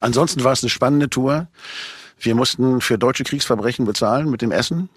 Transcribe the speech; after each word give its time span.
Ansonsten 0.00 0.44
war 0.44 0.52
es 0.52 0.62
eine 0.62 0.70
spannende 0.70 1.10
Tour. 1.10 1.48
Wir 2.20 2.34
mussten 2.34 2.80
für 2.80 2.98
deutsche 2.98 3.24
Kriegsverbrechen 3.24 3.84
bezahlen 3.84 4.30
mit 4.30 4.42
dem 4.42 4.52
Essen. 4.52 4.88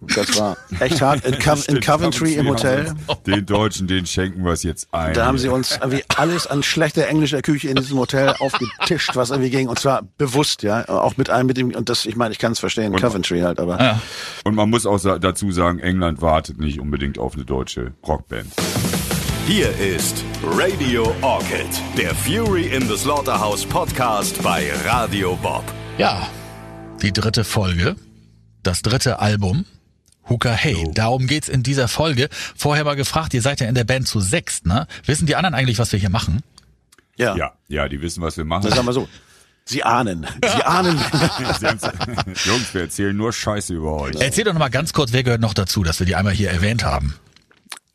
Das 0.00 0.38
war 0.38 0.56
echt 0.80 1.00
hart. 1.00 1.24
In, 1.24 1.38
Co 1.38 1.54
in 1.68 1.80
Coventry 1.80 2.34
im 2.34 2.48
Hotel. 2.48 2.94
Den 3.26 3.46
Deutschen, 3.46 3.86
den 3.86 4.04
schenken 4.06 4.44
wir 4.44 4.52
es 4.52 4.62
jetzt 4.62 4.88
ein. 4.92 5.14
Da 5.14 5.26
haben 5.26 5.38
sie 5.38 5.48
uns 5.48 5.78
irgendwie 5.80 6.04
alles 6.16 6.46
an 6.46 6.62
schlechter 6.62 7.08
englischer 7.08 7.40
Küche 7.40 7.68
in 7.68 7.76
diesem 7.76 7.98
Hotel 7.98 8.34
aufgetischt, 8.38 9.16
was 9.16 9.30
irgendwie 9.30 9.50
ging. 9.50 9.68
Und 9.68 9.78
zwar 9.78 10.02
bewusst, 10.18 10.62
ja. 10.62 10.86
Auch 10.88 11.16
mit 11.16 11.30
einem, 11.30 11.46
mit 11.46 11.56
dem, 11.56 11.74
und 11.74 11.88
das, 11.88 12.04
ich 12.04 12.16
meine, 12.16 12.32
ich 12.32 12.38
kann 12.38 12.52
es 12.52 12.58
verstehen, 12.58 12.92
und, 12.92 13.00
Coventry 13.00 13.40
halt, 13.40 13.58
aber. 13.58 13.80
Ja. 13.80 14.00
Und 14.44 14.54
man 14.54 14.68
muss 14.68 14.84
auch 14.84 15.00
dazu 15.18 15.50
sagen, 15.50 15.78
England 15.78 16.20
wartet 16.20 16.58
nicht 16.58 16.78
unbedingt 16.78 17.18
auf 17.18 17.34
eine 17.34 17.44
deutsche 17.44 17.94
Rockband. 18.06 18.52
Hier 19.46 19.70
ist 19.78 20.24
Radio 20.42 21.14
Orchid, 21.22 21.68
der 21.96 22.12
Fury 22.16 22.66
in 22.66 22.88
the 22.88 22.96
Slaughterhouse 22.96 23.64
Podcast 23.64 24.42
bei 24.42 24.72
Radio 24.84 25.36
Bob. 25.36 25.62
Ja, 25.98 26.28
die 27.00 27.12
dritte 27.12 27.44
Folge, 27.44 27.94
das 28.64 28.82
dritte 28.82 29.20
Album 29.20 29.64
Hooker 30.28 30.50
Hey. 30.50 30.90
Darum 30.92 31.28
geht's 31.28 31.48
in 31.48 31.62
dieser 31.62 31.86
Folge. 31.86 32.28
Vorher 32.56 32.82
mal 32.82 32.96
gefragt, 32.96 33.34
ihr 33.34 33.40
seid 33.40 33.60
ja 33.60 33.68
in 33.68 33.76
der 33.76 33.84
Band 33.84 34.08
zu 34.08 34.18
sechst, 34.18 34.66
ne? 34.66 34.88
Wissen 35.04 35.26
die 35.26 35.36
anderen 35.36 35.54
eigentlich, 35.54 35.78
was 35.78 35.92
wir 35.92 36.00
hier 36.00 36.10
machen? 36.10 36.42
Ja. 37.16 37.36
Ja, 37.36 37.52
ja 37.68 37.88
die 37.88 38.02
wissen, 38.02 38.24
was 38.24 38.36
wir 38.36 38.44
machen. 38.44 38.64
Das 38.64 38.74
sagen 38.74 38.88
wir 38.88 38.94
so. 38.94 39.08
Sie 39.64 39.84
ahnen. 39.84 40.26
Sie 40.42 40.62
ahnen. 40.64 40.98
Jungs, 42.44 42.74
wir 42.74 42.80
erzählen 42.80 43.16
nur 43.16 43.32
Scheiße 43.32 43.74
über 43.74 43.92
euch. 43.92 44.16
Erzähl 44.18 44.42
doch 44.42 44.54
noch 44.54 44.58
mal 44.58 44.70
ganz 44.70 44.92
kurz, 44.92 45.12
wer 45.12 45.22
gehört 45.22 45.40
noch 45.40 45.54
dazu, 45.54 45.84
dass 45.84 46.00
wir 46.00 46.06
die 46.06 46.16
einmal 46.16 46.32
hier 46.32 46.50
erwähnt 46.50 46.82
haben. 46.82 47.14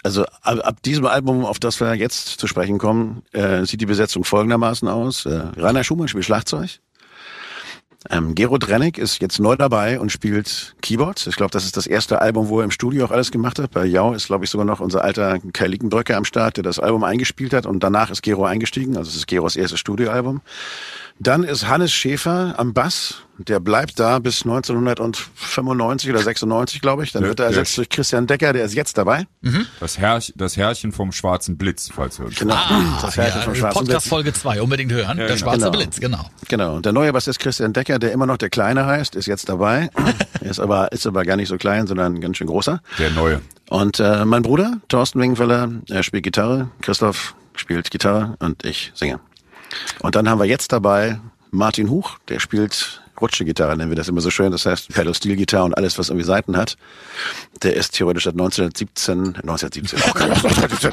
Also 0.03 0.25
ab, 0.41 0.59
ab 0.63 0.81
diesem 0.83 1.05
Album, 1.05 1.45
auf 1.45 1.59
das 1.59 1.79
wir 1.79 1.93
jetzt 1.95 2.39
zu 2.39 2.47
sprechen 2.47 2.77
kommen, 2.77 3.23
äh, 3.33 3.65
sieht 3.65 3.81
die 3.81 3.85
Besetzung 3.85 4.23
folgendermaßen 4.23 4.87
aus. 4.87 5.25
Äh, 5.25 5.43
Rainer 5.57 5.83
Schumann 5.83 6.07
spielt 6.07 6.25
Schlagzeug. 6.25 6.79
Ähm, 8.09 8.33
Gero 8.33 8.57
Drennig 8.57 8.97
ist 8.97 9.21
jetzt 9.21 9.39
neu 9.39 9.55
dabei 9.55 9.99
und 9.99 10.11
spielt 10.11 10.75
Keyboards. 10.81 11.27
Ich 11.27 11.35
glaube, 11.35 11.51
das 11.51 11.65
ist 11.65 11.77
das 11.77 11.85
erste 11.85 12.19
Album, 12.19 12.49
wo 12.49 12.59
er 12.59 12.65
im 12.65 12.71
Studio 12.71 13.05
auch 13.05 13.11
alles 13.11 13.29
gemacht 13.29 13.59
hat. 13.59 13.71
Bei 13.71 13.85
Jau 13.85 14.13
ist, 14.13 14.25
glaube 14.25 14.43
ich, 14.43 14.49
sogar 14.49 14.65
noch 14.65 14.79
unser 14.79 15.03
alter 15.03 15.37
Kai 15.53 15.67
Liekenbrücke 15.67 16.17
am 16.17 16.25
Start, 16.25 16.57
der 16.57 16.63
das 16.63 16.79
Album 16.79 17.03
eingespielt 17.03 17.53
hat 17.53 17.67
und 17.67 17.83
danach 17.83 18.09
ist 18.09 18.23
Gero 18.23 18.45
eingestiegen. 18.45 18.97
Also 18.97 19.09
es 19.09 19.17
ist 19.17 19.27
Geros 19.27 19.55
erstes 19.55 19.79
Studioalbum. 19.79 20.41
Dann 21.19 21.43
ist 21.43 21.67
Hannes 21.67 21.93
Schäfer 21.93 22.55
am 22.57 22.73
Bass. 22.73 23.21
Der 23.45 23.59
bleibt 23.59 23.99
da 23.99 24.19
bis 24.19 24.43
1995 24.43 26.09
oder 26.09 26.19
96, 26.19 26.81
glaube 26.81 27.03
ich. 27.03 27.11
Dann 27.11 27.23
wird 27.23 27.39
er 27.39 27.47
ersetzt 27.47 27.77
durch 27.77 27.89
Christian 27.89 28.27
Decker, 28.27 28.53
der 28.53 28.65
ist 28.65 28.73
jetzt 28.73 28.97
dabei. 28.97 29.25
Mhm. 29.41 29.67
Das, 29.79 29.97
Herrch, 29.97 30.33
das 30.35 30.57
Herrchen 30.57 30.91
vom 30.91 31.11
Schwarzen 31.11 31.57
Blitz, 31.57 31.89
falls 31.93 32.19
ihr 32.19 32.25
Genau, 32.25 32.53
ah, 32.53 32.99
das 33.01 33.17
Herrchen 33.17 33.39
ja, 33.39 33.45
vom 33.45 33.55
Schwarzen 33.55 33.79
Podcast 33.79 34.03
Blitz. 34.03 34.09
Folge 34.09 34.33
2, 34.33 34.61
unbedingt 34.61 34.91
hören. 34.91 35.17
Ja, 35.17 35.27
der 35.27 35.27
genau. 35.27 35.37
Schwarze 35.39 35.59
genau. 35.59 35.71
Blitz, 35.71 35.99
genau. 35.99 36.29
Genau. 36.47 36.75
Und 36.75 36.85
der 36.85 36.93
neue 36.93 37.13
Bass 37.13 37.27
ist 37.27 37.39
Christian 37.39 37.73
Decker, 37.73 37.99
der 37.99 38.11
immer 38.11 38.25
noch 38.25 38.37
der 38.37 38.49
Kleine 38.49 38.85
heißt, 38.85 39.15
ist 39.15 39.25
jetzt 39.25 39.49
dabei. 39.49 39.89
er 40.41 40.51
ist 40.51 40.59
aber, 40.59 40.91
ist 40.91 41.07
aber 41.07 41.23
gar 41.23 41.35
nicht 41.35 41.49
so 41.49 41.57
klein, 41.57 41.87
sondern 41.87 42.21
ganz 42.21 42.37
schön 42.37 42.47
großer. 42.47 42.81
Der 42.99 43.11
Neue. 43.11 43.41
Und 43.69 43.99
äh, 43.99 44.25
mein 44.25 44.41
Bruder, 44.41 44.77
Thorsten 44.89 45.19
Wingenfeller, 45.19 45.69
er 45.89 46.03
spielt 46.03 46.23
Gitarre. 46.23 46.69
Christoph 46.81 47.35
spielt 47.55 47.89
Gitarre 47.91 48.35
und 48.39 48.65
ich 48.65 48.91
singe. 48.95 49.19
Und 49.99 50.15
dann 50.15 50.29
haben 50.29 50.39
wir 50.39 50.45
jetzt 50.45 50.71
dabei 50.71 51.19
Martin 51.51 51.89
Huch, 51.89 52.17
der 52.27 52.39
spielt 52.39 53.00
Rutschegitarre, 53.21 53.77
nennen 53.77 53.91
wir 53.91 53.95
das 53.95 54.07
immer 54.07 54.21
so 54.21 54.29
schön. 54.29 54.51
Das 54.51 54.65
heißt 54.65 54.89
Pedal 54.93 55.13
Steel 55.13 55.35
Gitarre 55.35 55.65
und 55.65 55.73
alles, 55.75 55.97
was 55.97 56.09
irgendwie 56.09 56.25
Seiten 56.25 56.57
hat. 56.57 56.77
Der 57.63 57.75
ist 57.75 57.93
theoretisch 57.93 58.25
seit 58.25 58.33
1917, 58.33 59.35
1917, 59.37 59.99
auch 60.01 60.15
1917. 60.15 60.91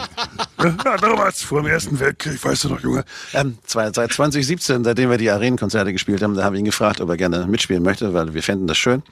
ja, 0.85 0.97
damals, 0.97 1.43
vor 1.43 1.63
dem 1.63 1.71
Ersten 1.71 1.99
Weltkrieg, 1.99 2.43
weißt 2.43 2.65
du 2.65 2.69
noch, 2.71 2.81
Junge. 2.81 3.05
Ähm, 3.33 3.59
seit 3.67 3.95
2017, 3.95 4.85
seitdem 4.85 5.11
wir 5.11 5.19
die 5.19 5.31
Arenenkonzerte 5.31 5.93
gespielt 5.93 6.23
haben, 6.23 6.35
da 6.35 6.45
haben 6.45 6.53
wir 6.53 6.61
ihn 6.61 6.65
gefragt, 6.65 7.01
ob 7.01 7.09
er 7.09 7.17
gerne 7.17 7.47
mitspielen 7.47 7.83
möchte, 7.83 8.13
weil 8.15 8.35
wir 8.35 8.43
fänden 8.43 8.67
das 8.67 8.79
schön. 8.79 9.03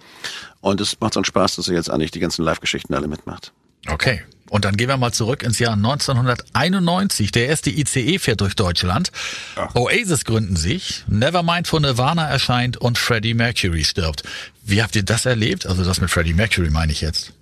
Und 0.61 0.81
es 0.81 1.01
macht 1.01 1.17
einen 1.17 1.25
Spaß, 1.25 1.57
dass 1.57 1.69
er 1.69 1.75
jetzt 1.75 1.91
eigentlich 1.91 2.11
die 2.11 2.21
ganzen 2.21 2.45
Live-Geschichten 2.45 2.95
alle 2.95 3.09
mitmacht. 3.09 3.53
Okay. 3.89 4.23
Und 4.51 4.65
dann 4.65 4.77
gehen 4.77 4.89
wir 4.89 4.97
mal 4.97 5.13
zurück 5.13 5.43
ins 5.43 5.59
Jahr 5.59 5.75
1991. 5.75 7.33
Der 7.33 7.47
erste 7.47 7.71
ICE 7.71 8.19
fährt 8.19 8.41
durch 8.41 8.55
Deutschland. 8.55 9.11
Ach. 9.57 9.75
Oasis 9.75 10.25
gründen 10.25 10.57
sich. 10.57 11.05
Nevermind 11.09 11.67
von 11.67 11.83
Nirvana 11.83 12.29
erscheint 12.29 12.77
und 12.77 12.99
Freddie 12.99 13.35
Mercury 13.35 13.85
stirbt. 13.85 14.23
Wie 14.65 14.83
habt 14.83 14.97
ihr 14.97 15.03
das 15.03 15.27
erlebt? 15.27 15.67
Also 15.67 15.85
das 15.85 16.01
mit 16.01 16.11
Freddie 16.11 16.35
Mercury 16.35 16.71
meine 16.71 16.93
ich 16.93 17.01
jetzt. 17.01 17.33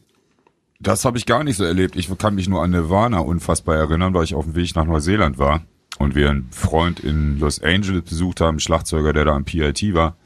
Das 0.81 1.04
habe 1.04 1.19
ich 1.19 1.26
gar 1.26 1.44
nicht 1.44 1.56
so 1.56 1.64
erlebt. 1.64 1.97
Ich 1.97 2.10
kann 2.19 2.34
mich 2.34 2.48
nur 2.48 2.62
an 2.62 2.70
Nirvana 2.70 3.19
unfassbar 3.19 3.76
erinnern, 3.76 4.12
weil 4.14 4.25
ich 4.25 4.34
auf 4.34 4.44
dem 4.44 4.54
Weg 4.54 4.75
nach 4.75 4.84
Neuseeland 4.84 5.38
war 5.38 5.62
und 5.98 6.14
wir 6.14 6.31
einen 6.31 6.48
Freund 6.50 7.00
in 7.00 7.38
Los 7.38 7.62
Angeles 7.62 8.03
besucht 8.03 8.41
haben, 8.41 8.60
Schlagzeuger, 8.60 9.12
der 9.12 9.25
da 9.25 9.32
am 9.34 9.44
PIT 9.44 9.94
war. 9.94 10.16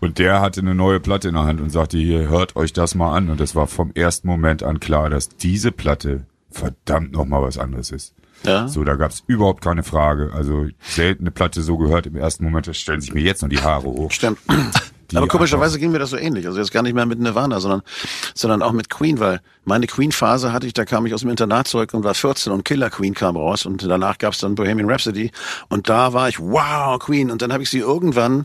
Und 0.00 0.18
der 0.18 0.40
hatte 0.40 0.60
eine 0.60 0.74
neue 0.74 1.00
Platte 1.00 1.28
in 1.28 1.34
der 1.34 1.44
Hand 1.44 1.60
und 1.60 1.70
sagte, 1.70 1.98
hier, 1.98 2.28
hört 2.28 2.56
euch 2.56 2.72
das 2.72 2.94
mal 2.94 3.16
an. 3.16 3.30
Und 3.30 3.40
es 3.40 3.54
war 3.54 3.66
vom 3.66 3.90
ersten 3.94 4.28
Moment 4.28 4.62
an 4.62 4.80
klar, 4.80 5.10
dass 5.10 5.28
diese 5.28 5.72
Platte 5.72 6.26
verdammt 6.50 7.12
nochmal 7.12 7.42
was 7.42 7.58
anderes 7.58 7.90
ist. 7.90 8.14
Ja. 8.44 8.68
So, 8.68 8.84
da 8.84 8.94
gab's 8.94 9.24
überhaupt 9.26 9.62
keine 9.62 9.82
Frage. 9.82 10.30
Also 10.32 10.66
selten 10.80 11.24
eine 11.24 11.30
Platte 11.30 11.62
so 11.62 11.76
gehört 11.76 12.06
im 12.06 12.16
ersten 12.16 12.44
Moment, 12.44 12.68
da 12.68 12.74
stellen 12.74 13.00
sich 13.00 13.12
mir 13.12 13.22
jetzt 13.22 13.42
noch 13.42 13.48
die 13.48 13.60
Haare 13.60 13.86
hoch. 13.86 14.10
Stimmt. 14.12 14.38
Aber 15.14 15.26
komischerweise 15.26 15.78
ging 15.78 15.90
mir 15.90 15.98
das 15.98 16.10
so 16.10 16.18
ähnlich. 16.18 16.46
Also 16.46 16.58
jetzt 16.58 16.70
gar 16.70 16.82
nicht 16.82 16.94
mehr 16.94 17.06
mit 17.06 17.18
Nirvana, 17.18 17.60
sondern, 17.60 17.82
sondern 18.34 18.62
auch 18.62 18.72
mit 18.72 18.90
Queen, 18.90 19.18
weil 19.18 19.40
meine 19.64 19.86
Queen-Phase 19.86 20.52
hatte 20.52 20.66
ich, 20.66 20.74
da 20.74 20.84
kam 20.84 21.06
ich 21.06 21.14
aus 21.14 21.20
dem 21.20 21.30
Internat 21.30 21.66
zurück 21.66 21.94
und 21.94 22.04
war 22.04 22.14
14 22.14 22.52
und 22.52 22.64
Killer 22.64 22.90
Queen 22.90 23.14
kam 23.14 23.36
raus 23.36 23.64
und 23.64 23.82
danach 23.82 24.18
gab's 24.18 24.38
dann 24.38 24.54
Bohemian 24.54 24.90
Rhapsody 24.90 25.30
und 25.70 25.88
da 25.88 26.12
war 26.12 26.28
ich, 26.28 26.38
wow, 26.38 26.98
Queen. 26.98 27.30
Und 27.30 27.40
dann 27.40 27.52
habe 27.52 27.62
ich 27.62 27.70
sie 27.70 27.78
irgendwann, 27.78 28.44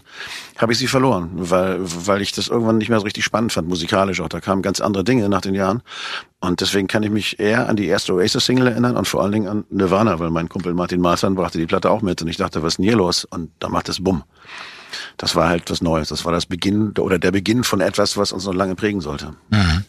habe 0.57 0.71
ich 0.71 0.79
sie 0.79 0.87
verloren, 0.87 1.31
weil, 1.33 1.79
weil 1.81 2.21
ich 2.21 2.31
das 2.31 2.47
irgendwann 2.47 2.77
nicht 2.77 2.89
mehr 2.89 2.99
so 2.99 3.03
richtig 3.03 3.25
spannend 3.25 3.51
fand, 3.51 3.67
musikalisch 3.67 4.21
auch. 4.21 4.29
Da 4.29 4.39
kamen 4.39 4.61
ganz 4.61 4.79
andere 4.79 5.03
Dinge 5.03 5.27
nach 5.27 5.41
den 5.41 5.55
Jahren. 5.55 5.81
Und 6.39 6.61
deswegen 6.61 6.87
kann 6.87 7.03
ich 7.03 7.09
mich 7.09 7.39
eher 7.39 7.67
an 7.67 7.75
die 7.75 7.87
erste 7.87 8.13
Oasis-Single 8.13 8.67
erinnern 8.67 8.97
und 8.97 9.07
vor 9.07 9.21
allen 9.21 9.31
Dingen 9.31 9.47
an 9.47 9.63
Nirvana, 9.69 10.19
weil 10.19 10.29
mein 10.29 10.49
Kumpel 10.49 10.73
Martin 10.73 11.01
Marsan 11.01 11.35
brachte 11.35 11.57
die 11.57 11.65
Platte 11.65 11.89
auch 11.89 12.01
mit 12.01 12.21
und 12.21 12.27
ich 12.27 12.37
dachte, 12.37 12.63
was 12.63 12.73
ist 12.73 12.77
denn 12.77 12.85
hier 12.85 12.97
los? 12.97 13.25
Und 13.25 13.51
da 13.59 13.69
macht 13.69 13.87
es 13.89 14.03
Bumm 14.03 14.23
das 15.17 15.35
war 15.35 15.49
halt 15.49 15.69
was 15.69 15.81
Neues. 15.81 16.09
Das 16.09 16.25
war 16.25 16.31
das 16.31 16.45
Beginn 16.45 16.91
oder 16.97 17.19
der 17.19 17.31
Beginn 17.31 17.63
von 17.63 17.81
etwas, 17.81 18.17
was 18.17 18.31
uns 18.31 18.45
noch 18.45 18.53
lange 18.53 18.75
prägen 18.75 19.01
sollte. 19.01 19.33
Mhm. 19.49 19.85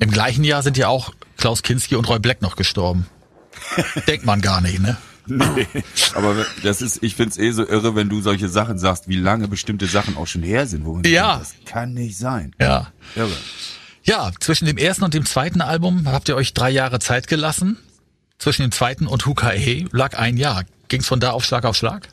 Im 0.00 0.10
gleichen 0.10 0.44
Jahr 0.44 0.62
sind 0.62 0.76
ja 0.76 0.88
auch 0.88 1.12
Klaus 1.36 1.62
Kinski 1.62 1.96
und 1.96 2.08
Roy 2.08 2.18
Black 2.18 2.42
noch 2.42 2.56
gestorben. 2.56 3.06
Denkt 4.06 4.24
man 4.24 4.40
gar 4.40 4.60
nicht, 4.60 4.80
ne? 4.80 4.96
Nee, 5.30 5.66
aber 6.14 6.46
das 6.62 6.80
ist, 6.80 7.02
ich 7.02 7.14
find's 7.14 7.36
eh 7.36 7.50
so 7.50 7.66
irre, 7.66 7.94
wenn 7.94 8.08
du 8.08 8.22
solche 8.22 8.48
Sachen 8.48 8.78
sagst, 8.78 9.08
wie 9.08 9.16
lange 9.16 9.46
bestimmte 9.46 9.86
Sachen 9.86 10.16
auch 10.16 10.26
schon 10.26 10.42
her 10.42 10.66
sind, 10.66 10.86
wo 10.86 10.94
man 10.94 11.04
ja. 11.04 11.36
Denkt, 11.36 11.50
das 11.50 11.70
kann 11.70 11.92
nicht 11.92 12.16
sein. 12.16 12.54
Ja. 12.58 12.92
Irre. 13.14 13.36
Ja, 14.04 14.30
zwischen 14.40 14.64
dem 14.64 14.78
ersten 14.78 15.04
und 15.04 15.12
dem 15.12 15.26
zweiten 15.26 15.60
Album 15.60 16.10
habt 16.10 16.30
ihr 16.30 16.36
euch 16.36 16.54
drei 16.54 16.70
Jahre 16.70 16.98
Zeit 16.98 17.28
gelassen. 17.28 17.76
Zwischen 18.38 18.62
dem 18.62 18.72
zweiten 18.72 19.06
und 19.06 19.26
Hukae 19.26 19.86
lag 19.92 20.16
ein 20.16 20.38
Jahr. 20.38 20.64
Ging's 20.88 21.06
von 21.06 21.20
da 21.20 21.32
auf 21.32 21.44
Schlag 21.44 21.64
auf 21.66 21.76
Schlag? 21.76 22.08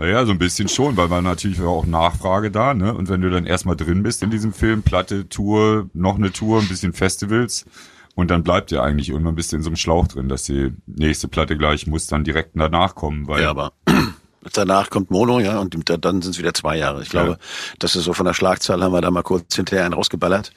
Naja, 0.00 0.24
so 0.24 0.32
ein 0.32 0.38
bisschen 0.38 0.66
schon, 0.66 0.96
weil 0.96 1.10
war 1.10 1.20
natürlich 1.20 1.60
auch 1.60 1.84
Nachfrage 1.84 2.50
da, 2.50 2.72
ne? 2.72 2.94
Und 2.94 3.10
wenn 3.10 3.20
du 3.20 3.28
dann 3.28 3.44
erstmal 3.44 3.76
drin 3.76 4.02
bist 4.02 4.22
in 4.22 4.30
diesem 4.30 4.54
Film, 4.54 4.82
Platte, 4.82 5.28
Tour, 5.28 5.90
noch 5.92 6.16
eine 6.16 6.32
Tour, 6.32 6.58
ein 6.58 6.68
bisschen 6.68 6.94
Festivals, 6.94 7.66
und 8.14 8.30
dann 8.30 8.42
bleibt 8.42 8.72
ihr 8.72 8.82
eigentlich 8.82 9.10
irgendwann 9.10 9.34
bist 9.34 9.52
du 9.52 9.56
in 9.56 9.62
so 9.62 9.68
einem 9.68 9.76
Schlauch 9.76 10.08
drin, 10.08 10.30
dass 10.30 10.44
die 10.44 10.72
nächste 10.86 11.28
Platte 11.28 11.54
gleich 11.58 11.86
muss 11.86 12.06
dann 12.06 12.24
direkt 12.24 12.52
danach 12.54 12.94
kommen, 12.94 13.28
weil. 13.28 13.42
Ja, 13.42 13.50
aber 13.50 13.74
danach 14.54 14.88
kommt 14.88 15.10
Mono, 15.10 15.38
ja, 15.38 15.58
und 15.58 15.74
dann 15.86 16.22
sind 16.22 16.30
es 16.30 16.38
wieder 16.38 16.54
zwei 16.54 16.78
Jahre. 16.78 17.02
Ich 17.02 17.10
glaube, 17.10 17.32
ja. 17.32 17.36
das 17.78 17.94
ist 17.94 18.04
so 18.04 18.14
von 18.14 18.24
der 18.24 18.32
Schlagzahl 18.32 18.82
haben 18.82 18.94
wir 18.94 19.02
da 19.02 19.10
mal 19.10 19.22
kurz 19.22 19.54
hinterher 19.54 19.84
einen 19.84 19.92
rausgeballert 19.92 20.52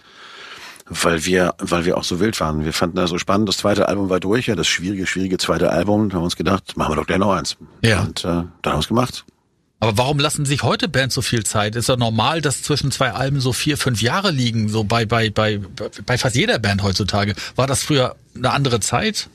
weil 0.86 1.26
wir, 1.26 1.54
weil 1.60 1.86
wir 1.86 1.98
auch 1.98 2.04
so 2.04 2.20
wild 2.20 2.40
waren. 2.40 2.66
Wir 2.66 2.74
fanden 2.74 2.98
das 2.98 3.10
so 3.10 3.18
spannend. 3.18 3.48
Das 3.48 3.58
zweite 3.58 3.88
Album 3.88 4.10
war 4.10 4.20
durch, 4.20 4.48
ja, 4.48 4.56
das 4.56 4.68
schwierige, 4.68 5.08
schwierige 5.08 5.38
zweite 5.38 5.70
Album. 5.70 6.10
Da 6.10 6.16
haben 6.16 6.22
wir 6.22 6.26
uns 6.26 6.36
gedacht, 6.36 6.76
machen 6.76 6.92
wir 6.92 6.96
doch 6.98 7.08
gleich 7.08 7.20
noch 7.20 7.32
eins. 7.32 7.58
Ja. 7.82 8.02
Und 8.02 8.20
äh, 8.22 8.28
dann 8.28 8.48
haben 8.66 8.74
wir 8.74 8.80
es 8.80 8.88
gemacht. 8.88 9.26
Aber 9.80 9.98
warum 9.98 10.18
lassen 10.20 10.46
sich 10.46 10.64
heute 10.64 10.88
Bands 10.88 11.14
so 11.14 11.22
viel 11.22 11.44
Zeit? 11.44 11.76
Ist 11.76 11.90
ja 11.90 11.98
normal, 11.98 12.42
dass 12.42 12.62
zwischen 12.62 12.90
zwei 12.92 13.12
Alben 13.12 13.42
so 13.42 13.52
vier, 13.52 13.78
fünf 13.78 14.02
Jahre 14.02 14.32
liegen, 14.32 14.70
so 14.70 14.86
bei, 14.86 15.06
bei, 15.06 15.30
bei, 15.30 15.60
bei 16.06 16.18
fast 16.18 16.36
jeder 16.36 16.58
Band 16.58 16.84
heutzutage. 16.84 17.36
War 17.58 17.68
das 17.68 17.84
früher 17.84 18.16
eine 18.36 18.52
andere 18.52 18.80
Zeit? 18.80 19.30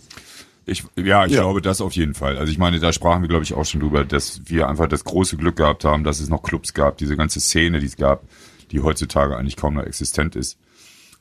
Ich, 0.64 0.84
ja, 0.96 1.26
ich 1.26 1.32
ja. 1.32 1.40
glaube 1.42 1.60
das 1.60 1.80
auf 1.80 1.92
jeden 1.92 2.14
Fall. 2.14 2.38
Also 2.38 2.50
ich 2.50 2.58
meine, 2.58 2.80
da 2.80 2.92
sprachen 2.92 3.22
wir, 3.22 3.28
glaube 3.28 3.44
ich, 3.44 3.54
auch 3.54 3.64
schon 3.64 3.80
drüber, 3.80 4.04
dass 4.04 4.42
wir 4.46 4.68
einfach 4.68 4.86
das 4.86 5.04
große 5.04 5.36
Glück 5.36 5.56
gehabt 5.56 5.84
haben, 5.84 6.04
dass 6.04 6.20
es 6.20 6.28
noch 6.28 6.42
Clubs 6.42 6.74
gab, 6.74 6.98
diese 6.98 7.16
ganze 7.16 7.40
Szene, 7.40 7.80
die 7.80 7.86
es 7.86 7.96
gab, 7.96 8.22
die 8.70 8.80
heutzutage 8.80 9.36
eigentlich 9.36 9.56
kaum 9.56 9.74
noch 9.74 9.84
existent 9.84 10.36
ist. 10.36 10.58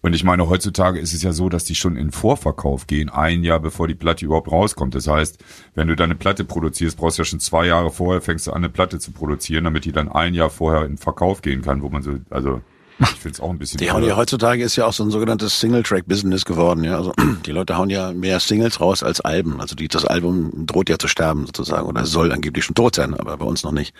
Und 0.01 0.13
ich 0.13 0.23
meine, 0.23 0.47
heutzutage 0.47 0.99
ist 0.99 1.13
es 1.13 1.23
ja 1.23 1.33
so, 1.33 1.49
dass 1.49 1.63
die 1.63 1.75
schon 1.75 1.97
in 1.97 2.11
Vorverkauf 2.11 2.88
gehen, 2.88 3.09
ein 3.09 3.44
Jahr 3.44 3.59
bevor 3.59 3.88
die 3.88 3.95
Platte 3.95 4.25
überhaupt 4.25 4.51
rauskommt. 4.51 4.94
Das 4.95 5.07
heißt, 5.07 5.44
wenn 5.73 5.88
du 5.88 5.95
deine 5.95 6.15
Platte 6.15 6.45
produzierst, 6.45 6.97
brauchst 6.97 7.17
du 7.17 7.21
ja 7.21 7.25
schon 7.25 7.39
zwei 7.39 7.65
Jahre 7.65 7.89
vorher, 7.89 8.21
fängst 8.21 8.47
du 8.47 8.51
an, 8.51 8.57
eine 8.57 8.69
Platte 8.69 8.99
zu 8.99 9.11
produzieren, 9.11 9.63
damit 9.63 9.85
die 9.85 9.91
dann 9.91 10.09
ein 10.09 10.33
Jahr 10.33 10.49
vorher 10.49 10.85
in 10.85 10.97
Verkauf 10.97 11.41
gehen 11.41 11.61
kann, 11.61 11.81
wo 11.81 11.89
man 11.89 12.03
so, 12.03 12.17
also 12.29 12.61
Ich 12.99 13.07
finde 13.07 13.29
es 13.29 13.39
auch 13.39 13.49
ein 13.49 13.59
bisschen. 13.59 13.77
Die 13.77 13.91
hauen 13.91 14.03
ja 14.03 14.15
heutzutage 14.15 14.63
ist 14.63 14.75
ja 14.75 14.85
auch 14.85 14.94
so 14.94 15.03
ein 15.03 15.11
sogenanntes 15.11 15.59
Single-Track-Business 15.59 16.45
geworden, 16.45 16.83
ja. 16.83 16.97
Also 16.97 17.13
die 17.45 17.51
Leute 17.51 17.77
hauen 17.77 17.89
ja 17.89 18.11
mehr 18.11 18.39
Singles 18.39 18.81
raus 18.81 19.03
als 19.03 19.21
Alben. 19.21 19.61
Also 19.61 19.75
die, 19.75 19.88
das 19.88 20.05
Album 20.05 20.65
droht 20.65 20.89
ja 20.89 20.97
zu 20.97 21.07
sterben 21.07 21.45
sozusagen 21.45 21.85
oder 21.88 22.05
soll 22.05 22.31
angeblich 22.31 22.65
schon 22.65 22.75
tot 22.75 22.95
sein, 22.95 23.13
aber 23.13 23.38
bei 23.38 23.45
uns 23.45 23.63
noch 23.63 23.71
nicht. 23.71 23.94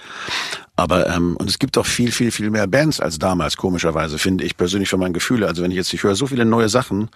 Aber 0.76 1.08
ähm, 1.10 1.38
und 1.38 1.50
es 1.50 1.60
gibt 1.60 1.78
auch 1.78 1.86
viel, 1.86 2.12
viel, 2.12 2.32
viel 2.32 2.50
mehr 2.50 2.68
Bands 2.68 3.00
als 3.00 3.20
damals, 3.20 3.58
komischerweise, 3.58 4.18
finde 4.18 4.44
ich 4.46 4.58
persönlich 4.58 4.90
für 4.90 4.98
mein 4.98 5.14
Gefühle. 5.14 5.48
Also 5.48 5.64
wenn 5.64 5.72
ich 5.72 5.78
jetzt, 5.78 5.94
ich 5.94 6.04
höre 6.04 6.16
so 6.16 6.28
viele 6.28 6.46
neue 6.46 6.70
Sachen, 6.70 7.10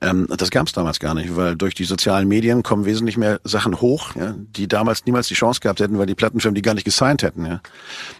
ähm, 0.00 0.26
das 0.36 0.50
gab 0.50 0.66
es 0.66 0.72
damals 0.72 0.98
gar 0.98 1.14
nicht, 1.14 1.36
weil 1.36 1.56
durch 1.56 1.74
die 1.74 1.84
sozialen 1.84 2.28
Medien 2.28 2.62
kommen 2.62 2.84
wesentlich 2.84 3.16
mehr 3.16 3.40
Sachen 3.44 3.80
hoch, 3.80 4.14
ja, 4.16 4.34
die 4.36 4.66
damals 4.66 5.06
niemals 5.06 5.28
die 5.28 5.34
Chance 5.34 5.60
gehabt 5.60 5.80
hätten, 5.80 5.98
weil 5.98 6.06
die 6.06 6.14
Plattenfirmen 6.14 6.54
die 6.54 6.62
gar 6.62 6.74
nicht 6.74 6.84
gesigned 6.84 7.22
hätten. 7.22 7.46
Ja. 7.46 7.60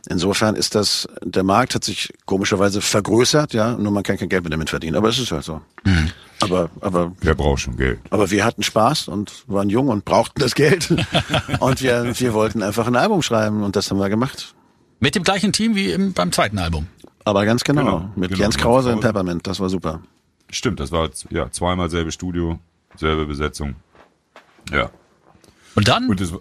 Insofern 0.09 0.55
ist 0.55 0.75
das, 0.75 1.09
der 1.23 1.43
Markt 1.43 1.75
hat 1.75 1.85
sich 1.85 2.13
komischerweise 2.27 2.81
vergrößert, 2.81 3.55
ja, 3.55 3.77
nur 3.77 3.93
man 3.93 4.03
kann 4.03 4.17
kein 4.17 4.29
Geld 4.29 4.45
mehr 4.45 4.51
damit 4.51 4.71
verdienen. 4.71 4.97
Aber 4.97 5.09
es 5.09 5.19
ist 5.19 5.33
halt 5.33 5.45
so. 5.45 5.61
Mhm. 5.85 6.11
Aber, 6.41 6.71
aber. 6.81 7.13
Wer 7.21 7.35
braucht 7.35 7.61
schon 7.61 7.77
Geld? 7.77 8.01
Aber 8.11 8.31
wir 8.31 8.45
hatten 8.45 8.63
Spaß 8.63 9.09
und 9.09 9.45
waren 9.47 9.71
jung 9.71 9.89
und 9.89 10.05
brauchten 10.05 10.41
das 10.41 10.55
Geld. 10.55 10.91
und 11.61 11.83
wir, 11.83 12.19
wir 12.19 12.35
wollten 12.35 12.63
einfach 12.63 12.87
ein 12.87 12.97
Album 12.97 13.23
schreiben 13.23 13.63
und 13.63 13.77
das 13.77 13.91
haben 13.91 13.99
wir 13.99 14.09
gemacht. 14.09 14.55
Mit 15.01 15.15
dem 15.15 15.23
gleichen 15.23 15.53
Team 15.53 15.75
wie 15.75 15.91
im, 15.93 16.13
beim 16.13 16.33
zweiten 16.33 16.59
Album. 16.59 16.87
Aber 17.25 17.45
ganz 17.47 17.65
genau. 17.65 17.85
genau 17.85 18.11
mit 18.17 18.31
genau, 18.31 18.43
Jens 18.43 18.59
Krause 18.59 18.93
und 18.93 19.01
Peppermint. 19.01 19.47
Das 19.47 19.61
war 19.61 19.69
super. 19.71 20.01
Stimmt, 20.51 20.81
das 20.81 20.93
war 20.93 21.11
ja 21.31 21.51
zweimal 21.51 21.91
selbe 21.91 22.13
Studio, 22.13 22.59
selbe 22.97 23.27
Besetzung. 23.27 23.77
Ja. 24.71 24.91
Und 25.75 25.89
dann? 25.89 26.09
Und 26.09 26.21
das, 26.21 26.33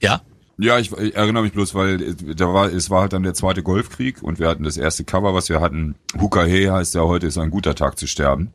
ja. 0.00 0.20
Ja, 0.58 0.78
ich, 0.78 0.90
ich, 0.92 1.14
erinnere 1.14 1.42
mich 1.42 1.52
bloß, 1.52 1.74
weil 1.74 2.14
da 2.14 2.52
war, 2.54 2.72
es 2.72 2.88
war 2.88 3.02
halt 3.02 3.12
dann 3.12 3.22
der 3.22 3.34
zweite 3.34 3.62
Golfkrieg 3.62 4.22
und 4.22 4.38
wir 4.38 4.48
hatten 4.48 4.62
das 4.62 4.78
erste 4.78 5.04
Cover, 5.04 5.34
was 5.34 5.48
wir 5.50 5.60
hatten. 5.60 5.96
Hukahe 6.18 6.72
heißt 6.72 6.94
ja 6.94 7.02
heute 7.02 7.26
ist 7.26 7.36
ein 7.36 7.50
guter 7.50 7.74
Tag 7.74 7.98
zu 7.98 8.06
sterben, 8.06 8.54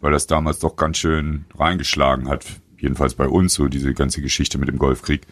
weil 0.00 0.12
das 0.12 0.26
damals 0.26 0.58
doch 0.58 0.76
ganz 0.76 0.98
schön 0.98 1.46
reingeschlagen 1.56 2.28
hat. 2.28 2.44
Jedenfalls 2.78 3.14
bei 3.14 3.26
uns, 3.26 3.54
so 3.54 3.68
diese 3.68 3.94
ganze 3.94 4.20
Geschichte 4.20 4.58
mit 4.58 4.68
dem 4.68 4.78
Golfkrieg. 4.78 5.26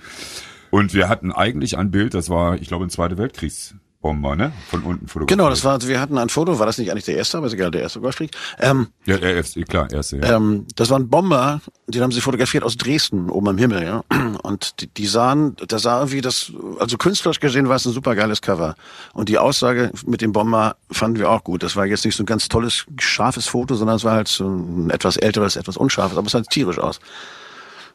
Und 0.71 0.95
wir 0.95 1.09
hatten 1.09 1.33
eigentlich 1.33 1.77
ein 1.77 1.91
Bild, 1.91 2.15
das 2.15 2.31
war, 2.31 2.57
ich 2.57 2.69
glaube, 2.69 2.87
ein 2.87 2.91
Zweite 2.91 3.19
Weltkriegs 3.19 3.75
Bomber, 4.01 4.37
ne? 4.37 4.53
Von 4.71 4.83
unten 4.85 5.09
fotografiert. 5.09 5.39
Genau, 5.39 5.51
das 5.51 5.65
war, 5.65 5.83
wir 5.83 6.01
hatten 6.01 6.19
ein 6.19 6.29
Foto, 6.29 6.59
war 6.61 6.67
das 6.67 6.79
nicht 6.79 6.91
eigentlich 6.91 7.05
der 7.05 7.17
erste, 7.17 7.39
aber 7.39 7.49
ist 7.49 7.55
egal, 7.55 7.73
der 7.73 7.83
erste 7.83 8.01
Golfkrieg. 8.01 8.31
Ähm, 8.61 8.89
ja, 9.07 9.17
der 9.19 9.35
erste, 9.35 9.63
klar, 9.65 9.91
erste, 9.91 10.19
ja. 10.19 10.37
Ähm, 10.37 10.67
das 10.77 10.91
war 10.91 10.99
ein 11.01 11.09
Bomber, 11.09 11.61
den 11.89 12.03
haben 12.03 12.13
sie 12.13 12.21
fotografiert 12.21 12.63
aus 12.63 12.77
Dresden, 12.77 13.29
oben 13.29 13.49
am 13.49 13.59
Himmel, 13.59 13.83
ja. 13.83 14.05
Und 14.43 14.81
die, 14.81 14.87
die 14.87 15.07
sahen, 15.07 15.57
da 15.67 15.81
sah 15.81 15.99
irgendwie 15.99 16.21
das, 16.21 16.53
also 16.79 16.97
künstlerisch 16.97 17.41
gesehen 17.41 17.69
war 17.69 17.77
es 17.77 17.87
ein 17.87 17.93
super 17.93 18.15
geiles 18.15 18.41
Cover. 18.41 18.77
Und 19.15 19.29
die 19.29 19.39
Aussage 19.39 19.91
mit 20.07 20.21
dem 20.21 20.33
Bomber 20.33 20.77
fanden 20.93 21.19
wir 21.19 21.29
auch 21.29 21.43
gut. 21.43 21.65
Das 21.65 21.75
war 21.75 21.85
jetzt 21.85 22.05
nicht 22.05 22.17
so 22.17 22.23
ein 22.23 22.27
ganz 22.27 22.49
tolles, 22.49 22.87
scharfes 23.01 23.47
Foto, 23.47 23.75
sondern 23.75 23.97
es 23.97 24.05
war 24.05 24.13
halt 24.13 24.29
so 24.29 24.49
ein 24.49 24.91
etwas 24.91 25.17
älteres, 25.17 25.57
etwas 25.57 25.77
unscharfes, 25.77 26.17
aber 26.17 26.27
es 26.27 26.33
sah 26.33 26.43
tierisch 26.43 26.79
aus. 26.79 27.01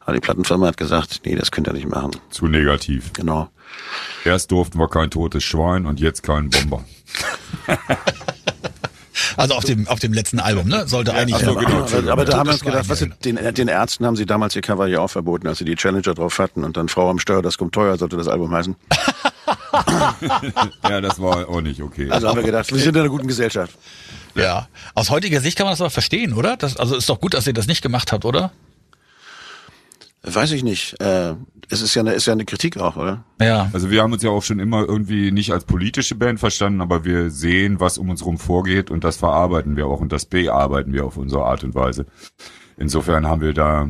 Aber 0.02 0.14
die 0.14 0.20
Plattenfirma 0.20 0.68
hat 0.68 0.76
gesagt, 0.76 1.22
nee, 1.24 1.36
das 1.36 1.52
könnt 1.52 1.68
ihr 1.68 1.74
nicht 1.74 1.88
machen. 1.88 2.12
Zu 2.30 2.48
negativ. 2.48 3.14
Genau. 3.14 3.50
Erst 4.26 4.52
durften 4.52 4.78
wir 4.80 4.88
kein 4.88 5.10
totes 5.10 5.44
Schwein 5.44 5.86
und 5.86 6.00
jetzt 6.00 6.24
kein 6.24 6.50
Bomber. 6.50 6.84
Also 9.38 9.56
auf 9.56 9.64
dem 9.64 9.88
auf 9.88 10.00
dem 10.00 10.14
letzten 10.14 10.40
Album, 10.40 10.68
ne? 10.68 10.88
Sollte 10.88 11.12
ja, 11.12 11.18
eigentlich. 11.18 11.36
Also 11.36 11.56
genau, 11.56 11.86
aber, 11.86 12.12
aber 12.12 12.26
da 12.26 12.38
haben 12.38 12.48
wir 12.48 12.54
uns 12.54 12.64
gedacht, 12.64 12.90
was 12.90 13.00
den, 13.00 13.38
den 13.54 13.68
Ärzten 13.68 14.06
haben 14.06 14.16
sie 14.16 14.26
damals 14.26 14.56
ihr 14.56 14.62
Cover 14.62 14.88
ja 14.88 15.00
auch 15.00 15.10
verboten, 15.10 15.48
als 15.48 15.60
sie 15.60 15.66
die 15.66 15.76
Challenger 15.76 16.14
drauf 16.14 16.40
hatten 16.40 16.64
und 16.64 16.78
dann 16.78 16.90
Frau 16.90 17.10
am 17.10 17.20
Steuer, 17.20 17.42
das 17.42 17.58
kommt 17.58 17.74
teuer, 17.74 17.98
sollte 17.98 18.18
das 18.18 18.28
Album 18.28 18.52
heißen. 18.52 18.76
ja, 20.90 21.02
das 21.02 21.20
war 21.22 21.48
auch 21.50 21.62
nicht 21.62 21.82
okay. 21.82 22.10
Also 22.10 22.28
haben 22.28 22.38
wir 22.38 22.44
gedacht, 22.44 22.72
wir 22.72 22.80
sind 22.80 22.96
in 22.96 23.02
einer 23.02 23.10
guten 23.10 23.28
Gesellschaft. 23.28 23.78
Ja. 24.36 24.68
Aus 24.96 25.10
heutiger 25.10 25.42
Sicht 25.42 25.58
kann 25.58 25.66
man 25.66 25.74
das 25.74 25.82
aber 25.82 25.90
verstehen, 25.90 26.34
oder? 26.34 26.58
Das, 26.58 26.78
also 26.78 26.96
ist 26.96 27.10
doch 27.10 27.20
gut, 27.20 27.34
dass 27.34 27.46
ihr 27.48 27.54
das 27.54 27.68
nicht 27.68 27.82
gemacht 27.82 28.12
habt, 28.12 28.26
oder? 28.26 28.52
Weiß 30.26 30.52
ich 30.54 30.64
nicht. 30.64 31.00
Äh, 31.02 31.36
es 31.70 31.82
ist 31.82 31.96
ja, 31.96 32.02
eine, 32.02 32.14
ist 32.14 32.26
ja 32.26 32.34
eine 32.34 32.46
Kritik 32.46 32.78
auch, 32.78 32.96
oder? 32.96 33.24
Ja. 33.42 33.70
Also 33.74 33.92
wir 33.92 34.02
haben 34.02 34.14
uns 34.14 34.24
ja 34.24 34.30
auch 34.30 34.44
schon 34.44 34.60
immer 34.60 34.82
irgendwie 34.82 35.32
nicht 35.32 35.52
als 35.52 35.66
politische 35.66 36.16
Band 36.16 36.40
verstanden, 36.40 36.82
aber 36.82 37.04
wir 37.04 37.30
sehen, 37.30 37.80
was 37.80 37.98
um 37.98 38.10
uns 38.10 38.26
rum 38.26 38.38
vorgeht 38.38 38.90
und 38.90 39.04
das 39.04 39.18
verarbeiten 39.18 39.76
wir 39.76 39.88
auch 39.88 40.00
und 40.00 40.12
das 40.12 40.26
bearbeiten 40.26 40.94
wir 40.94 41.06
auf 41.06 41.18
unsere 41.18 41.44
Art 41.44 41.64
und 41.64 41.76
Weise. 41.76 42.06
Insofern 42.78 43.28
haben 43.28 43.42
wir 43.42 43.54
da 43.54 43.90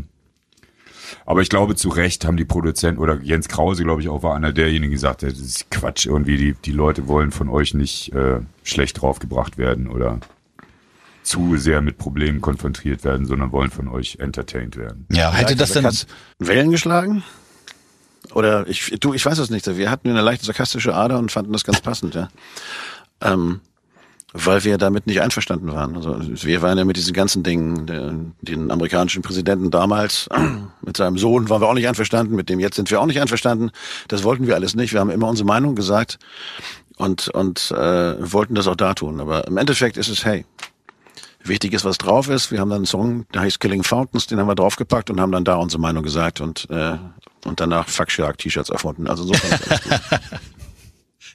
aber 1.25 1.41
ich 1.41 1.49
glaube, 1.49 1.75
zu 1.75 1.89
Recht 1.89 2.25
haben 2.25 2.37
die 2.37 2.45
Produzenten 2.45 2.99
oder 2.99 3.21
Jens 3.21 3.47
Krause, 3.47 3.83
glaube 3.83 4.01
ich, 4.01 4.09
auch 4.09 4.23
war 4.23 4.35
einer 4.35 4.51
derjenigen, 4.51 4.91
die 4.91 4.95
gesagt 4.95 5.23
hat, 5.23 5.31
das 5.31 5.39
ist 5.39 5.71
Quatsch, 5.71 6.05
irgendwie 6.05 6.37
die, 6.37 6.53
die 6.53 6.71
Leute 6.71 7.07
wollen 7.07 7.31
von 7.31 7.49
euch 7.49 7.73
nicht 7.73 8.13
äh, 8.13 8.39
schlecht 8.63 9.01
draufgebracht 9.01 9.57
werden 9.57 9.87
oder 9.87 10.19
zu 11.23 11.57
sehr 11.57 11.81
mit 11.81 11.97
Problemen 11.97 12.41
konfrontiert 12.41 13.03
werden, 13.03 13.25
sondern 13.25 13.51
wollen 13.51 13.71
von 13.71 13.87
euch 13.87 14.17
entertained 14.19 14.77
werden. 14.77 15.07
Ja, 15.11 15.31
hätte 15.31 15.55
das 15.55 15.71
denn 15.71 15.89
Wellen 16.39 16.71
geschlagen? 16.71 17.23
Oder 18.33 18.67
ich, 18.67 18.95
du, 18.99 19.13
ich 19.13 19.25
weiß 19.25 19.37
es 19.37 19.49
nicht. 19.49 19.65
Wir 19.77 19.91
hatten 19.91 20.09
eine 20.09 20.21
leicht 20.21 20.43
sarkastische 20.43 20.95
Ader 20.95 21.19
und 21.19 21.31
fanden 21.31 21.53
das 21.53 21.63
ganz 21.63 21.81
passend, 21.81 22.15
ja. 22.15 22.29
Ähm, 23.21 23.61
weil 24.33 24.63
wir 24.63 24.79
damit 24.79 25.05
nicht 25.05 25.21
einverstanden 25.21 25.71
waren. 25.71 25.95
Also 25.95 26.17
wir 26.19 26.61
waren 26.63 26.77
ja 26.77 26.85
mit 26.85 26.97
diesen 26.97 27.13
ganzen 27.13 27.43
Dingen, 27.43 27.85
den, 27.85 28.33
den 28.41 28.71
amerikanischen 28.71 29.21
Präsidenten 29.21 29.69
damals, 29.69 30.27
mit 30.81 30.97
seinem 30.97 31.19
Sohn 31.19 31.49
waren 31.49 31.61
wir 31.61 31.67
auch 31.67 31.75
nicht 31.75 31.87
einverstanden, 31.87 32.35
mit 32.35 32.49
dem 32.49 32.59
jetzt 32.59 32.75
sind 32.75 32.89
wir 32.89 32.99
auch 32.99 33.05
nicht 33.05 33.21
einverstanden. 33.21 33.69
Das 34.07 34.23
wollten 34.23 34.47
wir 34.47 34.55
alles 34.55 34.75
nicht. 34.75 34.91
Wir 34.91 34.99
haben 34.99 35.11
immer 35.11 35.27
unsere 35.27 35.45
Meinung 35.45 35.75
gesagt 35.75 36.17
und, 36.97 37.27
und 37.29 37.71
äh, 37.71 38.33
wollten 38.33 38.55
das 38.55 38.67
auch 38.67 38.75
da 38.75 38.95
tun. 38.95 39.21
Aber 39.21 39.47
im 39.47 39.57
Endeffekt 39.57 39.97
ist 39.97 40.09
es, 40.09 40.25
hey, 40.25 40.45
wichtig 41.43 41.73
ist, 41.73 41.85
was 41.85 41.97
drauf 41.97 42.29
ist. 42.29 42.51
Wir 42.51 42.59
haben 42.59 42.69
dann 42.69 42.77
einen 42.77 42.85
Song, 42.85 43.25
der 43.33 43.41
heißt 43.41 43.59
Killing 43.59 43.83
Fountains, 43.83 44.27
den 44.27 44.39
haben 44.39 44.47
wir 44.47 44.55
draufgepackt 44.55 45.09
und 45.09 45.19
haben 45.19 45.31
dann 45.31 45.43
da 45.43 45.55
unsere 45.55 45.81
Meinung 45.81 46.03
gesagt 46.03 46.41
und, 46.41 46.69
äh, 46.69 46.97
und 47.45 47.59
danach 47.59 47.87
Fuck 47.87 48.11
Shark 48.11 48.37
T-Shirts 48.37 48.69
erfunden. 48.69 49.07
Also 49.07 49.23
so 49.23 49.33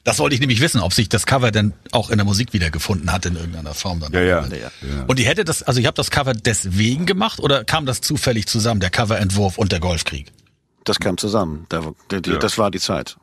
Das 0.04 0.18
wollte 0.18 0.34
ich 0.34 0.40
nämlich 0.40 0.60
wissen, 0.60 0.80
ob 0.80 0.94
sich 0.94 1.10
das 1.10 1.26
Cover 1.26 1.50
denn 1.50 1.74
auch 1.92 2.08
in 2.08 2.16
der 2.16 2.24
Musik 2.24 2.54
wiedergefunden 2.54 3.12
hat 3.12 3.26
in 3.26 3.36
irgendeiner 3.36 3.74
Form. 3.74 4.00
Dann 4.00 4.10
ja, 4.12 4.22
ja, 4.22 4.46
ja. 4.46 4.70
Und 5.06 5.18
die 5.18 5.26
hätte 5.26 5.44
das, 5.44 5.62
also 5.62 5.80
ich 5.80 5.86
habe 5.86 5.96
das 5.96 6.10
Cover 6.10 6.32
deswegen 6.32 7.04
gemacht 7.04 7.40
oder 7.40 7.62
kam 7.64 7.84
das 7.84 8.00
zufällig 8.00 8.46
zusammen, 8.46 8.80
der 8.80 8.88
Coverentwurf 8.88 9.58
und 9.58 9.70
der 9.70 9.80
Golfkrieg? 9.80 10.32
Das 10.84 10.98
kam 10.98 11.18
zusammen. 11.18 11.66
Da, 11.68 11.92
die, 12.10 12.22
die, 12.22 12.30
ja. 12.30 12.38
Das 12.38 12.56
war 12.56 12.70
die 12.70 12.80
Zeit. 12.80 13.18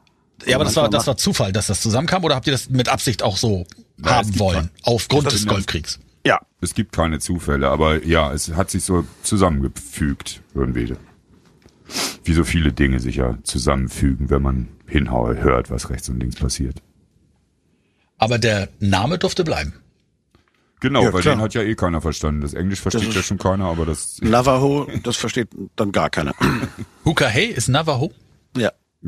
Ja, 0.46 0.58
aber 0.58 0.66
das 0.66 0.76
war, 0.76 0.90
das 0.90 1.08
war 1.08 1.18
Zufall, 1.18 1.52
dass 1.52 1.68
das 1.68 1.82
zusammenkam 1.82 2.24
oder 2.24 2.36
habt 2.36 2.46
ihr 2.46 2.54
das 2.54 2.70
mit 2.70 2.88
Absicht 2.90 3.24
auch 3.24 3.38
so 3.38 3.66
ja, 3.98 4.12
haben 4.12 4.38
wollen, 4.38 4.70
aufgrund 4.84 5.32
des 5.32 5.48
Golfkriegs? 5.48 6.00
Ja. 6.25 6.42
Es 6.60 6.74
gibt 6.74 6.92
keine 6.92 7.19
Zufälle, 7.19 7.69
aber 7.69 8.04
ja, 8.04 8.33
es 8.33 8.54
hat 8.56 8.72
sich 8.72 8.83
so 8.83 9.06
zusammengefügt 9.22 10.42
irgendwie. 10.56 10.94
Wie 12.24 12.33
so 12.33 12.44
viele 12.44 12.74
Dinge 12.74 13.00
sich 13.00 13.18
ja 13.18 13.38
zusammenfügen, 13.44 14.31
wenn 14.31 14.42
man 14.42 14.68
hinhaue, 14.88 15.38
hört, 15.38 15.69
was 15.69 15.89
rechts 15.92 16.10
und 16.10 16.19
links 16.19 16.36
passiert. 16.38 16.81
Aber 18.18 18.39
der 18.39 18.70
Name 18.79 19.20
durfte 19.20 19.44
bleiben. 19.44 19.74
Genau, 20.79 21.03
ja, 21.03 21.13
weil 21.13 21.22
klar. 21.22 21.36
den 21.36 21.41
hat 21.41 21.53
ja 21.53 21.62
eh 21.62 21.75
keiner 21.75 22.01
verstanden. 22.01 22.41
Das 22.41 22.53
Englisch 22.53 22.82
versteht 22.82 23.13
ja 23.13 23.22
schon 23.22 23.38
keiner, 23.38 23.65
aber 23.65 23.86
das. 23.86 24.20
Navajo, 24.22 24.88
das 25.03 25.17
versteht 25.17 25.50
dann 25.75 25.91
gar 25.91 26.10
keiner. 26.10 26.34
Hey 27.05 27.46
ist 27.48 27.70
Navajo? 27.70 28.12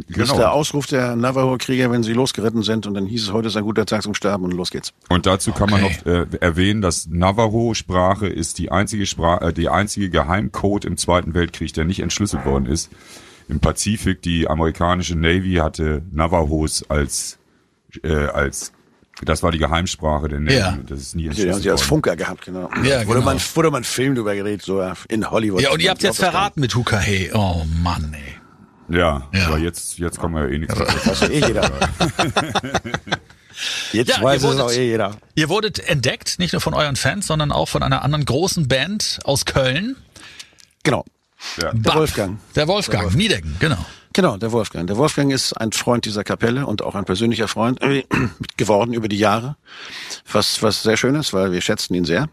Genau. 0.06 0.20
Das 0.20 0.30
ist 0.30 0.38
der 0.38 0.52
Ausruf 0.52 0.86
der 0.86 1.16
Navajo-Krieger, 1.16 1.90
wenn 1.90 2.04
sie 2.04 2.14
losgeritten 2.14 2.62
sind 2.62 2.86
und 2.86 2.94
dann 2.94 3.08
hieß 3.08 3.24
es, 3.24 3.34
heute 3.34 3.48
ist 3.48 3.58
ein 3.58 3.64
guter 3.64 3.86
Tag 3.86 4.04
zum 4.04 4.14
Sterben 4.14 4.44
und 4.44 4.52
los 4.52 4.70
geht's. 4.70 4.94
Und 5.10 5.26
dazu 5.26 5.52
kann 5.54 5.74
okay. 5.74 5.82
man 6.06 6.24
noch 6.24 6.34
äh, 6.34 6.38
erwähnen, 6.40 6.82
dass 6.82 7.08
Navajo-Sprache 7.08 8.28
ist 8.28 8.60
die 8.60 8.72
einzige 8.72 9.08
Sprache, 9.08 9.46
äh, 9.46 9.54
die 9.54 9.70
einzige 9.70 10.12
Geheimcode 10.12 10.86
im 10.86 10.98
Zweiten 10.98 11.34
Weltkrieg, 11.34 11.74
der 11.74 11.86
nicht 11.86 12.00
entschlüsselt 12.00 12.46
worden 12.46 12.68
ist. 12.68 12.92
Im 13.50 13.60
Pazifik, 13.60 14.22
die 14.22 14.48
amerikanische 14.48 15.16
Navy 15.16 15.56
hatte 15.56 16.04
Navajos 16.12 16.88
als, 16.90 17.40
äh, 18.04 18.14
als 18.14 18.74
das 19.24 19.42
war 19.42 19.52
die 19.52 19.58
Geheimsprache 19.58 20.28
der 20.28 20.40
Navy. 20.42 20.58
Ja. 20.58 20.78
Das 20.86 21.00
ist 21.00 21.16
nie 21.16 21.26
entschlüsselt 21.26 21.54
worden. 21.54 21.64
Sie 21.64 21.72
als 21.72 21.82
Funker 21.82 22.16
gehabt, 22.16 22.46
genau. 22.46 22.70
Ja, 22.84 23.00
genau. 23.00 23.08
Wurde 23.08 23.22
man, 23.22 23.40
wurde 23.56 23.72
man 23.72 23.84
Film 23.84 24.14
drüber 24.14 24.36
geredet, 24.36 24.62
so 24.62 24.80
in 25.10 25.28
Hollywood. 25.32 25.62
Ja, 25.62 25.72
und 25.72 25.82
ihr 25.82 25.90
habt 25.90 26.04
jetzt 26.04 26.20
verraten 26.20 26.62
mit 26.62 26.76
Hukahe. 26.76 27.32
Oh 27.34 27.64
Mann, 27.82 28.14
ey. 28.14 28.37
Ja, 28.90 29.28
ja, 29.34 29.48
aber 29.48 29.58
jetzt, 29.58 29.98
jetzt 29.98 30.20
kommen 30.20 30.36
wir 30.36 30.48
ja 30.48 30.56
eh 30.56 30.60
nichts. 30.60 30.76
Das 30.76 31.22
weiß 31.22 31.30
eh 31.30 31.46
jeder. 31.46 31.70
Jetzt 33.92 34.10
ja, 34.10 34.22
weiß 34.22 34.44
es 34.44 34.60
auch 34.60 34.72
eh 34.72 34.86
jeder. 34.86 35.18
Ihr 35.34 35.50
wurdet 35.50 35.80
entdeckt, 35.80 36.38
nicht 36.38 36.54
nur 36.54 36.62
von 36.62 36.76
euren 36.76 36.96
Fans, 36.96 37.26
sondern 37.26 37.52
auch 37.52 37.68
von 37.68 37.82
einer 37.82 38.04
anderen 38.04 38.24
großen 38.24 38.68
Band 38.68 39.20
aus 39.24 39.46
Köln. 39.46 39.96
Genau. 40.84 41.06
Ja. 41.60 41.72
Der 41.74 41.96
Wolfgang. 41.96 42.40
Der 42.56 42.68
Wolfgang, 42.68 43.16
Niedecken, 43.16 43.56
genau. 43.60 43.84
Genau, 44.18 44.36
der 44.36 44.52
Wolfgang. 44.52 44.88
Der 44.88 44.98
Wolfgang 44.98 45.32
ist 45.32 45.54
ein 45.54 45.72
Freund 45.74 46.06
dieser 46.06 46.24
Kapelle 46.24 46.66
und 46.66 46.82
auch 46.82 46.96
ein 46.96 47.06
persönlicher 47.06 47.48
Freund 47.48 47.80
äh, 47.84 48.04
geworden 48.58 48.94
über 48.94 49.08
die 49.08 49.20
Jahre. 49.20 49.58
Was, 50.32 50.64
was 50.64 50.82
sehr 50.82 50.98
schön 50.98 51.14
ist, 51.14 51.36
weil 51.36 51.52
wir 51.52 51.62
schätzen 51.62 51.94
ihn 51.94 52.04
sehr. 52.04 52.24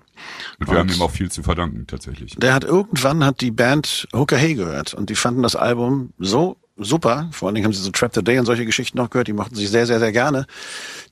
Und 0.58 0.66
wir 0.66 0.68
und 0.70 0.78
haben 0.78 0.88
ihm 0.88 1.02
auch 1.02 1.10
viel 1.10 1.30
zu 1.30 1.42
verdanken, 1.42 1.86
tatsächlich. 1.86 2.36
Der 2.36 2.54
hat 2.54 2.64
irgendwann 2.64 3.22
hat 3.22 3.42
die 3.42 3.50
Band 3.50 4.08
Hooker 4.14 4.38
Hay 4.38 4.54
gehört 4.54 4.94
und 4.94 5.10
die 5.10 5.14
fanden 5.14 5.42
das 5.42 5.56
Album 5.56 6.14
so 6.18 6.56
super. 6.78 7.28
Vor 7.32 7.48
allen 7.48 7.54
Dingen 7.54 7.66
haben 7.66 7.74
sie 7.74 7.82
so 7.82 7.90
Trap 7.90 8.14
the 8.14 8.24
Day 8.24 8.38
und 8.38 8.46
solche 8.46 8.64
Geschichten 8.64 8.96
noch 8.96 9.10
gehört. 9.10 9.28
Die 9.28 9.34
mochten 9.34 9.54
sich 9.54 9.68
sehr, 9.68 9.86
sehr, 9.86 9.98
sehr 9.98 10.12
gerne. 10.12 10.46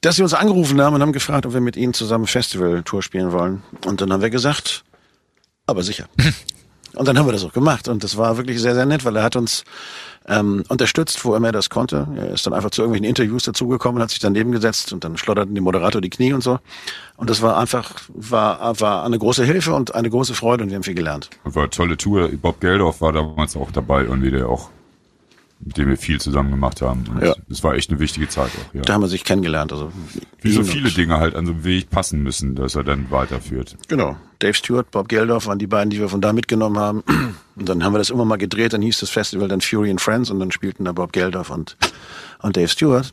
Dass 0.00 0.16
sie 0.16 0.22
uns 0.22 0.32
angerufen 0.32 0.80
haben 0.80 0.94
und 0.94 1.02
haben 1.02 1.12
gefragt, 1.12 1.44
ob 1.44 1.52
wir 1.52 1.60
mit 1.60 1.76
ihnen 1.76 1.92
zusammen 1.92 2.26
Festival-Tour 2.26 3.02
spielen 3.02 3.32
wollen. 3.32 3.62
Und 3.84 4.00
dann 4.00 4.10
haben 4.10 4.22
wir 4.22 4.30
gesagt, 4.30 4.84
aber 5.66 5.82
sicher. 5.82 6.08
und 6.94 7.06
dann 7.06 7.18
haben 7.18 7.26
wir 7.26 7.32
das 7.32 7.44
auch 7.44 7.52
gemacht. 7.52 7.88
Und 7.88 8.02
das 8.04 8.16
war 8.16 8.38
wirklich 8.38 8.58
sehr, 8.58 8.74
sehr 8.74 8.86
nett, 8.86 9.04
weil 9.04 9.16
er 9.16 9.22
hat 9.22 9.36
uns 9.36 9.64
ähm, 10.28 10.64
unterstützt, 10.68 11.24
wo 11.24 11.34
immer 11.34 11.48
er 11.48 11.52
das 11.52 11.70
konnte. 11.70 12.06
Er 12.16 12.30
ist 12.30 12.46
dann 12.46 12.52
einfach 12.52 12.70
zu 12.70 12.82
irgendwelchen 12.82 13.08
Interviews 13.08 13.44
dazugekommen, 13.44 14.02
hat 14.02 14.10
sich 14.10 14.18
daneben 14.18 14.52
gesetzt 14.52 14.92
und 14.92 15.04
dann 15.04 15.16
schlotterten 15.16 15.54
die 15.54 15.60
Moderator 15.60 16.00
die 16.00 16.10
Knie 16.10 16.32
und 16.32 16.42
so. 16.42 16.58
Und 17.16 17.30
das 17.30 17.42
war 17.42 17.58
einfach, 17.58 17.90
war, 18.08 18.80
war 18.80 19.04
eine 19.04 19.18
große 19.18 19.44
Hilfe 19.44 19.74
und 19.74 19.94
eine 19.94 20.10
große 20.10 20.34
Freude 20.34 20.64
und 20.64 20.70
wir 20.70 20.76
haben 20.76 20.82
viel 20.82 20.94
gelernt. 20.94 21.30
War 21.44 21.70
tolle 21.70 21.96
Tour. 21.96 22.28
Bob 22.40 22.60
Geldorf 22.60 23.00
war 23.00 23.12
damals 23.12 23.56
auch 23.56 23.70
dabei 23.70 24.08
und 24.08 24.22
der 24.22 24.48
auch 24.48 24.70
mit 25.64 25.76
dem 25.76 25.88
wir 25.88 25.96
viel 25.96 26.20
zusammen 26.20 26.50
gemacht 26.50 26.82
haben. 26.82 27.04
Und 27.08 27.22
Ja. 27.22 27.34
Das 27.48 27.62
war 27.62 27.74
echt 27.74 27.90
eine 27.90 28.00
wichtige 28.00 28.28
Zeit 28.28 28.50
auch. 28.50 28.74
Ja. 28.74 28.82
Da 28.82 28.94
haben 28.94 29.02
wir 29.02 29.08
sich 29.08 29.24
kennengelernt. 29.24 29.72
Also 29.72 29.92
Wie 30.40 30.52
so 30.52 30.64
viele 30.64 30.90
Dinge 30.90 31.18
halt 31.18 31.34
an 31.34 31.46
so 31.46 31.52
einem 31.52 31.64
Weg 31.64 31.90
passen 31.90 32.22
müssen, 32.22 32.54
dass 32.54 32.74
er 32.74 32.84
dann 32.84 33.10
weiterführt. 33.10 33.76
Genau. 33.88 34.16
Dave 34.40 34.54
Stewart, 34.54 34.90
Bob 34.90 35.08
Geldof 35.08 35.46
waren 35.46 35.58
die 35.58 35.68
beiden, 35.68 35.90
die 35.90 36.00
wir 36.00 36.08
von 36.08 36.20
da 36.20 36.32
mitgenommen 36.32 36.78
haben. 36.78 37.02
Und 37.54 37.68
dann 37.68 37.84
haben 37.84 37.94
wir 37.94 37.98
das 37.98 38.10
immer 38.10 38.24
mal 38.24 38.38
gedreht. 38.38 38.72
Dann 38.72 38.82
hieß 38.82 38.98
das 39.00 39.10
Festival 39.10 39.46
dann 39.46 39.60
Fury 39.60 39.90
and 39.90 40.00
Friends 40.00 40.30
und 40.30 40.40
dann 40.40 40.50
spielten 40.50 40.86
da 40.86 40.92
Bob 40.92 41.12
Geldof 41.12 41.50
und, 41.50 41.76
und 42.40 42.56
Dave 42.56 42.68
Stewart. 42.68 43.12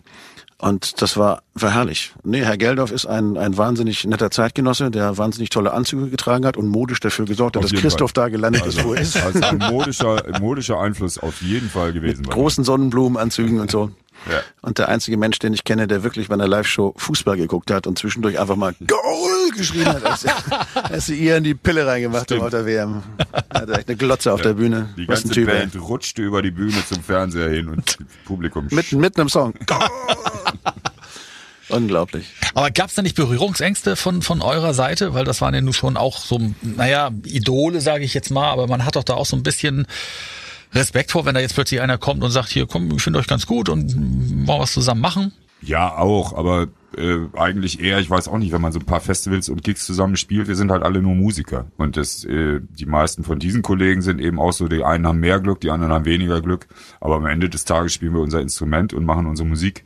Und 0.61 1.01
das 1.01 1.15
war, 1.15 1.41
war 1.53 1.73
herrlich. 1.73 2.13
Nee, 2.23 2.43
Herr 2.43 2.57
Geldorf 2.57 2.91
ist 2.91 3.05
ein, 3.05 3.37
ein 3.37 3.57
wahnsinnig 3.57 4.03
netter 4.03 4.29
Zeitgenosse, 4.29 4.91
der 4.91 5.17
wahnsinnig 5.17 5.49
tolle 5.49 5.71
Anzüge 5.71 6.09
getragen 6.09 6.45
hat 6.45 6.57
und 6.57 6.67
modisch 6.67 6.99
dafür 6.99 7.23
gesorgt 7.25 7.55
hat, 7.55 7.63
dass 7.63 7.71
Christoph 7.71 8.11
Fall. 8.13 8.25
da 8.25 8.29
gelandet 8.29 8.65
ist, 8.65 8.83
wo 8.83 8.93
er 8.93 9.01
ist. 9.01 9.15
Also 9.15 9.39
ein 9.41 9.57
modischer, 9.57 10.25
ein 10.25 10.41
modischer 10.41 10.77
Einfluss 10.77 11.17
auf 11.17 11.41
jeden 11.41 11.69
Fall 11.69 11.93
gewesen. 11.93 12.23
bei 12.23 12.33
Großen 12.33 12.65
Sonnenblumenanzügen 12.65 13.61
und 13.61 13.71
so. 13.71 13.91
Ja. 14.29 14.41
Und 14.61 14.77
der 14.77 14.89
einzige 14.89 15.17
Mensch, 15.17 15.39
den 15.39 15.53
ich 15.53 15.63
kenne, 15.63 15.87
der 15.87 16.03
wirklich 16.03 16.27
bei 16.27 16.33
einer 16.33 16.47
Live-Show 16.47 16.93
Fußball 16.97 17.37
geguckt 17.37 17.71
hat 17.71 17.87
und 17.87 17.97
zwischendurch 17.97 18.39
einfach 18.39 18.55
mal 18.55 18.73
Goal 18.85 19.51
geschrien 19.55 19.87
hat, 19.87 20.03
als, 20.03 20.25
als 20.73 21.05
sie 21.05 21.15
ihr 21.15 21.37
in 21.37 21.43
die 21.43 21.55
Pille 21.55 21.85
reingemacht 21.85 22.31
haben 22.31 22.37
Stimmt. 22.37 22.43
auf 22.43 22.49
der 22.49 22.65
WM. 22.65 23.03
Hat 23.53 23.69
echt 23.69 23.87
eine 23.87 23.97
Glotze 23.97 24.33
auf 24.33 24.41
der 24.41 24.53
Bühne. 24.53 24.89
Die 24.97 25.07
Was 25.07 25.19
ein 25.19 25.29
ganze 25.29 25.41
Typ, 25.41 25.49
ey. 25.49 25.59
Band 25.59 25.75
rutschte 25.81 26.21
über 26.21 26.41
die 26.41 26.51
Bühne 26.51 26.83
zum 26.87 27.03
Fernseher 27.03 27.49
hin 27.49 27.69
und 27.69 27.87
das 27.87 27.97
Publikum 28.25 28.67
Mitten, 28.71 28.99
mitten 28.99 29.21
im 29.21 29.29
Song. 29.29 29.53
Goal! 29.65 29.79
Unglaublich. 31.69 32.31
Aber 32.55 32.71
gab 32.71 32.89
es 32.89 32.95
da 32.95 33.03
nicht 33.03 33.15
Berührungsängste 33.15 33.95
von, 33.95 34.23
von 34.23 34.41
eurer 34.41 34.73
Seite? 34.73 35.13
Weil 35.13 35.23
das 35.23 35.39
waren 35.39 35.53
ja 35.53 35.61
nun 35.61 35.73
schon 35.73 35.97
auch 35.97 36.17
so, 36.17 36.39
naja, 36.61 37.11
Idole, 37.25 37.79
sage 37.79 38.03
ich 38.03 38.15
jetzt 38.15 38.31
mal, 38.31 38.49
aber 38.49 38.67
man 38.67 38.85
hat 38.85 38.95
doch 38.95 39.03
da 39.03 39.13
auch 39.13 39.27
so 39.27 39.35
ein 39.35 39.43
bisschen 39.43 39.85
Respekt 40.73 41.11
vor, 41.11 41.25
wenn 41.25 41.35
da 41.35 41.41
jetzt 41.41 41.55
plötzlich 41.55 41.81
einer 41.81 41.97
kommt 41.97 42.23
und 42.23 42.31
sagt, 42.31 42.49
hier, 42.49 42.67
komm, 42.67 42.91
ich 42.91 43.01
finde 43.01 43.19
euch 43.19 43.27
ganz 43.27 43.45
gut 43.45 43.69
und 43.69 43.95
wollen 43.95 44.47
wir 44.47 44.59
was 44.59 44.73
zusammen 44.73 45.01
machen. 45.01 45.33
Ja, 45.61 45.97
auch, 45.97 46.33
aber 46.33 46.67
äh, 46.97 47.17
eigentlich 47.37 47.81
eher, 47.81 47.99
ich 47.99 48.09
weiß 48.09 48.27
auch 48.27 48.37
nicht, 48.37 48.51
wenn 48.51 48.61
man 48.61 48.71
so 48.71 48.79
ein 48.79 48.85
paar 48.85 49.01
Festivals 49.01 49.49
und 49.49 49.63
Gigs 49.63 49.85
zusammen 49.85 50.15
spielt, 50.15 50.47
wir 50.47 50.55
sind 50.55 50.71
halt 50.71 50.83
alle 50.83 51.01
nur 51.01 51.15
Musiker. 51.15 51.67
Und 51.77 51.97
das, 51.97 52.23
äh, 52.23 52.61
die 52.61 52.85
meisten 52.85 53.23
von 53.23 53.39
diesen 53.39 53.61
Kollegen 53.61 54.01
sind 54.01 54.21
eben 54.21 54.39
auch 54.39 54.53
so, 54.53 54.67
die 54.67 54.83
einen 54.83 55.05
haben 55.05 55.19
mehr 55.19 55.39
Glück, 55.39 55.59
die 55.59 55.71
anderen 55.71 55.91
haben 55.91 56.05
weniger 56.05 56.41
Glück. 56.41 56.67
Aber 57.01 57.15
am 57.15 57.25
Ende 57.25 57.49
des 57.49 57.65
Tages 57.65 57.93
spielen 57.93 58.13
wir 58.13 58.21
unser 58.21 58.41
Instrument 58.41 58.93
und 58.93 59.05
machen 59.05 59.25
unsere 59.25 59.47
Musik 59.47 59.83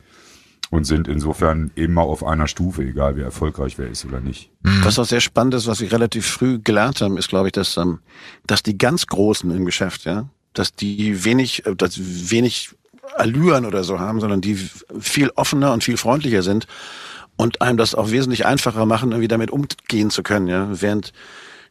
und 0.70 0.84
sind 0.84 1.08
insofern 1.08 1.70
immer 1.74 2.02
auf 2.02 2.24
einer 2.24 2.48
Stufe, 2.48 2.82
egal 2.82 3.16
wie 3.16 3.22
erfolgreich 3.22 3.78
wer 3.78 3.88
ist 3.88 4.04
oder 4.04 4.20
nicht. 4.20 4.50
Was 4.82 4.98
auch 4.98 5.04
sehr 5.04 5.20
spannend 5.20 5.54
ist, 5.54 5.66
was 5.66 5.80
wir 5.80 5.92
relativ 5.92 6.26
früh 6.26 6.58
gelernt 6.58 7.00
haben, 7.00 7.16
ist, 7.16 7.28
glaube 7.28 7.48
ich, 7.48 7.52
dass, 7.52 7.76
ähm, 7.76 8.00
dass 8.46 8.62
die 8.62 8.78
ganz 8.78 9.06
Großen 9.06 9.50
im 9.50 9.64
Geschäft, 9.64 10.04
ja, 10.04 10.28
dass 10.54 10.74
die 10.74 11.24
wenig, 11.24 11.66
äh, 11.66 11.74
dass 11.76 11.98
wenig 11.98 12.70
Allüren 13.16 13.66
oder 13.66 13.84
so 13.84 14.00
haben, 14.00 14.20
sondern 14.20 14.40
die 14.40 14.58
viel 14.98 15.30
offener 15.36 15.72
und 15.72 15.84
viel 15.84 15.96
freundlicher 15.98 16.42
sind 16.42 16.66
und 17.36 17.60
einem 17.60 17.76
das 17.76 17.94
auch 17.94 18.10
wesentlich 18.10 18.46
einfacher 18.46 18.86
machen, 18.86 19.12
irgendwie 19.12 19.28
damit 19.28 19.50
umgehen 19.50 20.10
zu 20.10 20.22
können, 20.22 20.46
ja, 20.48 20.68
während 20.70 21.12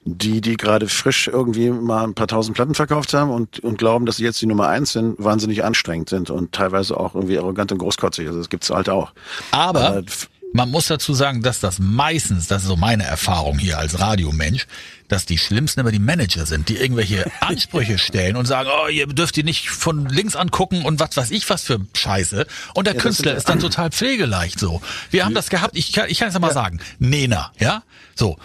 die, 0.06 0.42
die 0.42 0.58
gerade 0.58 0.90
frisch 0.90 1.30
irgendwie 1.30 1.70
mal 1.70 2.04
ein 2.04 2.14
paar 2.14 2.28
tausend 2.28 2.56
Platten 2.56 2.76
verkauft 2.76 3.14
haben 3.14 3.32
und, 3.32 3.62
und 3.62 3.78
glauben, 3.78 4.06
dass 4.06 4.18
sie 4.18 4.26
jetzt 4.26 4.42
die 4.42 4.46
Nummer 4.46 4.68
eins 4.68 4.92
sind, 4.92 5.16
wahnsinnig 5.18 5.64
anstrengend 5.64 6.10
sind 6.10 6.30
und 6.30 6.52
teilweise 6.52 6.98
auch 6.98 7.16
irgendwie 7.16 7.38
arrogant 7.40 7.72
und 7.72 7.78
großkotzig. 7.78 8.28
Also 8.28 8.40
das 8.40 8.50
gibt's 8.50 8.70
halt 8.70 8.90
auch. 8.90 9.14
Aber 9.52 10.00
f- 10.06 10.30
man 10.54 10.70
muss 10.70 10.88
dazu 10.88 11.14
sagen, 11.14 11.42
dass 11.42 11.60
das 11.60 11.80
meistens, 11.80 12.48
das 12.48 12.62
ist 12.62 12.68
so 12.68 12.78
meine 12.78 13.04
Erfahrung 13.04 13.58
hier 13.58 13.80
als 13.80 14.00
Radiomensch, 14.00 14.68
dass 15.08 15.26
die 15.26 15.38
schlimmsten 15.38 15.82
immer 15.82 15.92
die 15.92 16.00
Manager 16.00 16.46
sind, 16.46 16.70
die 16.70 16.78
irgendwelche 16.78 17.30
Ansprüche 17.42 17.98
stellen 17.98 18.36
und 18.36 18.46
sagen, 18.46 18.70
oh, 18.72 18.88
ihr 18.88 19.08
dürft 19.08 19.36
die 19.36 19.44
nicht 19.44 19.70
von 19.70 20.08
links 20.08 20.36
angucken 20.36 20.86
und 20.86 21.00
was 21.00 21.18
weiß 21.18 21.32
ich 21.32 21.50
was 21.50 21.64
für 21.64 21.80
Scheiße. 21.94 22.46
Und 22.76 22.88
der 22.88 22.94
das 22.94 23.04
Künstler 23.04 23.36
ist 23.36 23.50
dann 23.50 23.60
total 23.60 23.90
pflegeleicht 23.90 24.60
so. 24.60 24.82
Wir 25.10 25.26
haben 25.26 25.34
das 25.34 25.50
gehabt, 25.50 25.76
ich 25.76 25.92
kann, 25.92 26.10
ich 26.10 26.20
kann 26.20 26.30
es 26.30 26.36
ja 26.36 26.40
mal 26.40 26.54
sagen, 26.54 26.80
Nena, 27.00 27.52
ja? 27.60 27.84
So. 28.16 28.38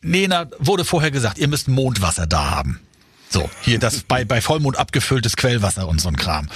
Nena 0.00 0.46
wurde 0.60 0.84
vorher 0.84 1.10
gesagt, 1.10 1.38
ihr 1.38 1.48
müsst 1.48 1.66
Mondwasser 1.66 2.28
da 2.28 2.52
haben. 2.52 2.80
So, 3.30 3.50
hier 3.62 3.80
das 3.80 4.00
bei, 4.08 4.24
bei 4.24 4.40
Vollmond 4.40 4.78
abgefülltes 4.78 5.36
Quellwasser 5.36 5.88
und 5.88 6.00
so 6.00 6.08
ein 6.08 6.16
Kram. 6.16 6.48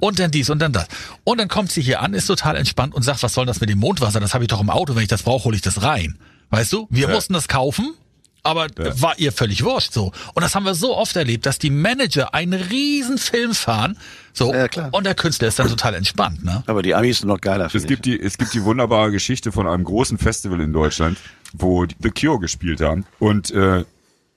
Und 0.00 0.18
dann 0.18 0.30
dies 0.30 0.50
und 0.50 0.58
dann 0.60 0.72
das. 0.72 0.86
Und 1.24 1.38
dann 1.38 1.48
kommt 1.48 1.70
sie 1.70 1.82
hier 1.82 2.00
an, 2.00 2.14
ist 2.14 2.26
total 2.26 2.56
entspannt 2.56 2.94
und 2.94 3.02
sagt, 3.02 3.22
was 3.22 3.34
soll 3.34 3.46
das 3.46 3.60
mit 3.60 3.68
dem 3.70 3.78
Mondwasser? 3.78 4.20
Das 4.20 4.34
habe 4.34 4.44
ich 4.44 4.48
doch 4.48 4.60
im 4.60 4.70
Auto, 4.70 4.94
wenn 4.96 5.02
ich 5.02 5.08
das 5.08 5.22
brauche, 5.22 5.44
hole 5.44 5.56
ich 5.56 5.62
das 5.62 5.82
rein. 5.82 6.18
Weißt 6.50 6.72
du? 6.72 6.86
Wir 6.90 7.08
Ja. 7.08 7.14
mussten 7.14 7.32
das 7.34 7.46
kaufen, 7.48 7.94
aber 8.42 8.66
war 8.76 9.18
ihr 9.18 9.30
völlig 9.32 9.62
wurscht 9.64 9.92
so. 9.92 10.12
Und 10.34 10.42
das 10.42 10.54
haben 10.54 10.64
wir 10.64 10.74
so 10.74 10.96
oft 10.96 11.14
erlebt, 11.16 11.44
dass 11.46 11.58
die 11.58 11.70
Manager 11.70 12.32
einen 12.34 12.60
riesen 12.60 13.18
Film 13.18 13.54
fahren, 13.54 13.98
so, 14.32 14.52
Ja, 14.54 14.66
klar. 14.68 14.88
und 14.92 15.04
der 15.04 15.14
Künstler 15.14 15.48
ist 15.48 15.58
dann 15.58 15.68
total 15.68 15.94
entspannt, 15.94 16.42
ne? 16.44 16.62
aber 16.66 16.82
die 16.82 16.94
Amis 16.94 17.18
sind 17.18 17.28
noch 17.28 17.40
geiler. 17.40 17.68
Es 17.72 17.86
gibt 17.86 18.06
die, 18.06 18.18
es 18.18 18.38
gibt 18.38 18.54
die 18.54 18.64
wunderbare 18.64 19.10
Geschichte 19.12 19.52
von 19.52 19.66
einem 19.68 19.84
großen 19.84 20.16
Festival 20.18 20.60
in 20.60 20.72
Deutschland, 20.72 21.18
wo 21.52 21.84
die 21.84 21.94
The 22.00 22.10
Cure 22.10 22.38
gespielt 22.40 22.80
haben. 22.80 23.04
Und 23.18 23.50
äh, 23.50 23.84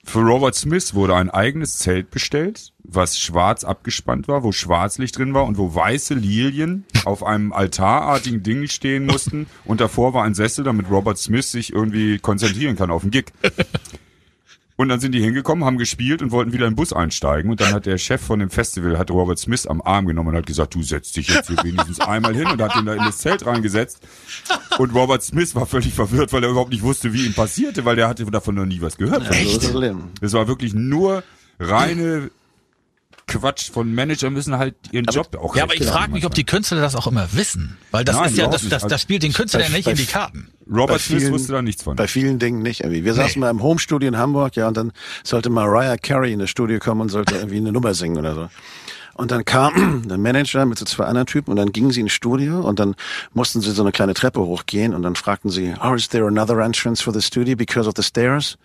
für 0.06 0.20
Robert 0.20 0.54
Smith 0.56 0.94
wurde 0.94 1.16
ein 1.16 1.30
eigenes 1.30 1.78
Zelt 1.78 2.12
bestellt, 2.12 2.74
was 2.84 3.18
schwarz 3.18 3.64
abgespannt 3.64 4.28
war, 4.28 4.44
wo 4.44 4.52
Schwarzlicht 4.52 5.18
drin 5.18 5.34
war 5.34 5.46
und 5.46 5.58
wo 5.58 5.74
weiße 5.74 6.14
Lilien 6.14 6.86
auf 7.06 7.24
einem 7.24 7.54
altarartigen 7.54 8.44
Ding 8.44 8.68
stehen 8.68 9.06
mussten. 9.06 9.48
Und 9.66 9.82
davor 9.82 10.14
war 10.14 10.24
ein 10.24 10.36
Sessel, 10.36 10.66
damit 10.66 10.90
Robert 10.90 11.18
Smith 11.18 11.52
sich 11.52 11.72
irgendwie 11.72 12.20
konzentrieren 12.20 12.76
kann 12.76 12.92
auf 12.92 13.04
den 13.04 13.12
Gig. 13.12 13.32
Und 14.76 14.90
dann 14.90 15.00
sind 15.00 15.12
die 15.12 15.22
hingekommen, 15.22 15.66
haben 15.66 15.78
gespielt 15.78 16.22
und 16.22 16.32
wollten 16.32 16.52
wieder 16.52 16.66
in 16.66 16.72
den 16.72 16.76
Bus 16.76 16.94
einsteigen. 16.94 17.52
Und 17.52 17.62
dann 17.62 17.74
hat 17.74 17.86
der 17.86 17.98
Chef 17.98 18.22
von 18.22 18.40
dem 18.40 18.50
Festival, 18.50 18.98
hat 18.98 19.12
Robert 19.12 19.38
Smith 19.38 19.68
am 19.68 19.82
Arm 19.82 20.08
genommen 20.08 20.30
und 20.30 20.36
hat 20.36 20.48
gesagt, 20.48 20.74
du 20.74 20.82
setzt 20.82 21.16
dich 21.16 21.28
jetzt 21.28 21.48
hier 21.48 21.58
wenigstens 21.64 22.00
einmal 22.00 22.36
hin 22.36 22.48
und 22.48 22.62
hat 22.62 22.76
ihn 22.76 22.86
da 22.86 22.94
in 22.94 23.04
das 23.04 23.20
Zelt 23.20 23.46
reingesetzt. 23.46 24.00
Und 24.80 24.96
Robert 24.96 25.22
Smith 25.22 25.54
war 25.54 25.68
völlig 25.68 25.94
verwirrt, 25.94 26.34
weil 26.34 26.44
er 26.44 26.50
überhaupt 26.50 26.72
nicht 26.72 26.84
wusste, 26.84 27.14
wie 27.14 27.26
ihm 27.26 27.34
passierte, 27.34 27.86
weil 27.86 27.96
der 27.96 28.08
hatte 28.08 28.26
davon 28.26 28.56
noch 28.56 28.66
nie 28.66 28.82
was 28.82 28.98
gehört. 28.98 29.30
Leben. 29.74 30.12
Das 30.22 30.34
war 30.34 30.48
wirklich 30.48 30.74
nur 30.74 31.24
reine 31.60 32.32
Quatsch 33.28 33.72
von 33.72 33.94
Manager 33.96 34.30
müssen 34.30 34.58
halt 34.58 34.76
ihren 34.92 35.06
Job 35.06 35.36
auch 35.42 35.56
Ja, 35.56 35.64
aber 35.64 35.74
ich 35.76 35.86
frage 35.86 36.12
mich, 36.12 36.26
ob 36.26 36.34
die 36.34 36.44
Künstler 36.44 36.82
das 36.82 36.96
auch 36.96 37.08
immer 37.08 37.28
wissen. 37.34 37.78
Weil 37.92 38.04
das 38.04 38.16
Nein, 38.18 38.30
ist 38.32 38.38
ja, 38.38 38.48
das, 38.48 38.62
nicht. 38.64 38.72
das, 38.74 38.84
Also 38.84 38.94
das 38.94 39.02
spielt 39.02 39.24
den 39.24 39.34
Künstler 39.34 39.62
ja 39.62 39.70
nicht 39.70 39.86
bei- 39.86 39.92
in 39.92 39.98
die 39.98 40.06
Karten. 40.06 40.50
Robert 40.70 40.90
bei 40.90 40.98
Smith 41.00 41.22
vielen- 41.22 41.34
wusste 41.34 41.54
da 41.54 41.62
nichts 41.62 41.84
von. 41.84 41.96
Bei 41.96 42.08
vielen 42.08 42.40
Dingen 42.40 42.62
nicht 42.62 42.82
irgendwie. 42.82 43.04
Wir 43.06 43.14
saßen 43.14 43.40
mal 43.40 43.50
im 43.50 43.62
Homestudio 43.64 44.08
in 44.10 44.18
Hamburg, 44.18 44.56
ja, 44.56 44.68
und 44.68 44.76
dann 44.78 44.92
sollte 45.24 45.50
Mariah 45.50 45.98
Carey 45.98 46.34
in 46.34 46.40
das 46.40 46.50
Studio 46.50 46.80
kommen 46.80 47.02
und 47.02 47.10
sollte 47.10 47.36
irgendwie 47.36 47.58
eine 47.58 47.72
Nummer 47.72 47.94
singen 47.94 48.18
oder 48.18 48.36
so. 48.36 48.50
Und 49.16 49.30
dann 49.32 49.46
kam 49.46 50.04
der 50.08 50.18
Manager 50.18 50.66
mit 50.66 50.78
so 50.80 50.86
zwei 50.86 51.06
anderen 51.06 51.28
Typen 51.28 51.52
und 51.52 51.58
dann 51.58 51.72
gingen 51.72 51.92
sie 51.92 52.02
ins 52.02 52.12
Studio 52.14 52.62
und 52.62 52.80
dann 52.80 52.96
mussten 53.34 53.62
sie 53.62 53.72
so 53.72 53.84
eine 53.84 53.92
kleine 53.92 54.14
Treppe 54.16 54.42
hochgehen 54.42 54.94
und 54.94 55.04
dann 55.04 55.16
fragten 55.16 55.50
sie, 55.52 55.74
oh, 55.84 55.94
is 55.94 56.10
there 56.10 56.28
another 56.28 56.58
entrance 56.60 57.04
for 57.04 57.14
the 57.14 57.22
studio 57.22 57.56
because 57.56 57.88
of 57.88 57.94
the 57.96 58.04
stairs? 58.04 58.58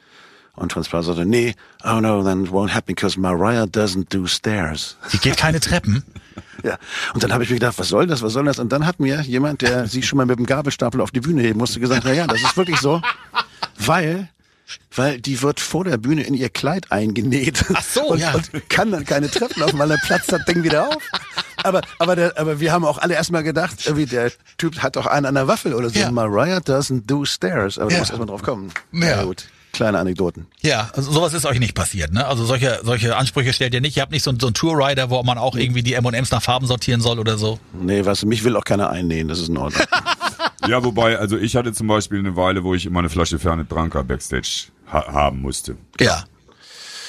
Und 0.58 0.72
Plaza 0.72 1.02
sagte, 1.14 1.24
nee, 1.24 1.54
oh 1.84 2.00
no, 2.00 2.22
then 2.22 2.44
it 2.44 2.50
won't 2.50 2.70
happen 2.74 2.86
because 2.94 3.18
Mariah 3.18 3.64
doesn't 3.64 4.06
do 4.14 4.26
stairs. 4.26 4.96
Die 5.12 5.18
geht 5.18 5.36
keine 5.36 5.60
Treppen. 5.60 6.02
Ja, 6.64 6.76
und 7.14 7.22
dann 7.22 7.32
habe 7.32 7.44
ich 7.44 7.50
mir 7.50 7.56
gedacht, 7.56 7.78
was 7.78 7.88
soll 7.88 8.08
das, 8.08 8.20
was 8.20 8.32
soll 8.32 8.44
das? 8.44 8.58
Und 8.58 8.70
dann 8.72 8.84
hat 8.84 8.98
mir 8.98 9.20
jemand, 9.22 9.62
der 9.62 9.86
sie 9.86 10.02
schon 10.02 10.16
mal 10.16 10.26
mit 10.26 10.38
dem 10.40 10.46
Gabelstapel 10.46 11.00
auf 11.00 11.12
die 11.12 11.20
Bühne 11.20 11.42
heben 11.42 11.58
musste, 11.58 11.78
gesagt, 11.78 12.02
na 12.04 12.12
ja, 12.12 12.26
das 12.26 12.42
ist 12.42 12.56
wirklich 12.56 12.78
so, 12.80 13.00
weil 13.76 14.28
weil 14.94 15.20
die 15.20 15.40
wird 15.40 15.60
vor 15.60 15.84
der 15.84 15.96
Bühne 15.98 16.22
in 16.22 16.34
ihr 16.34 16.48
Kleid 16.50 16.90
eingenäht. 16.92 17.64
Ach 17.72 17.82
so, 17.82 18.08
und, 18.08 18.18
ja. 18.18 18.34
Und 18.34 18.68
kann 18.68 18.90
dann 18.90 19.04
keine 19.04 19.30
Treppen 19.30 19.60
laufen, 19.60 19.78
weil 19.78 19.88
dann 19.88 20.00
platzt 20.04 20.30
das 20.32 20.44
Ding 20.44 20.62
wieder 20.64 20.88
auf. 20.88 21.02
Aber, 21.62 21.80
aber, 21.98 22.16
der, 22.16 22.36
aber 22.38 22.60
wir 22.60 22.72
haben 22.72 22.84
auch 22.84 22.98
alle 22.98 23.14
erstmal 23.14 23.42
gedacht, 23.44 23.86
irgendwie 23.86 24.06
der 24.06 24.30
Typ 24.58 24.80
hat 24.82 24.96
doch 24.96 25.06
einen 25.06 25.26
an 25.26 25.34
der 25.36 25.46
Waffel 25.48 25.72
oder 25.74 25.88
so. 25.90 25.98
Ja. 25.98 26.10
Mariah 26.10 26.58
doesn't 26.58 27.06
do 27.06 27.24
stairs. 27.24 27.78
Aber 27.78 27.90
Ja. 27.90 27.96
du 27.96 28.00
musst 28.00 28.10
erstmal 28.10 28.26
drauf 28.28 28.42
kommen. 28.42 28.72
Ja. 28.92 29.16
Na 29.16 29.24
gut, 29.24 29.44
kleine 29.72 29.98
Anekdoten. 29.98 30.46
Ja, 30.62 30.90
also 30.94 31.10
sowas 31.12 31.34
ist 31.34 31.46
euch 31.46 31.58
nicht 31.60 31.74
passiert, 31.74 32.12
ne? 32.12 32.26
Also 32.26 32.44
solche, 32.44 32.80
solche 32.82 33.16
Ansprüche 33.16 33.52
stellt 33.52 33.74
ihr 33.74 33.80
nicht. 33.80 33.96
Ihr 33.96 34.02
habt 34.02 34.12
nicht 34.12 34.22
so, 34.24 34.30
einen- 34.30 34.40
so 34.40 34.46
einen 34.48 34.54
Tourrider, 34.54 35.10
wo 35.10 35.22
man 35.22 35.38
auch 35.38 35.56
irgendwie 35.56 35.82
die 35.82 35.94
M&M's 35.94 36.30
nach 36.30 36.42
Farben 36.42 36.66
sortieren 36.66 37.00
soll 37.00 37.18
oder 37.18 37.38
so. 37.38 37.58
Nee, 37.72 38.04
was, 38.04 38.24
mich 38.24 38.44
will 38.44 38.56
auch 38.56 38.64
keiner 38.64 38.90
einnähen, 38.90 39.28
das 39.28 39.38
ist 39.40 39.48
in 39.48 39.56
Ordnung. 39.56 39.82
Ja, 40.66 40.84
wobei, 40.84 41.16
also 41.18 41.38
ich 41.38 41.54
hatte 41.56 41.72
zum 41.72 41.86
Beispiel 41.86 42.18
eine 42.18 42.34
Weile, 42.36 42.62
wo 42.64 42.74
ich 42.74 42.84
immer 42.84 42.98
eine 42.98 43.08
Flasche 43.08 43.38
Fernet 43.38 43.68
Branca 43.68 44.02
Backstage 44.02 44.64
ha 44.92 45.06
haben 45.12 45.40
musste. 45.40 45.76
Ja. 46.00 46.24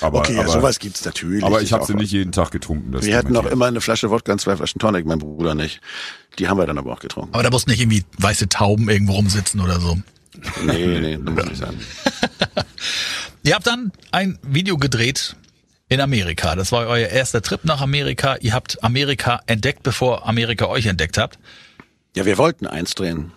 Aber, 0.02 0.20
okay, 0.20 0.36
ja, 0.36 0.42
aber, 0.42 0.52
sowas 0.52 0.80
gibt's 0.80 1.04
natürlich. 1.04 1.44
aber 1.44 1.62
ich 1.62 1.74
habe 1.74 1.84
auch 1.84 1.88
sie 1.88 1.96
nicht 1.96 2.12
jeden 2.12 2.32
Tag 2.32 2.52
getrunken. 2.52 2.92
Das 2.92 3.04
Wir 3.06 3.18
hatten 3.18 3.30
noch 3.34 3.40
dementiert. 3.42 3.54
immer 3.54 3.66
eine 3.66 3.82
Flasche 3.82 4.12
Wodka 4.12 4.32
und 4.34 4.40
zwei 4.40 4.56
Flaschen 4.56 4.80
Tonic, 4.80 5.06
mein 5.06 5.20
Bruder 5.20 5.56
nicht. 5.56 5.82
Die 6.38 6.48
haben 6.48 6.58
wir 6.58 6.68
dann 6.68 6.78
aber 6.78 6.94
auch 6.94 7.00
getrunken. 7.00 7.34
Aber 7.34 7.44
da 7.44 7.50
mussten 7.50 7.72
nicht 7.72 7.82
irgendwie 7.82 8.06
weiße 8.20 8.48
Tauben 8.50 8.88
irgendwo 8.88 9.14
rumsitzen 9.14 9.60
oder 9.60 9.80
so. 9.80 9.98
Nee, 10.64 11.00
nee, 11.00 11.20
das 11.24 11.36
muss 11.36 11.46
nicht 11.46 11.58
sein. 11.58 11.80
Ihr 13.44 13.56
habt 13.56 13.68
dann 13.68 13.92
ein 14.12 14.38
Video 14.42 14.78
gedreht 14.78 15.36
in 15.88 16.02
Amerika. 16.02 16.56
Das 16.56 16.72
war 16.72 16.88
euer 16.88 17.08
erster 17.08 17.42
Trip 17.42 17.64
nach 17.66 17.82
Amerika. 17.82 18.36
Ihr 18.42 18.54
habt 18.54 18.84
Amerika 18.84 19.42
entdeckt, 19.48 19.84
bevor 19.84 20.28
Amerika 20.28 20.68
euch 20.68 20.86
entdeckt 20.86 21.18
habt. 21.18 21.40
Ja, 22.16 22.26
wir 22.26 22.38
wollten 22.38 22.68
eins 22.68 22.96
drehen. 22.96 23.32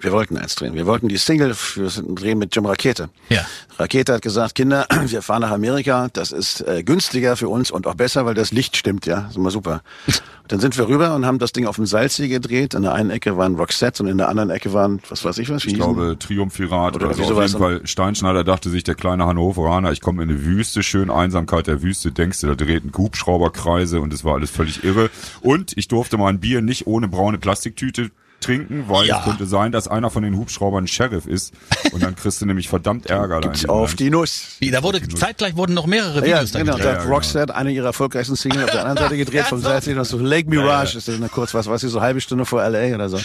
Wir 0.00 0.12
wollten 0.12 0.36
eins 0.36 0.54
drehen. 0.54 0.74
Wir 0.74 0.86
wollten 0.86 1.08
die 1.08 1.16
Single 1.16 1.54
für 1.54 1.88
drehen 1.88 2.38
mit 2.38 2.54
Jim 2.54 2.66
Rakete. 2.66 3.08
Ja. 3.28 3.44
Rakete 3.78 4.14
hat 4.14 4.22
gesagt, 4.22 4.54
Kinder, 4.54 4.86
wir 5.06 5.22
fahren 5.22 5.42
nach 5.42 5.50
Amerika. 5.50 6.08
Das 6.12 6.32
ist 6.32 6.60
äh, 6.66 6.82
günstiger 6.82 7.36
für 7.36 7.48
uns 7.48 7.70
und 7.70 7.86
auch 7.86 7.94
besser, 7.94 8.26
weil 8.26 8.34
das 8.34 8.52
Licht 8.52 8.76
stimmt, 8.76 9.06
ja. 9.06 9.22
Das 9.22 9.30
ist 9.30 9.36
immer 9.36 9.50
super. 9.50 9.82
Und 10.06 10.22
dann 10.48 10.60
sind 10.60 10.78
wir 10.78 10.88
rüber 10.88 11.14
und 11.14 11.26
haben 11.26 11.38
das 11.38 11.52
Ding 11.52 11.66
auf 11.66 11.76
dem 11.76 11.86
Salzsee 11.86 12.28
gedreht. 12.28 12.74
In 12.74 12.82
der 12.82 12.92
einen 12.94 13.10
Ecke 13.10 13.36
waren 13.36 13.56
Roxette 13.56 14.02
und 14.02 14.08
in 14.08 14.18
der 14.18 14.28
anderen 14.28 14.50
Ecke 14.50 14.72
waren, 14.72 15.00
was 15.08 15.24
weiß 15.24 15.38
ich 15.38 15.50
was, 15.50 15.64
wie 15.64 15.70
Ich 15.70 15.74
glaube, 15.74 16.16
Triumphirat 16.18 16.96
Oder 16.96 17.06
oder, 17.06 17.14
so. 17.14 17.34
Auf 17.34 17.42
jeden. 17.42 17.58
Fall, 17.58 17.80
Steinschneider 17.86 18.44
dachte 18.44 18.70
sich, 18.70 18.84
der 18.84 18.94
kleine 18.94 19.26
Hannoveraner, 19.26 19.92
ich 19.92 20.00
komme 20.00 20.22
in 20.22 20.30
eine 20.30 20.44
Wüste, 20.44 20.82
schön 20.82 21.10
Einsamkeit 21.10 21.66
der 21.66 21.82
Wüste, 21.82 22.12
denkst 22.12 22.40
du, 22.40 22.46
da 22.46 22.54
drehten 22.54 22.92
Hubschrauberkreise 22.96 24.00
und 24.00 24.12
es 24.12 24.24
war 24.24 24.34
alles 24.34 24.50
völlig 24.50 24.84
irre. 24.84 25.10
Und 25.40 25.76
ich 25.76 25.88
durfte 25.88 26.18
mein 26.18 26.40
Bier 26.40 26.62
nicht 26.62 26.86
ohne 26.86 27.08
braune 27.08 27.38
Plastiktüte 27.38 28.10
trinken, 28.40 28.84
weil 28.88 29.06
Ja. 29.06 29.18
es 29.18 29.24
könnte 29.24 29.46
sein, 29.46 29.72
dass 29.72 29.88
einer 29.88 30.10
von 30.10 30.22
den 30.22 30.36
Hubschraubern 30.36 30.86
Sheriff 30.86 31.26
ist 31.26 31.52
und 31.92 32.02
dann 32.02 32.14
kriegst 32.14 32.40
du 32.40 32.46
nämlich 32.46 32.68
verdammt 32.68 33.06
Ärger. 33.10 33.40
Gibt's 33.40 33.68
auf 33.68 33.90
Land. 33.90 34.00
die 34.00 34.10
Nuss. 34.10 34.56
Wie, 34.60 34.70
da 34.70 34.82
wurde, 34.82 35.06
zeitgleich 35.08 35.56
wurden 35.56 35.74
noch 35.74 35.86
mehrere 35.86 36.20
Ja, 36.26 36.36
Videos 36.36 36.52
dann 36.52 36.62
genau. 36.62 36.76
gedreht. 36.76 36.84
Da 36.86 36.90
Ja, 36.92 36.96
hat 36.98 37.02
genau. 37.04 37.14
Roxette 37.16 37.54
eine 37.56 37.70
ihrer 37.72 37.86
erfolgreichsten 37.86 38.36
Single 38.36 38.64
auf 38.64 38.70
der 38.70 38.80
anderen 38.86 38.98
Seite 38.98 39.16
gedreht 39.16 39.44
vom. 39.48 39.62
Das 39.62 39.84
so 39.84 40.18
Lake 40.18 40.48
Mirage 40.48 40.96
ist 40.98 41.08
das 41.08 41.16
eine 41.16 41.28
kurz, 41.28 41.52
was 41.54 41.66
weiß 41.68 41.82
ich, 41.82 41.90
so 41.90 41.98
eine 41.98 42.06
halbe 42.06 42.20
Stunde 42.20 42.44
vor 42.46 42.62
LA 42.68 42.94
oder 42.94 43.08
so. 43.08 43.18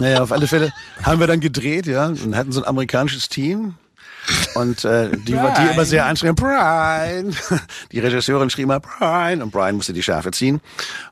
Naja, 0.00 0.22
auf 0.22 0.32
alle 0.32 0.46
Fälle 0.46 0.72
haben 1.02 1.20
wir 1.20 1.26
dann 1.26 1.40
gedreht, 1.40 1.86
ja, 1.86 2.06
und 2.06 2.34
hatten 2.36 2.52
so 2.52 2.60
ein 2.62 2.66
amerikanisches 2.66 3.28
Team. 3.28 3.74
Und 4.54 4.84
äh, 4.84 5.10
die, 5.16 5.34
war 5.36 5.54
die 5.54 5.72
immer 5.72 5.84
sehr 5.86 6.04
anstrengend, 6.04 6.38
Brian. 6.40 7.34
Die 7.92 7.98
Regisseurin 8.00 8.50
schrie 8.50 8.66
mal 8.66 8.78
Brian 8.80 9.40
und 9.40 9.50
Brian 9.52 9.76
musste 9.76 9.94
die 9.94 10.02
Schärfe 10.02 10.32
ziehen. 10.32 10.60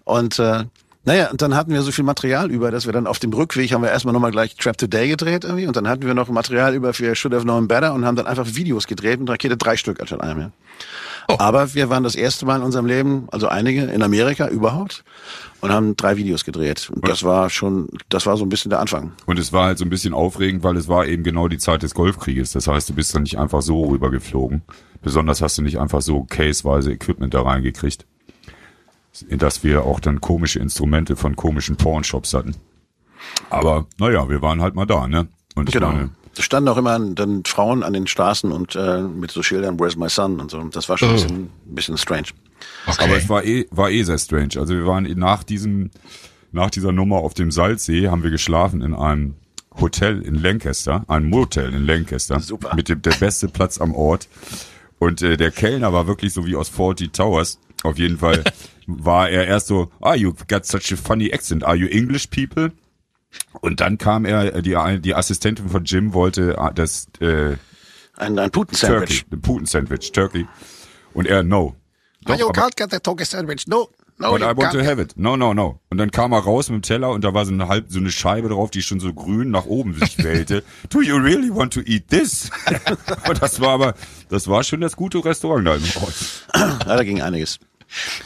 Und 0.05 0.39
äh, 0.39 0.65
naja, 1.07 1.31
und 1.31 1.41
dann 1.41 1.55
hatten 1.55 1.73
wir 1.73 1.81
so 1.83 1.93
viel 1.93 2.05
Material 2.05 2.51
über, 2.51 2.73
dass 2.73 2.85
wir 2.85 2.93
dann 2.93 3.07
auf 3.07 3.21
dem 3.21 3.33
Rückweg 3.33 3.73
haben 3.73 3.83
wir 3.83 3.91
erstmal 3.91 4.13
nochmal 4.13 4.33
gleich 4.33 4.57
Trap 4.57 4.77
Today 4.77 5.09
gedreht 5.09 5.45
irgendwie 5.45 5.69
und 5.69 5.77
dann 5.77 5.89
hatten 5.89 6.05
wir 6.05 6.15
noch 6.15 6.29
Material 6.29 6.75
über 6.75 6.93
für 6.93 7.15
Should 7.15 7.33
Have 7.33 7.45
Known 7.45 7.69
Better 7.69 7.95
und 7.95 8.05
haben 8.05 8.17
dann 8.17 8.27
einfach 8.27 8.47
Videos 8.55 8.89
gedreht 8.89 9.21
mit 9.21 9.31
Rakete 9.31 9.57
drei 9.57 9.77
Stück 9.77 10.01
anstatt 10.01 10.21
einem. 10.21 10.41
Ja. 10.41 10.51
Aber 11.39 11.75
wir 11.75 11.91
waren 11.91 12.03
das 12.03 12.17
erste 12.17 12.45
Mal 12.45 12.57
in 12.57 12.63
unserem 12.63 12.87
Leben, 12.87 13.29
also 13.31 13.47
einige 13.47 13.85
in 13.85 14.03
Amerika 14.03 14.49
überhaupt 14.49 15.05
und 15.61 15.71
haben 15.71 15.97
drei 15.97 16.17
Videos 16.17 16.45
gedreht. 16.45 16.91
Und 16.93 17.07
das 17.07 17.23
war 17.23 17.51
schon, 17.51 17.89
das 18.09 18.27
war 18.27 18.37
so 18.37 18.45
ein 18.45 18.49
bisschen 18.49 18.71
der 18.71 18.81
Anfang. 18.81 19.13
Und 19.27 19.39
es 19.39 19.53
war 19.53 19.67
halt 19.67 19.79
so 19.79 19.85
ein 19.85 19.91
bisschen 19.91 20.13
aufregend, 20.13 20.65
weil 20.65 20.77
es 20.77 20.89
war 20.89 21.07
eben 21.07 21.23
genau 21.23 21.47
die 21.47 21.59
Zeit 21.59 21.85
des 21.85 21.95
Golfkrieges. 21.95 22.51
Das 22.51 22.67
heißt, 22.67 22.89
du 22.89 22.95
bist 22.95 23.15
dann 23.15 23.23
nicht 23.23 23.39
einfach 23.39 23.63
so 23.63 23.85
rübergeflogen. 23.85 24.63
Besonders 25.03 25.41
hast 25.41 25.57
du 25.59 25.63
nicht 25.63 25.79
einfach 25.79 26.03
so 26.03 26.25
caseweise 26.25 26.91
Equipment 26.91 27.33
da 27.33 27.43
reingekriegt. 27.43 28.07
In 29.23 29.39
das 29.39 29.63
wir 29.65 29.85
auch 29.85 30.01
dann 30.01 30.21
komische 30.21 30.59
Instrumente 30.59 31.17
von 31.17 31.37
komischen 31.37 31.77
Pornshops 31.77 32.35
hatten. 32.35 32.55
Aber 33.51 33.87
naja, 33.99 34.29
wir 34.29 34.43
waren 34.43 34.61
halt 34.63 34.75
mal 34.75 34.87
da, 34.87 35.07
ne? 35.09 35.29
Und 35.55 35.69
ich 35.69 35.75
Genau. 35.75 35.93
meine, 35.93 36.11
Da 36.35 36.43
standen 36.43 36.69
auch 36.69 36.77
immer 36.77 36.99
dann 36.99 37.45
Frauen 37.47 37.83
an 37.83 37.93
den 37.95 38.07
Straßen 38.07 38.53
und 38.53 38.77
äh, 38.77 39.01
mit 39.03 39.31
so 39.31 39.43
Schildern, 39.43 39.81
Where's 39.81 39.97
my 39.97 40.09
son 40.09 40.39
und 40.41 40.51
so. 40.51 40.59
Und 40.59 40.77
das 40.77 40.89
war 40.89 40.99
schon 40.99 41.09
ein 41.09 41.15
bisschen, 41.15 41.37
ein 41.67 41.75
bisschen 41.75 41.97
strange. 41.99 42.29
Okay. 42.87 43.05
Aber 43.05 43.17
es 43.17 43.29
war 43.29 43.45
eh, 43.45 43.67
war 43.71 43.91
eh 43.91 44.03
sehr 44.03 44.19
strange. 44.19 44.51
Also 44.59 44.75
wir 44.75 44.87
waren 44.87 45.05
nach 45.19 45.43
diesem, 45.45 45.91
nach 46.53 46.71
dieser 46.71 46.93
Nummer 46.93 47.17
auf 47.19 47.33
dem 47.35 47.51
Salzsee 47.51 48.09
haben 48.09 48.23
wir 48.23 48.31
geschlafen 48.31 48.83
in 48.83 48.95
einem 48.95 49.35
Hotel 49.81 50.23
in 50.23 50.35
Lancaster, 50.37 51.05
ein 51.09 51.25
Motel 51.25 51.73
in 51.75 51.87
Lancaster. 51.87 52.41
Super. 52.41 52.75
Mit 52.75 52.89
dem, 52.89 53.03
der 53.03 53.13
beste 53.13 53.49
Platz 53.49 53.79
am 53.81 53.95
Ort. 53.95 54.29
Und 54.99 55.21
äh, 55.23 55.37
der 55.37 55.51
Kellner 55.51 55.93
war 55.93 56.07
wirklich 56.07 56.33
so 56.33 56.47
wie 56.47 56.57
aus 56.57 56.69
Faulty 56.69 57.09
Towers. 57.09 57.59
Auf 57.83 57.99
jeden 57.99 58.19
Fall 58.19 58.43
war 58.87 59.29
er 59.31 59.47
erst 59.47 59.67
so, 59.69 59.91
ah, 60.01 60.15
you 60.15 60.33
got 60.49 60.65
such 60.65 60.93
a 60.93 60.97
funny 60.97 61.33
accent. 61.33 61.65
Are 61.65 61.77
you 61.77 61.87
English 61.89 62.29
people? 62.29 62.73
Und 63.61 63.81
dann 63.81 63.99
kam 63.99 64.25
er, 64.25 64.55
äh, 64.55 64.63
die, 64.63 64.77
die 65.01 65.15
Assistentin 65.15 65.69
von 65.69 65.85
Jim 65.85 66.13
wollte 66.15 66.57
äh, 66.57 66.75
das 66.75 67.09
äh, 67.21 67.57
Ein, 68.17 68.39
ein 68.39 68.51
Puten-Sandwich. 68.51 69.25
Turkey, 69.29 69.37
Puten-Sandwich, 69.43 70.13
Turkey. 70.13 70.47
Und 71.13 71.27
er, 71.27 71.43
no. 71.43 71.75
Doch, 72.25 72.39
you 72.39 72.49
aber- 72.49 72.61
can't 72.61 72.77
get 72.77 72.91
the 72.91 72.99
turkey 72.99 73.25
sandwich. 73.25 73.67
No, 73.69 73.89
no, 74.19 74.33
But 74.33 74.43
I 74.43 74.57
want 74.57 74.73
to 74.73 74.81
have 74.85 75.01
it. 75.01 75.13
No, 75.17 75.37
no, 75.37 75.55
no. 75.55 75.81
Und 75.91 75.99
dann 75.99 76.11
kam 76.11 76.33
er 76.33 76.41
raus 76.41 76.69
mit 76.71 76.77
dem 76.77 76.83
Teller 76.83 77.11
und 77.11 77.23
da 77.25 77.35
war 77.35 77.45
so 77.47 77.53
eine 77.53 77.69
halb, 77.69 77.87
so 77.89 77.99
eine 77.99 78.11
Scheibe 78.11 78.49
drauf, 78.49 78.71
die 78.71 78.83
schon 78.83 79.01
so 79.01 79.13
grün 79.13 79.51
nach 79.51 79.67
oben 79.67 79.95
sich 79.95 80.19
wählte. 80.25 80.63
Do 80.89 81.03
you 81.03 81.17
really 81.17 81.55
want 81.55 81.73
to 81.75 81.81
eat 81.81 82.09
this? 82.09 82.51
und 83.29 83.43
das 83.43 83.61
war 83.61 83.71
aber, 83.71 83.95
das 84.29 84.49
war 84.49 84.65
schon 84.65 84.81
das 84.81 84.97
gute 84.97 85.25
Restaurant 85.25 85.67
da 85.67 85.75
im 85.77 85.83
Ort. 86.03 86.47
Ja, 86.55 86.97
da 86.97 87.05
ging 87.05 87.21
einiges. 87.23 87.59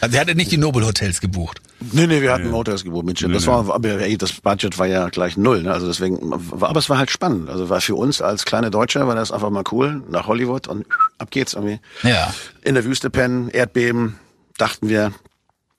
Also 0.01 0.17
er 0.17 0.23
hatte 0.23 0.35
nicht 0.35 0.51
die 0.51 0.57
Nobel 0.57 0.85
Hotels 0.85 1.21
gebucht. 1.21 1.61
Nee, 1.93 2.07
nee, 2.07 2.21
wir 2.21 2.33
hatten 2.33 2.51
Motors 2.51 2.85
gebucht 2.85 3.07
mit 3.07 3.21
Jim. 3.21 3.33
Das 3.33 3.47
war, 3.47 3.71
aber 3.71 4.09
das 4.17 4.33
Budget 4.33 4.79
war 4.79 4.87
ja 4.87 5.09
gleich 5.09 5.37
null, 5.37 5.63
ne? 5.63 5.73
Also 5.73 5.87
deswegen, 5.87 6.19
war, 6.23 6.69
aber 6.69 6.79
es 6.79 6.91
war 6.91 6.99
halt 6.99 7.11
spannend. 7.11 7.49
Also 7.49 7.71
war 7.71 7.81
für 7.81 7.95
uns 7.95 8.21
als 8.21 8.45
kleine 8.45 8.71
Deutscher 8.71 9.07
war 9.07 9.15
das 9.15 9.33
einfach 9.33 9.51
mal 9.51 9.65
cool, 9.73 10.03
nach 10.11 10.27
Hollywood 10.27 10.69
und 10.69 10.87
ab 11.19 11.31
geht's 11.31 11.55
irgendwie. 11.55 11.81
Ja. 12.03 12.35
In 12.63 12.75
der 12.75 12.85
Wüste 12.85 13.09
pennen, 13.09 13.49
Erdbeben, 13.49 14.19
dachten 14.59 14.89
wir. 14.89 15.13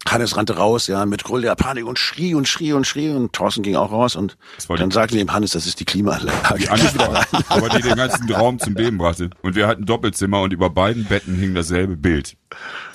Hannes 0.08 0.36
rannte 0.36 0.58
raus, 0.58 0.88
ja, 0.88 1.06
mit 1.06 1.24
Grüll 1.24 1.42
der 1.44 1.56
Panik 1.56 1.86
und 1.86 2.00
schrie 2.00 2.34
und 2.34 2.48
schrie 2.48 2.74
und 2.74 2.88
schrie 2.88 3.10
und 3.10 3.34
Thorsten 3.34 3.62
ging 3.62 3.76
auch 3.76 3.92
raus 3.92 4.16
und 4.16 4.36
war 4.68 4.78
dann 4.78 4.90
sagten 4.92 5.16
wir 5.16 5.22
ihm, 5.22 5.32
Hannes, 5.32 5.52
das 5.52 5.68
ist 5.68 5.80
die 5.80 5.86
Klimaanlage. 5.86 6.58
Die 6.60 6.70
Anfrage, 6.70 7.28
aber 7.50 7.70
die 7.70 7.82
den 7.82 7.96
ganzen 7.96 8.32
Raum 8.34 8.60
zum 8.60 8.74
Beben 8.74 8.98
brachte. 8.98 9.30
Und 9.44 9.56
wir 9.56 9.68
hatten 9.68 9.86
Doppelzimmer 9.86 10.42
und 10.42 10.54
über 10.54 10.70
beiden 10.70 11.06
Betten 11.06 11.36
hing 11.36 11.54
dasselbe 11.54 11.96
Bild. 11.98 12.36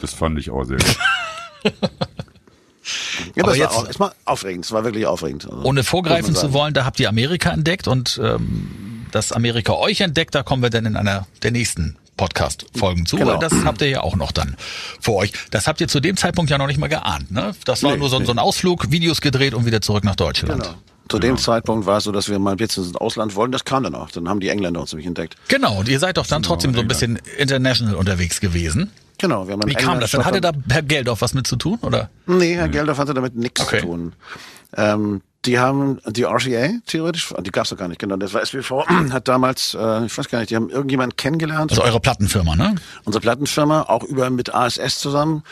Das 0.01 0.15
fand 0.15 0.39
ich 0.39 0.51
auch 0.51 0.65
sehr 0.65 0.79
gut. 0.79 0.97
Ja, 3.35 3.43
Aber 3.43 3.53
war, 3.53 3.57
jetzt- 3.57 3.75
auch, 3.77 3.89
es 3.89 3.99
war 3.99 4.15
aufregend, 4.25 4.65
es 4.65 4.73
war 4.73 4.85
wirklich 4.85 5.07
aufregend. 5.07 5.45
Also, 5.51 5.63
Ohne 5.65 5.83
vorgreifen 5.83 6.35
zu 6.35 6.53
wollen, 6.53 6.73
da 6.75 6.85
habt 6.85 7.01
ihr 7.01 7.09
Amerika 7.09 7.51
entdeckt 7.51 7.89
und 7.89 8.21
ähm, 8.23 9.07
dass 9.11 9.33
Amerika 9.33 9.73
euch 9.73 10.01
entdeckt, 10.01 10.35
da 10.35 10.43
kommen 10.43 10.63
wir 10.63 10.71
dann 10.71 10.87
in 10.87 10.97
einer 10.97 11.27
der 11.43 11.51
nächsten 11.51 11.97
Podcast-Folgen 12.17 13.07
zu. 13.07 13.17
Genau. 13.17 13.33
weil 13.33 13.39
Das 13.39 13.53
habt 13.65 13.81
ihr 13.83 13.89
ja 13.89 14.01
auch 14.01 14.17
noch 14.17 14.33
dann 14.33 14.57
vor 15.01 15.17
euch. 15.17 15.33
Das 15.51 15.67
habt 15.67 15.81
ihr 15.81 15.89
zu 15.89 16.01
dem 16.01 16.17
Zeitpunkt 16.17 16.51
ja 16.51 16.59
noch 16.59 16.67
nicht 16.67 16.79
mal 16.79 16.89
geahnt. 16.89 17.31
Ne? 17.31 17.53
Das 17.65 17.83
war 17.83 17.93
Nee, 17.93 17.99
nur 17.99 18.09
so, 18.09 18.23
so 18.25 18.33
ein 18.33 18.39
Ausflug, 18.39 18.91
Videos 18.91 19.21
gedreht 19.21 19.55
und 19.55 19.67
wieder 19.67 19.81
zurück 19.81 20.05
nach 20.05 20.17
Deutschland. 20.17 20.63
Genau. 20.63 20.75
Zu 21.09 21.21
dem 21.21 21.37
Zeitpunkt 21.39 21.87
war 21.87 21.99
es 21.99 22.05
so, 22.05 22.11
dass 22.13 22.29
wir 22.29 22.39
mal 22.41 22.57
jetzt 22.59 22.77
ins 22.79 22.97
Ausland 22.97 23.37
wollten. 23.37 23.53
Das 23.53 23.65
kam 23.65 23.85
dann 23.85 23.95
auch. 23.95 24.11
Dann 24.11 24.29
haben 24.29 24.41
die 24.41 24.49
Engländer 24.49 24.81
uns 24.81 24.93
nämlich 24.93 25.07
entdeckt. 25.07 25.37
Genau, 25.47 25.79
und 25.79 25.89
ihr 25.89 26.01
seid 26.01 26.17
doch 26.17 26.27
dann 26.27 26.43
trotzdem 26.43 26.75
so 26.75 26.81
ein 26.81 26.89
bisschen 26.89 27.21
international 27.39 27.95
unterwegs 27.95 28.41
gewesen. 28.41 28.91
Genau. 29.19 29.47
Wir 29.47 29.53
haben 29.53 29.67
Wie 29.69 29.75
kam 29.75 30.01
das? 30.01 30.11
Dann 30.11 30.25
hatte 30.25 30.41
da 30.41 30.51
Herr 30.69 30.83
Geldorf 30.83 31.21
was 31.21 31.33
mit 31.33 31.47
zu 31.47 31.55
tun, 31.57 31.79
oder? 31.83 32.11
Nee, 32.27 32.55
Herr 32.57 32.69
Geldof 32.69 32.99
hatte 32.99 33.15
damit 33.15 33.37
nichts 33.37 33.61
Okay. 33.61 33.81
zu 33.81 33.87
tun. 33.87 34.13
Ähm, 34.77 35.23
die 35.47 35.59
haben 35.59 35.99
die 36.07 36.25
RCA 36.25 36.71
theoretisch, 36.87 37.33
die 37.41 37.51
gab's 37.51 37.71
doch 37.71 37.77
gar 37.77 37.89
nicht, 37.89 37.99
genau. 37.99 38.17
Das 38.17 38.35
war 38.35 38.45
SWV, 38.45 38.87
hat 39.13 39.29
damals, 39.29 39.75
äh, 39.75 40.05
ich 40.07 40.17
weiß 40.17 40.29
gar 40.29 40.41
nicht, 40.41 40.51
die 40.51 40.57
haben 40.57 40.69
irgendjemanden 40.71 41.17
kennengelernt, 41.17 41.71
Also 41.71 41.83
eure 41.83 42.01
Plattenfirma, 42.01 42.57
ne? 42.57 42.75
unsere 43.05 43.23
Plattenfirma, 43.23 43.83
auch 43.83 44.03
über 44.03 44.29
mit 44.31 44.55
ASS 44.55 44.99
zusammen, 44.99 45.43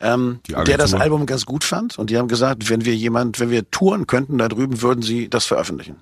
ähm, 0.00 0.40
der 0.48 0.78
das. 0.78 0.94
Album 0.94 1.26
ganz 1.26 1.44
gut 1.44 1.64
fand. 1.64 1.98
Und 1.98 2.10
die 2.10 2.16
haben 2.16 2.28
gesagt, 2.28 2.70
wenn 2.70 2.84
wir 2.84 2.94
jemand, 2.94 3.38
wenn 3.38 3.50
wir 3.50 3.70
touren 3.70 4.06
könnten 4.06 4.38
da 4.38 4.48
drüben, 4.48 4.80
würden 4.82 5.02
sie 5.02 5.28
das 5.28 5.44
veröffentlichen. 5.44 5.96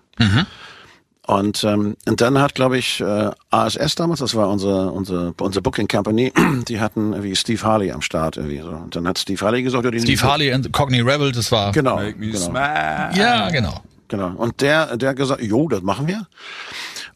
Und, 1.28 1.62
ähm, 1.62 1.94
und 2.06 2.22
dann 2.22 2.40
hat, 2.40 2.54
glaube 2.54 2.78
ich, 2.78 3.02
äh, 3.02 3.30
ASS 3.50 3.96
damals, 3.96 4.20
das 4.20 4.34
war 4.34 4.48
unsere, 4.48 4.90
unsere, 4.90 5.34
unsere 5.38 5.60
Booking 5.60 5.86
Company, 5.86 6.32
die 6.68 6.80
hatten 6.80 7.12
irgendwie 7.12 7.36
Steve 7.36 7.62
Harley 7.62 7.92
am 7.92 8.00
Start 8.00 8.38
irgendwie 8.38 8.60
so. 8.60 8.70
Und 8.70 8.96
dann 8.96 9.06
hat 9.06 9.18
Steve 9.18 9.38
Harley 9.44 9.62
gesagt, 9.62 9.84
ja, 9.84 10.00
Steve 10.00 10.22
Harley 10.22 10.54
und 10.54 10.72
Cockney 10.72 11.02
Rebel, 11.02 11.30
das 11.32 11.52
war. 11.52 11.72
Genau. 11.72 11.96
Make 11.96 12.18
me 12.18 12.28
genau. 12.28 12.38
smile. 12.38 13.10
Ja, 13.14 13.50
genau. 13.50 13.82
Genau. 14.08 14.30
Und 14.38 14.62
der, 14.62 14.96
der 14.96 15.10
hat 15.10 15.16
gesagt, 15.16 15.42
jo, 15.42 15.68
das 15.68 15.82
machen 15.82 16.08
wir. 16.08 16.26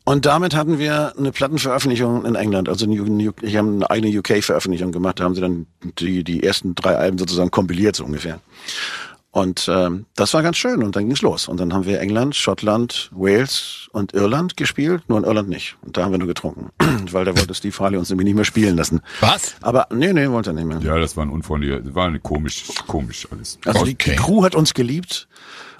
Und 0.05 0.27
damit 0.27 0.55
hatten 0.55 0.79
wir 0.79 1.15
eine 1.17 1.33
Plattenveröffentlichung 1.33 2.27
in 2.27 2.35
England. 2.35 2.69
Also 2.69 2.87
ich 2.87 3.57
habe 3.57 3.69
eine 3.69 3.89
eigene 3.89 4.19
UK-Veröffentlichung 4.19 4.93
gemacht. 4.93 5.21
Da 5.21 5.25
haben 5.25 5.35
sie 5.35 5.41
dann 5.41 5.67
die, 5.99 6.23
die 6.23 6.43
ersten 6.43 6.75
drei 6.75 6.97
Alben 6.97 7.17
sozusagen 7.17 7.51
kompiliert, 7.51 7.97
so 7.97 8.05
ungefähr. 8.05 8.41
Und 9.35 9.67
ähm, 9.73 10.05
das 10.15 10.35
war 10.35 10.43
ganz 10.43 10.59
schön 10.59 10.83
und 10.83 10.95
dann 10.95 11.07
ging's 11.07 11.23
los. 11.23 11.49
Und 11.49 11.59
dann 11.59 11.73
haben 11.73 11.87
wir 11.87 12.01
England, 12.01 12.37
Schottland, 12.37 13.11
Wales 13.15 13.89
und 13.93 14.13
Irland 14.13 14.59
gespielt, 14.59 15.03
nur 15.09 15.17
in 15.19 15.25
Irland 15.25 15.49
nicht. 15.49 15.77
Und 15.81 15.97
da 15.97 16.05
haben 16.05 16.13
wir 16.13 16.19
nur 16.19 16.29
getrunken, 16.29 16.69
weil 17.13 17.25
da 17.25 17.35
wollte 17.35 17.55
Steve 17.55 17.75
Harley 17.79 17.97
uns 17.97 18.11
nämlich 18.11 18.27
nicht 18.27 18.35
mehr 18.35 18.45
spielen 18.45 18.77
lassen. 18.77 19.01
Was? 19.21 19.55
Aber 19.63 19.87
nee, 19.91 20.13
nee, 20.13 20.29
wollte 20.29 20.51
er 20.51 20.53
nicht 20.53 20.67
mehr. 20.67 20.81
Ja, 20.81 20.99
das 20.99 21.17
war 21.17 21.25
ein 21.25 21.31
unfreundlicher, 21.31 21.81
das 21.81 21.95
war 21.95 22.09
eine 22.09 22.21
komisch, 22.21 22.65
komisch 22.87 23.27
alles. 23.31 23.59
Also 23.65 23.87
die, 23.87 23.93
Okay. 23.95 24.11
die 24.11 24.17
Crew 24.17 24.45
hat 24.45 24.55
uns 24.55 24.75
geliebt 24.75 25.29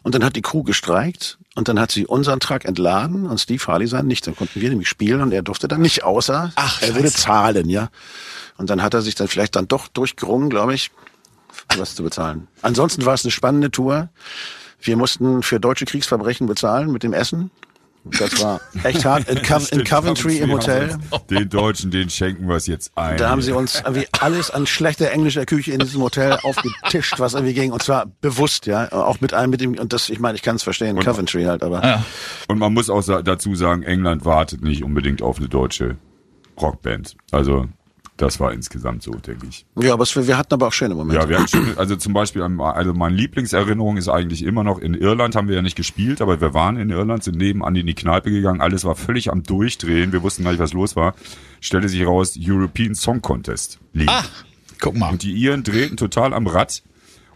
und 0.03 0.15
dann 0.15 0.25
hat 0.25 0.35
die 0.35 0.43
Crew 0.43 0.63
gestreikt 0.63 1.37
Und 1.55 1.69
dann 1.69 1.79
hat 1.79 1.91
sie 1.93 2.07
unseren 2.07 2.41
Truck 2.41 2.65
entladen 2.65 3.27
und 3.27 3.39
Steve 3.39 3.63
Harley 3.67 3.87
sein 3.87 4.07
nicht. 4.07 4.27
Dann 4.27 4.35
konnten 4.35 4.63
wir 4.63 4.71
nämlich 4.71 4.89
spielen 4.89 5.21
und 5.21 5.31
er 5.33 5.43
durfte 5.43 5.69
dann 5.69 5.83
nicht, 5.83 6.05
außer 6.05 6.53
Ach, 6.55 6.81
er 6.81 6.95
würde 6.95 7.13
zahlen, 7.13 7.69
ja. 7.69 7.91
Und 8.57 8.71
dann 8.71 8.83
hat 8.83 8.95
er 8.95 9.03
sich 9.03 9.15
dann 9.15 9.29
vielleicht 9.29 9.57
dann 9.57 9.69
doch 9.69 9.89
durchgerungen, 9.89 10.49
glaube 10.49 10.73
ich, 10.75 10.91
was 11.77 11.95
zu 11.95 12.03
bezahlen. 12.03 12.49
Ansonsten 12.63 13.05
war 13.05 13.15
es 13.15 13.25
eine 13.25 13.31
spannende 13.31 13.71
Tour. 13.71 14.09
Wir 14.81 14.97
mussten 14.97 15.43
für 15.43 15.61
deutsche 15.61 15.85
Kriegsverbrechen 15.85 16.47
bezahlen 16.47 16.91
mit 16.93 17.03
dem 17.03 17.13
Essen. 17.13 17.51
Das 18.05 18.43
war 18.43 18.61
echt 18.83 19.05
hart. 19.05 19.29
In, 19.29 19.41
Co 19.43 19.59
in 19.71 19.85
Coventry 19.85 20.39
im 20.39 20.51
Hotel. 20.51 20.99
Den 21.31 21.49
Deutschen, 21.49 21.93
den 21.93 22.11
schenken 22.11 22.49
wir 22.49 22.57
es 22.57 22.67
jetzt 22.67 22.91
ein. 22.99 23.17
Da 23.17 23.31
haben 23.31 23.43
sie 23.43 23.53
uns 23.53 23.77
irgendwie 23.77 24.09
alles 24.21 24.51
an 24.51 24.67
schlechter 24.67 25.13
englischer 25.13 25.47
Küche 25.47 25.71
in 25.71 25.79
diesem 25.79 26.03
Hotel 26.03 26.37
aufgetischt, 26.43 27.21
was 27.21 27.35
irgendwie 27.35 27.55
ging. 27.55 27.71
Und 27.71 27.81
zwar 27.85 28.07
bewusst, 28.21 28.67
ja. 28.67 28.91
Auch 28.91 29.21
mit 29.21 29.35
einem, 29.35 29.51
mit 29.51 29.61
dem, 29.61 29.79
und 29.79 29.93
das, 29.93 30.09
ich 30.11 30.19
meine, 30.19 30.35
ich 30.35 30.43
kann 30.43 30.57
es 30.57 30.65
verstehen, 30.65 30.97
Und- 30.99 31.05
Coventry 31.05 31.45
halt, 31.45 31.63
aber. 31.63 31.85
Ja. 31.85 32.05
Und 32.49 32.59
man 32.59 32.75
muss 32.75 32.91
auch 32.91 33.05
dazu 33.23 33.55
sagen, 33.55 33.85
England 33.85 34.25
wartet 34.25 34.63
nicht 34.63 34.83
unbedingt 34.83 35.23
auf 35.23 35.39
eine 35.39 35.49
deutsche 35.49 35.97
Rockband. 36.61 37.17
Also 37.31 37.69
das 38.17 38.39
war 38.41 38.53
insgesamt 38.53 39.03
so, 39.03 39.13
denke 39.13 39.47
ich. 39.49 39.65
Ja, 39.81 39.95
aber 39.95 40.03
es, 40.03 40.15
wir 40.15 40.37
hatten 40.37 40.55
aber 40.55 40.69
auch 40.69 40.73
schöne 40.73 40.95
Momente. 40.95 41.21
Ja, 41.21 41.29
wir 41.29 41.39
hatten 41.39 41.49
schon, 41.49 41.79
also 41.79 41.97
zum 41.97 42.13
Beispiel, 42.13 42.43
also 42.43 42.95
meine 42.95 43.17
Lieblingserinnerung 43.17 43.97
ist 43.97 44.09
eigentlich 44.09 44.45
immer 44.45 44.65
noch, 44.65 44.79
in 44.79 44.95
Irland 44.95 45.35
haben 45.35 45.49
wir 45.49 45.57
ja 45.57 45.63
nicht 45.63 45.77
gespielt, 45.77 46.21
aber 46.21 46.41
wir 46.41 46.55
waren 46.55 46.77
in 46.77 46.91
Irland, 46.91 47.25
sind 47.25 47.39
nebenan 47.39 47.75
in 47.75 47.87
die 47.87 47.95
Kneipe 47.95 48.31
gegangen, 48.31 48.61
alles 48.61 48.85
war 48.85 48.95
völlig 48.97 49.33
am 49.33 49.43
Durchdrehen, 49.43 50.13
wir 50.13 50.23
wussten 50.23 50.45
gar 50.45 50.51
nicht, 50.51 50.61
was 50.61 50.73
los 50.73 50.95
war. 50.95 51.15
Stellte 51.61 51.89
sich 51.89 52.07
raus, 52.07 52.39
European 52.39 52.95
Song 52.95 53.23
Contest 53.23 53.81
lief. 53.93 54.09
Ah, 54.09 54.25
guck 54.79 54.97
mal. 54.97 55.11
Und 55.11 55.23
die 55.23 55.33
Iren 55.33 55.63
drehten 55.63 55.97
total 55.97 56.35
am 56.35 56.47
Rad. 56.47 56.83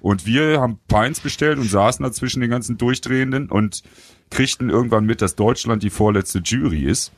Und 0.02 0.26
wir 0.26 0.60
haben 0.60 0.78
Pints 0.88 1.20
bestellt 1.20 1.58
und 1.58 1.68
saßen 1.68 2.04
da 2.04 2.12
zwischen 2.12 2.40
den 2.40 2.50
ganzen 2.50 2.78
Durchdrehenden 2.78 3.48
und 3.50 3.82
kriegten 4.30 4.70
irgendwann 4.70 5.06
mit, 5.06 5.22
dass 5.22 5.36
Deutschland 5.36 5.82
die 5.82 5.90
vorletzte 5.90 6.40
Jury 6.40 6.84
ist. 6.84 7.12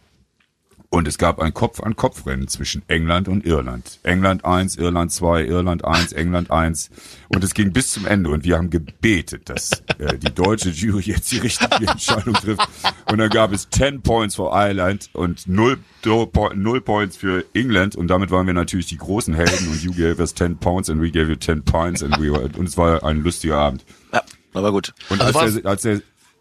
Und 0.90 1.06
es 1.06 1.18
gab 1.18 1.38
ein 1.38 1.52
Kopf-an-Kopf-Rennen 1.52 2.48
zwischen 2.48 2.82
England 2.88 3.28
und 3.28 3.44
Irland. 3.44 4.00
England 4.04 4.46
1, 4.46 4.76
Irland 4.76 5.12
2, 5.12 5.44
Irland 5.44 5.84
1, 5.84 6.12
England 6.12 6.50
1. 6.50 6.88
Und 7.28 7.44
es 7.44 7.52
ging 7.52 7.72
bis 7.72 7.92
zum 7.92 8.06
Ende. 8.06 8.30
Und 8.30 8.44
wir 8.44 8.56
haben 8.56 8.70
gebetet, 8.70 9.50
dass 9.50 9.82
äh, 9.98 10.16
die 10.16 10.34
deutsche 10.34 10.70
Jury 10.70 11.02
jetzt 11.02 11.30
die 11.30 11.38
richtige 11.38 11.86
Entscheidung 11.86 12.32
trifft. 12.34 12.66
Und 13.10 13.18
dann 13.18 13.28
gab 13.28 13.52
es 13.52 13.68
10 13.68 14.00
Points 14.00 14.36
für 14.36 14.50
Ireland 14.50 15.10
und 15.12 15.46
0, 15.46 15.78
0 16.04 16.80
Points 16.80 17.18
für 17.18 17.44
England. 17.52 17.94
Und 17.94 18.08
damit 18.08 18.30
waren 18.30 18.46
wir 18.46 18.54
natürlich 18.54 18.86
die 18.86 18.96
großen 18.96 19.34
Helden. 19.34 19.68
Und 19.68 19.82
you 19.82 19.92
gave 19.92 20.18
us 20.20 20.34
10 20.34 20.56
pounds 20.56 20.88
and 20.88 21.02
we 21.02 21.10
gave 21.10 21.28
you 21.28 21.36
10 21.36 21.64
points. 21.64 22.02
And, 22.02 22.18
we 22.18 22.32
were, 22.32 22.48
und 22.56 22.66
es 22.66 22.78
war 22.78 23.04
ein 23.04 23.22
lustiger 23.22 23.58
Abend. 23.58 23.84
Ja, 24.14 24.22
aber 24.54 24.72
gut. 24.72 24.94
Und 25.10 25.20
Also 25.20 25.38
als, 25.38 25.54
der, 25.54 25.66
als, 25.66 25.82
der, 25.82 26.00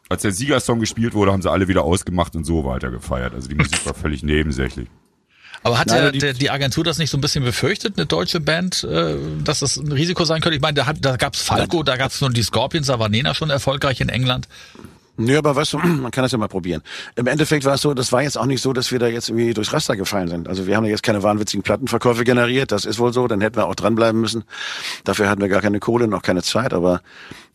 als 0.10 0.22
der 0.22 0.32
Siegersong 0.32 0.80
gespielt 0.80 1.13
wurde, 1.13 1.32
haben 1.32 1.41
sie 1.41 1.52
alle 1.52 1.67
wieder 1.67 1.84
ausgemacht 1.84 2.36
und 2.36 2.43
so 2.46 2.63
weiter 2.65 2.89
gefeiert. 2.91 3.34
Also 3.34 3.50
die 3.50 3.56
Musik 3.56 3.86
war 3.86 3.93
völlig 3.93 4.24
nebensächlich. 4.24 4.88
Aber 5.63 5.80
hat 5.80 5.88
Nein, 5.88 6.02
der, 6.04 6.12
die- 6.12 6.20
der, 6.20 6.34
die 6.34 6.50
Agentur 6.50 6.84
das 6.84 6.98
nicht 6.98 7.10
so 7.10 7.17
ein 7.17 7.22
bisschen 7.22 7.43
befürchtet, 7.43 7.98
eine 7.98 8.06
deutsche 8.06 8.39
Band, 8.39 8.84
äh, 8.84 9.15
dass 9.43 9.60
das 9.60 9.76
ein 9.78 9.91
Risiko 9.91 10.24
sein 10.24 10.39
könnte? 10.41 10.56
Ich 10.56 10.62
meine, 10.62 10.76
da, 10.76 10.86
hat, 10.86 10.98
da 11.02 11.15
gab's 11.17 11.41
Falco, 11.41 11.84
da 11.84 11.98
gab's 11.98 12.22
nur 12.22 12.30
die 12.30 12.43
Scorpions, 12.43 12.88
da 12.88 13.00
war 13.00 13.10
Nena 13.10 13.34
schon 13.34 13.50
erfolgreich 13.50 14.00
in 14.00 14.10
England. 14.10 14.48
Nö, 15.17 15.38
aber 15.38 15.56
weißt 15.56 15.73
du, 15.73 15.77
man 15.84 16.12
kann 16.12 16.23
das 16.23 16.32
ja 16.32 16.38
mal 16.38 16.47
probieren. 16.47 16.82
Im 17.15 17.27
Endeffekt 17.27 17.65
war 17.65 17.75
es 17.75 17.82
so, 17.82 17.93
das 17.93 18.12
war 18.12 18.21
jetzt 18.21 18.38
auch 18.38 18.45
nicht 18.45 18.62
so, 18.62 18.71
dass 18.73 18.91
wir 18.91 18.99
da 18.99 19.08
jetzt 19.08 19.30
irgendwie 19.30 19.53
durchs 19.53 19.73
Raster 19.73 19.95
gefallen 19.95 20.27
sind. 20.30 20.47
Also 20.47 20.67
wir 20.67 20.75
haben 20.77 20.86
ja 20.86 20.91
jetzt 20.91 21.03
keine 21.03 21.23
wahnwitzigen 21.23 21.63
Plattenverkäufe 21.63 22.23
generiert, 22.23 22.71
das 22.71 22.86
ist 22.86 22.99
wohl 22.99 23.12
so, 23.13 23.27
dann 23.27 23.41
hätten 23.41 23.58
wir 23.58 23.65
auch 23.67 23.75
dranbleiben 23.75 24.21
müssen. 24.21 24.43
Dafür 25.03 25.30
hatten 25.30 25.41
wir 25.41 25.49
gar 25.49 25.62
keine 25.62 25.80
Kohle, 25.80 26.08
noch 26.08 26.21
keine 26.21 26.43
Zeit, 26.43 26.73
aber 26.73 27.01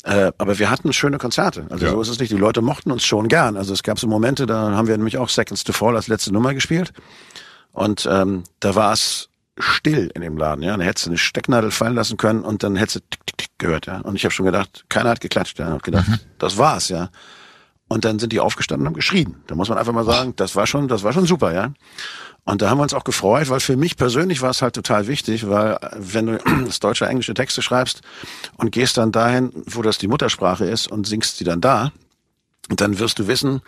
äh, 0.04 0.32
aber 0.38 0.58
wir 0.58 0.68
hatten 0.68 0.92
schöne 0.92 1.18
Konzerte. 1.18 1.66
Also 1.70 1.84
Ja. 1.86 1.92
so 1.92 2.02
ist 2.02 2.08
es 2.08 2.18
nicht. 2.18 2.32
Die 2.32 2.36
Leute 2.36 2.60
mochten 2.60 2.90
uns 2.90 3.04
schon 3.04 3.28
gern. 3.28 3.56
Also 3.56 3.72
es 3.72 3.84
gab 3.84 4.00
so 4.00 4.08
Momente, 4.08 4.46
da 4.46 4.72
haben 4.72 4.88
wir 4.88 4.96
nämlich 4.96 5.16
auch 5.18 5.28
Seconds 5.28 5.62
to 5.62 5.72
Fall 5.72 5.94
als 5.94 6.08
letzte 6.08 6.32
Nummer 6.32 6.54
gespielt. 6.54 6.92
Und 7.70 8.08
ähm, 8.10 8.42
da 8.58 8.74
war 8.74 8.92
es 8.92 9.28
still 9.58 10.10
in 10.14 10.22
dem 10.22 10.36
Laden, 10.36 10.64
ja. 10.64 10.76
Da 10.76 10.82
hättest 10.82 11.06
du 11.06 11.10
eine 11.10 11.18
Stecknadel 11.18 11.70
fallen 11.70 11.94
lassen 11.94 12.16
können 12.16 12.40
und 12.42 12.62
dann 12.64 12.74
hättest 12.74 12.96
du 12.96 13.00
tick, 13.10 13.26
tick, 13.26 13.36
tick 13.38 13.50
gehört, 13.58 13.86
ja. 13.86 13.98
Und 14.00 14.16
ich 14.16 14.24
habe 14.24 14.32
schon 14.32 14.46
gedacht, 14.46 14.84
keiner 14.88 15.10
hat 15.10 15.20
geklatscht, 15.20 15.58
ja. 15.60 15.66
Hab 15.68 15.82
gedacht, 15.84 16.06
das 16.38 16.58
war's, 16.58 16.88
ja. 16.88 17.10
Und 17.92 18.06
dann 18.06 18.18
sind 18.18 18.32
die 18.32 18.40
aufgestanden 18.40 18.86
und 18.86 18.92
haben 18.92 18.96
geschrien. 18.96 19.34
Da 19.48 19.54
muss 19.54 19.68
man 19.68 19.76
einfach 19.76 19.92
mal 19.92 20.06
sagen, 20.06 20.32
das 20.36 20.56
war 20.56 20.66
schon, 20.66 20.88
das 20.88 21.02
war 21.02 21.12
schon 21.12 21.26
super, 21.26 21.52
ja. 21.52 21.74
Und 22.44 22.62
da 22.62 22.70
haben 22.70 22.78
wir 22.78 22.84
uns 22.84 22.94
auch 22.94 23.04
gefreut, 23.04 23.50
weil 23.50 23.60
für 23.60 23.76
mich 23.76 23.98
persönlich 23.98 24.40
war 24.40 24.48
es 24.48 24.62
halt 24.62 24.74
total 24.74 25.08
wichtig, 25.08 25.46
weil 25.46 25.78
wenn 25.94 26.24
du 26.24 26.38
das 26.64 26.80
deutsche, 26.80 27.04
englische 27.04 27.34
Texte 27.34 27.60
schreibst 27.60 28.00
und 28.56 28.72
gehst 28.72 28.96
dann 28.96 29.12
dahin, 29.12 29.52
wo 29.66 29.82
das 29.82 29.98
die 29.98 30.08
Muttersprache 30.08 30.64
ist 30.64 30.90
und 30.90 31.06
singst 31.06 31.38
die 31.38 31.44
dann 31.44 31.60
da, 31.60 31.92
dann 32.70 32.98
wirst 32.98 33.18
du 33.18 33.26
wissen, 33.26 33.60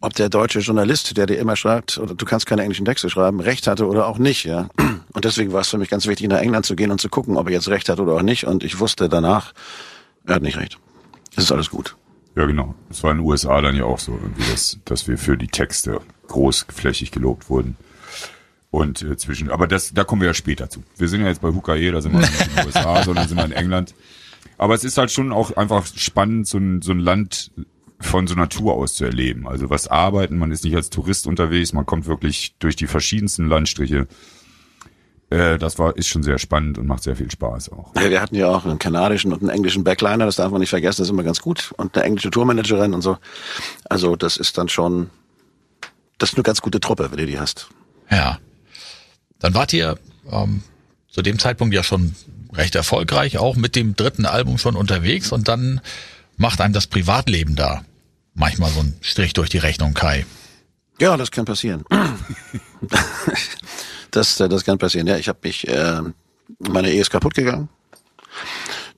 ob 0.00 0.14
der 0.14 0.28
deutsche 0.28 0.60
Journalist, 0.60 1.16
der 1.16 1.26
dir 1.26 1.38
immer 1.40 1.56
schreibt, 1.56 1.98
oder 1.98 2.14
du 2.14 2.24
kannst 2.24 2.46
keine 2.46 2.62
englischen 2.62 2.84
Texte 2.84 3.10
schreiben, 3.10 3.40
recht 3.40 3.66
hatte 3.66 3.88
oder 3.88 4.06
auch 4.06 4.18
nicht, 4.18 4.44
ja. 4.44 4.68
Und 5.12 5.24
deswegen 5.24 5.52
war 5.52 5.62
es 5.62 5.70
für 5.70 5.78
mich 5.78 5.88
ganz 5.88 6.06
wichtig, 6.06 6.28
nach 6.28 6.38
England 6.38 6.66
zu 6.66 6.76
gehen 6.76 6.92
und 6.92 7.00
zu 7.00 7.08
gucken, 7.08 7.36
ob 7.36 7.48
er 7.48 7.54
jetzt 7.54 7.68
recht 7.68 7.88
hat 7.88 7.98
oder 7.98 8.12
auch 8.12 8.22
nicht. 8.22 8.46
Und 8.46 8.62
ich 8.62 8.78
wusste 8.78 9.08
danach, 9.08 9.54
er 10.24 10.36
hat 10.36 10.42
nicht 10.42 10.56
recht. 10.56 10.78
Es 11.34 11.44
ist 11.44 11.52
alles 11.52 11.70
gut. 11.70 11.96
Ja, 12.36 12.44
genau. 12.44 12.74
Es 12.90 13.02
war 13.02 13.12
in 13.12 13.18
den 13.18 13.26
USA 13.26 13.60
dann 13.62 13.74
ja 13.74 13.84
auch 13.84 13.98
so, 13.98 14.12
irgendwie, 14.12 14.48
dass, 14.50 14.78
dass 14.84 15.08
wir 15.08 15.16
für 15.16 15.38
die 15.38 15.48
Texte 15.48 16.00
großflächig 16.28 17.10
gelobt 17.10 17.48
wurden. 17.48 17.76
Und 18.70 19.00
äh, 19.02 19.16
zwischen, 19.16 19.50
aber 19.50 19.66
das, 19.66 19.94
da 19.94 20.04
kommen 20.04 20.20
wir 20.20 20.28
ja 20.28 20.34
später 20.34 20.68
zu. 20.68 20.82
Wir 20.98 21.08
sind 21.08 21.22
ja 21.22 21.28
jetzt 21.28 21.40
bei 21.40 21.48
Hukaye, 21.48 21.90
da 21.90 22.02
sind 22.02 22.12
wir 22.12 22.20
nicht 22.20 22.46
in 22.46 22.54
den 22.54 22.66
USA, 22.66 23.02
sondern 23.04 23.26
sind 23.26 23.38
wir 23.38 23.46
in 23.46 23.52
England. 23.52 23.94
Aber 24.58 24.74
es 24.74 24.84
ist 24.84 24.98
halt 24.98 25.10
schon 25.10 25.32
auch 25.32 25.56
einfach 25.56 25.86
spannend, 25.86 26.46
so 26.46 26.58
ein, 26.58 26.82
so 26.82 26.92
ein 26.92 26.98
Land 26.98 27.52
von 28.00 28.26
so 28.26 28.34
Natur 28.34 28.74
aus 28.74 28.94
zu 28.94 29.06
erleben. 29.06 29.48
Also 29.48 29.70
was 29.70 29.88
arbeiten, 29.88 30.36
man 30.36 30.52
ist 30.52 30.64
nicht 30.64 30.76
als 30.76 30.90
Tourist 30.90 31.26
unterwegs, 31.26 31.72
man 31.72 31.86
kommt 31.86 32.06
wirklich 32.06 32.54
durch 32.58 32.76
die 32.76 32.86
verschiedensten 32.86 33.48
Landstriche. 33.48 34.06
Äh, 35.30 35.58
das 35.58 35.78
war, 35.78 35.96
ist 35.96 36.08
schon 36.08 36.22
sehr 36.22 36.38
spannend 36.38 36.78
und 36.78 36.86
macht 36.86 37.02
sehr 37.02 37.16
viel 37.16 37.30
Spaß 37.30 37.70
auch. 37.70 37.94
Ja, 37.96 38.10
wir 38.10 38.20
hatten 38.20 38.36
ja 38.36 38.48
auch 38.48 38.64
einen 38.64 38.78
kanadischen 38.78 39.32
und 39.32 39.40
einen 39.40 39.50
englischen 39.50 39.84
Backliner, 39.84 40.26
das 40.26 40.36
darf 40.36 40.50
man 40.50 40.60
nicht 40.60 40.70
vergessen, 40.70 41.02
das 41.02 41.08
ist 41.08 41.12
immer 41.12 41.24
ganz 41.24 41.40
gut. 41.40 41.72
Und 41.76 41.96
eine 41.96 42.04
englische 42.04 42.30
Tourmanagerin 42.30 42.94
und 42.94 43.02
so. 43.02 43.18
Also 43.88 44.16
das 44.16 44.36
ist 44.36 44.56
dann 44.58 44.68
schon, 44.68 45.10
das 46.18 46.30
ist 46.30 46.36
eine 46.36 46.44
ganz 46.44 46.62
gute 46.62 46.80
Truppe, 46.80 47.10
wenn 47.10 47.18
du 47.18 47.26
die 47.26 47.40
hast. 47.40 47.68
Ja. 48.10 48.38
Dann 49.38 49.54
wart 49.54 49.72
ihr 49.72 49.98
ähm, 50.30 50.62
zu 51.10 51.22
dem 51.22 51.38
Zeitpunkt 51.38 51.74
ja 51.74 51.82
schon 51.82 52.14
recht 52.52 52.74
erfolgreich, 52.74 53.38
auch 53.38 53.56
mit 53.56 53.76
dem 53.76 53.96
dritten 53.96 54.26
Album 54.26 54.58
schon 54.58 54.76
unterwegs 54.76 55.32
und 55.32 55.48
dann 55.48 55.80
macht 56.36 56.60
einem 56.60 56.72
das 56.72 56.86
Privatleben 56.86 57.56
da 57.56 57.84
manchmal 58.34 58.70
so 58.70 58.80
einen 58.80 58.96
Strich 59.00 59.32
durch 59.32 59.48
die 59.48 59.58
Rechnung, 59.58 59.94
Kai. 59.94 60.24
Ja, 61.00 61.16
das 61.16 61.30
kann 61.30 61.44
passieren. 61.44 61.84
das, 64.10 64.40
äh, 64.40 64.48
das 64.48 64.64
kann 64.64 64.78
passieren. 64.78 65.06
Ja, 65.06 65.16
ich 65.16 65.28
habe 65.28 65.38
mich, 65.42 65.68
äh, 65.68 66.00
meine 66.58 66.90
Ehe 66.90 67.00
ist 67.00 67.10
kaputt 67.10 67.34
gegangen. 67.34 67.68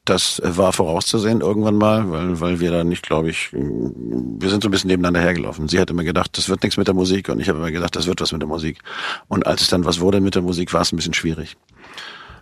Das 0.04 0.40
war 0.42 0.72
vorauszusehen 0.72 1.42
irgendwann 1.42 1.76
mal, 1.76 2.10
weil, 2.10 2.40
weil 2.40 2.60
wir 2.60 2.70
da 2.70 2.82
nicht, 2.82 3.02
glaube 3.02 3.28
ich, 3.28 3.52
wir 3.52 4.48
sind 4.48 4.62
so 4.62 4.68
ein 4.68 4.70
bisschen 4.70 4.88
nebeneinander 4.88 5.20
hergelaufen. 5.20 5.68
Sie 5.68 5.78
hat 5.78 5.90
immer 5.90 6.02
gedacht, 6.02 6.38
das 6.38 6.48
wird 6.48 6.62
nichts 6.62 6.78
mit 6.78 6.86
der 6.86 6.94
Musik 6.94 7.28
und 7.28 7.40
ich 7.40 7.48
habe 7.50 7.58
immer 7.58 7.70
gedacht, 7.70 7.94
das 7.94 8.06
wird 8.06 8.20
was 8.22 8.32
mit 8.32 8.40
der 8.40 8.48
Musik. 8.48 8.78
Und 9.26 9.46
als 9.46 9.60
es 9.60 9.68
dann 9.68 9.84
was 9.84 10.00
wurde 10.00 10.22
mit 10.22 10.34
der 10.34 10.40
Musik, 10.40 10.72
war 10.72 10.80
es 10.80 10.92
ein 10.92 10.96
bisschen 10.96 11.12
schwierig. 11.12 11.58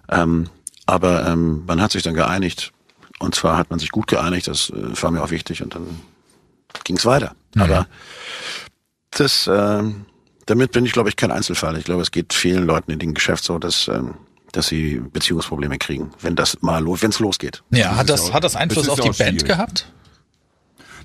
Ähm, 0.09 0.49
aber 0.87 1.27
ähm, 1.27 1.65
man 1.67 1.83
hat 1.83 1.91
sich 1.91 2.05
dann 2.05 2.15
geeinigt. 2.15 2.73
Und 3.19 3.35
zwar 3.35 3.57
hat 3.57 3.71
man 3.71 3.81
sich 3.81 3.91
gut 3.91 4.07
geeinigt, 4.07 4.47
das 4.47 4.71
äh, 4.71 5.03
war 5.03 5.11
mir 5.11 5.23
auch 5.23 5.31
wichtig 5.31 5.63
und 5.63 5.75
dann 5.75 5.87
ging 6.85 6.97
es 6.97 7.07
weiter. 7.07 7.35
Aber 7.57 7.89
das, 9.21 9.49
ähm, 9.53 10.05
damit 10.47 10.73
bin 10.73 10.85
ich, 10.87 10.93
glaube 10.93 11.09
ich, 11.09 11.17
kein 11.17 11.31
Einzelfall. 11.31 11.77
Ich 11.79 11.85
glaube, 11.85 12.03
es 12.03 12.11
geht 12.11 12.33
vielen 12.33 12.65
Leuten 12.67 12.91
in 12.93 12.99
dem 12.99 13.15
Geschäft 13.15 13.45
so, 13.45 13.59
dass, 13.59 13.89
ähm, 13.89 14.15
dass 14.53 14.69
sie 14.69 15.01
Beziehungsprobleme 15.13 15.79
kriegen, 15.79 16.11
wenn 16.21 16.37
das 16.37 16.63
mal, 16.63 16.85
wenn 16.87 17.11
es 17.11 17.19
losgeht. 17.19 17.63
Ja, 17.71 17.97
hat 17.97 18.05
ist 18.05 18.11
das, 18.11 18.21
auch- 18.31 18.35
hat 18.35 18.45
das 18.45 18.57
Einfluss 18.57 18.87
das 18.87 18.93
auf 18.93 19.01
die 19.01 19.09
Band 19.09 19.41
schwierig. 19.41 19.45
gehabt? 19.45 19.93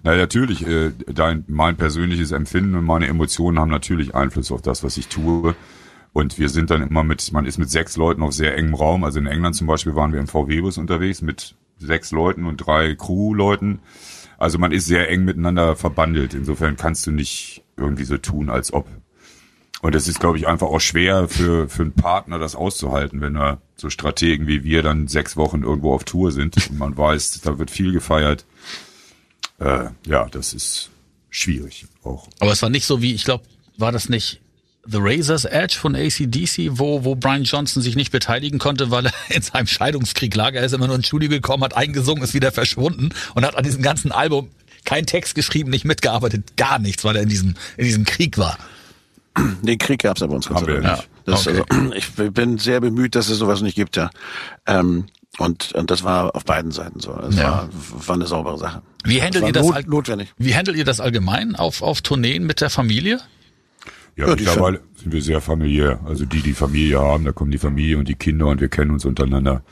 Na 0.03 0.15
natürlich, 0.15 0.65
äh, 0.65 0.91
dein, 1.07 1.43
mein 1.47 1.75
persönliches 1.77 2.31
Empfinden 2.31 2.75
und 2.75 2.85
meine 2.85 3.07
Emotionen 3.07 3.59
haben 3.59 3.69
natürlich 3.69 4.15
Einfluss 4.15 4.51
auf 4.51 4.61
das, 4.61 4.83
was 4.83 4.97
ich 4.97 5.07
tue. 5.07 5.55
Und 6.13 6.39
wir 6.39 6.49
sind 6.49 6.71
dann 6.71 6.81
immer 6.81 7.03
mit, 7.03 7.31
man 7.31 7.45
ist 7.45 7.57
mit 7.57 7.69
sechs 7.69 7.95
Leuten 7.97 8.21
auf 8.23 8.33
sehr 8.33 8.57
engem 8.57 8.73
Raum. 8.73 9.03
Also 9.03 9.19
in 9.19 9.27
England 9.27 9.55
zum 9.55 9.67
Beispiel 9.67 9.95
waren 9.95 10.11
wir 10.11 10.19
im 10.19 10.27
VW-Bus 10.27 10.77
unterwegs 10.77 11.21
mit 11.21 11.55
sechs 11.77 12.11
Leuten 12.11 12.45
und 12.45 12.57
drei 12.57 12.95
Crew-Leuten. 12.95 13.79
Also 14.41 14.57
man 14.57 14.71
ist 14.71 14.87
sehr 14.87 15.07
eng 15.07 15.23
miteinander 15.23 15.75
verbandelt. 15.75 16.33
Insofern 16.33 16.75
kannst 16.75 17.05
du 17.05 17.11
nicht 17.11 17.63
irgendwie 17.77 18.05
so 18.05 18.17
tun, 18.17 18.49
als 18.49 18.73
ob. 18.73 18.87
Und 19.83 19.93
es 19.93 20.07
ist, 20.07 20.19
glaube 20.19 20.39
ich, 20.39 20.47
einfach 20.47 20.65
auch 20.65 20.79
schwer 20.79 21.27
für, 21.27 21.69
für 21.69 21.83
einen 21.83 21.93
Partner, 21.93 22.39
das 22.39 22.55
auszuhalten, 22.55 23.21
wenn 23.21 23.35
er 23.35 23.61
so 23.75 23.91
Strategen 23.91 24.47
wie 24.47 24.63
wir 24.63 24.81
dann 24.81 25.07
sechs 25.07 25.37
Wochen 25.37 25.61
irgendwo 25.61 25.93
auf 25.93 26.05
Tour 26.05 26.31
sind 26.31 26.55
und 26.71 26.79
man 26.79 26.97
weiß, 26.97 27.41
da 27.41 27.59
wird 27.59 27.69
viel 27.69 27.91
gefeiert. 27.91 28.45
Äh, 29.59 29.89
ja, 30.07 30.27
das 30.31 30.53
ist 30.53 30.89
schwierig 31.29 31.85
auch. 32.03 32.27
Aber 32.39 32.51
es 32.51 32.63
war 32.63 32.71
nicht 32.71 32.87
so 32.87 32.99
wie, 32.99 33.13
ich 33.13 33.25
glaube, 33.25 33.43
war 33.77 33.91
das 33.91 34.09
nicht 34.09 34.41
The 34.87 34.97
Razor's 34.99 35.45
Edge 35.45 35.77
von 35.79 35.95
ACDC, 35.95 36.71
wo, 36.79 37.03
wo 37.03 37.15
Brian 37.15 37.43
Johnson 37.43 37.83
sich 37.83 37.95
nicht 37.95 38.11
beteiligen 38.11 38.57
konnte, 38.59 38.89
weil 38.89 39.05
er 39.07 39.13
in 39.29 39.41
seinem 39.41 39.67
Scheidungskrieg 39.67 40.33
lag. 40.35 40.53
Er 40.53 40.63
ist 40.63 40.73
immer 40.73 40.87
nur 40.87 40.95
ins 40.95 41.07
Studio 41.07 41.29
gekommen, 41.29 41.63
hat 41.63 41.77
eingesungen, 41.77 42.23
ist 42.23 42.33
wieder 42.33 42.51
verschwunden 42.51 43.09
und 43.35 43.45
hat 43.45 43.55
an 43.55 43.63
diesem 43.63 43.83
ganzen 43.83 44.11
Album 44.11 44.49
kein 44.83 45.05
Text 45.05 45.35
geschrieben, 45.35 45.69
nicht 45.69 45.85
mitgearbeitet, 45.85 46.57
gar 46.57 46.79
nichts, 46.79 47.03
weil 47.03 47.15
er 47.15 47.21
in 47.21 47.29
diesem, 47.29 47.55
in 47.77 47.85
diesem 47.85 48.05
Krieg 48.05 48.37
war. 48.39 48.57
Den 49.61 49.77
Krieg 49.77 50.01
gab's 50.01 50.21
ja 50.21 50.27
bei 50.27 50.35
uns 50.35 50.47
Gott 50.47 50.57
Haben 50.57 50.65
sei 50.65 50.73
wir 50.73 50.81
Dank 50.81 50.97
nicht. 50.97 51.09
Das, 51.25 51.47
Okay. 51.47 51.63
also, 51.69 51.93
ich 51.93 52.33
bin 52.33 52.57
sehr 52.57 52.81
bemüht, 52.81 53.13
dass 53.15 53.29
es 53.29 53.37
sowas 53.37 53.61
nicht 53.61 53.75
gibt, 53.75 53.95
ja. 53.95 54.09
Ähm, 54.65 55.05
und, 55.37 55.71
und 55.73 55.91
das 55.91 56.03
war 56.03 56.35
auf 56.35 56.43
beiden 56.43 56.71
Seiten 56.71 56.99
so. 56.99 57.17
Es 57.29 57.35
Ja. 57.37 57.43
war, 57.43 57.69
war 58.07 58.15
eine 58.15 58.25
saubere 58.27 58.57
Sache. 58.57 58.81
Wie 59.05 59.21
handelt 59.21 59.43
war 59.43 59.49
ihr 59.49 59.53
das 59.53 59.67
not, 59.67 59.87
notwendig. 59.87 60.33
Wie 60.37 60.55
handelt 60.55 60.75
ihr 60.75 60.83
das 60.83 60.99
allgemein 60.99 61.55
auf, 61.55 61.81
auf 61.83 62.01
Tourneen 62.01 62.45
mit 62.45 62.59
der 62.59 62.69
Familie? 62.71 63.19
Ja, 64.21 64.29
Ja, 64.29 64.35
die 64.35 64.43
mittlerweile 64.45 64.81
sind 64.95 65.11
wir 65.11 65.21
sehr 65.21 65.41
familiär. 65.41 65.99
Also 66.05 66.25
die, 66.25 66.41
die 66.41 66.53
Familie 66.53 66.99
haben, 66.99 67.25
da 67.25 67.31
kommen 67.31 67.51
die 67.51 67.57
Familie 67.57 67.97
und 67.97 68.07
die 68.07 68.15
Kinder 68.15 68.47
und 68.47 68.61
wir 68.61 68.69
kennen 68.69 68.91
uns 68.91 69.05
untereinander. 69.05 69.63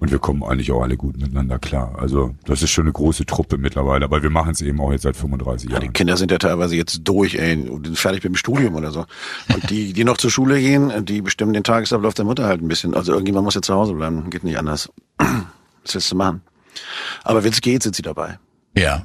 Und 0.00 0.12
wir 0.12 0.20
kommen 0.20 0.44
eigentlich 0.44 0.70
auch 0.70 0.82
alle 0.82 0.96
gut 0.96 1.16
miteinander 1.18 1.58
klar. 1.58 1.96
Also 1.98 2.32
das 2.44 2.62
ist 2.62 2.70
schon 2.70 2.84
eine 2.84 2.92
große 2.92 3.26
Truppe 3.26 3.58
mittlerweile, 3.58 4.04
aber 4.04 4.22
wir 4.22 4.30
machen 4.30 4.52
es 4.52 4.60
eben 4.60 4.80
auch 4.80 4.92
jetzt 4.92 5.02
seit 5.02 5.16
35 5.16 5.68
Ja, 5.70 5.78
die 5.80 5.86
Jahren. 5.86 5.92
Kinder 5.92 6.16
sind 6.16 6.30
ja 6.30 6.38
teilweise 6.38 6.76
jetzt 6.76 7.00
durch, 7.02 7.34
ey, 7.34 7.68
und 7.68 7.98
fertig 7.98 8.22
mit 8.22 8.32
dem 8.32 8.36
Studium 8.36 8.76
oder 8.76 8.92
so. 8.92 9.06
Und 9.52 9.68
die, 9.70 9.92
die 9.92 10.04
noch 10.04 10.16
zur 10.16 10.30
Schule 10.30 10.60
gehen, 10.60 11.04
die 11.04 11.20
bestimmen 11.20 11.52
den 11.52 11.64
Tagesablauf 11.64 12.14
der 12.14 12.24
Mutter 12.26 12.44
halt 12.46 12.62
ein 12.62 12.68
bisschen. 12.68 12.94
Also 12.94 13.10
irgendjemand 13.10 13.44
muss 13.44 13.56
ja 13.56 13.62
zu 13.62 13.74
Hause 13.74 13.94
bleiben, 13.94 14.30
geht 14.30 14.44
nicht 14.44 14.56
anders. 14.56 14.88
Was 15.18 15.94
willst 15.94 16.12
du 16.12 16.16
machen? 16.16 16.42
Aber 17.24 17.42
wenn 17.42 17.50
es 17.50 17.60
geht, 17.60 17.82
sind 17.82 17.96
sie 17.96 18.02
dabei. 18.02 18.38
Ja. 18.76 19.04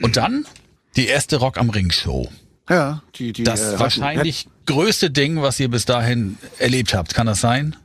Und 0.00 0.16
dann 0.16 0.46
die 0.96 1.06
erste 1.06 1.36
Rock 1.36 1.58
am 1.58 1.68
Ring 1.68 1.90
Show. 1.90 2.28
Ja, 2.68 3.02
die, 3.16 3.32
die 3.32 3.44
Das 3.44 3.60
äh, 3.60 3.64
hatten- 3.66 3.80
wahrscheinlich 3.80 4.48
größte 4.66 5.10
Ding, 5.10 5.42
was 5.42 5.60
ihr 5.60 5.68
bis 5.68 5.84
dahin 5.84 6.38
erlebt 6.58 6.94
habt. 6.94 7.14
Kann 7.14 7.26
das 7.26 7.40
sein? 7.40 7.76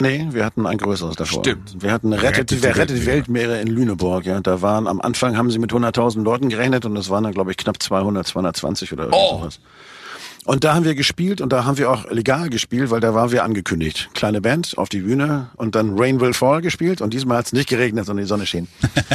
Nee, 0.00 0.28
wir 0.30 0.44
hatten 0.44 0.64
ein 0.66 0.78
größeres 0.78 1.16
davor. 1.16 1.42
Stimmt. 1.42 1.82
Wir 1.82 1.90
hatten 1.90 2.12
Rettet, 2.12 2.24
Rettet 2.38 2.50
die 2.52 2.62
wer 2.62 2.76
rettet 2.76 2.96
die 2.98 3.06
Weltmeere. 3.06 3.48
Weltmeere 3.48 3.60
in 3.62 3.66
Lüneburg, 3.68 4.26
ja. 4.26 4.40
Da 4.40 4.62
waren, 4.62 4.86
am 4.86 5.00
Anfang 5.00 5.36
haben 5.36 5.50
sie 5.50 5.58
mit 5.58 5.72
100.000 5.72 6.22
Leuten 6.22 6.48
gerechnet 6.50 6.84
und 6.84 6.94
das 6.94 7.08
waren 7.10 7.24
dann, 7.24 7.32
glaube 7.34 7.50
ich, 7.50 7.56
knapp 7.56 7.82
200, 7.82 8.26
220 8.26 8.92
oder 8.92 9.08
Oh. 9.10 9.38
sowas. 9.40 9.58
Und 10.44 10.62
da 10.64 10.74
haben 10.74 10.84
wir 10.84 10.94
gespielt 10.94 11.40
und 11.40 11.52
da 11.52 11.64
haben 11.64 11.76
wir 11.78 11.90
auch 11.90 12.08
legal 12.10 12.48
gespielt, 12.48 12.90
weil 12.90 13.00
da 13.00 13.12
waren 13.12 13.32
wir 13.32 13.42
angekündigt. 13.44 14.08
Kleine 14.14 14.40
Band 14.40 14.78
auf 14.78 14.88
die 14.88 15.00
Bühne 15.00 15.48
und 15.56 15.74
dann 15.74 15.98
Rain 15.98 16.20
Will 16.20 16.32
Fall 16.32 16.62
gespielt 16.62 17.00
und 17.00 17.12
diesmal 17.12 17.38
hat 17.38 17.46
es 17.46 17.52
nicht 17.52 17.68
geregnet, 17.68 18.06
sondern 18.06 18.24
die 18.24 18.28
Sonne 18.28 18.46
schien. 18.46 18.68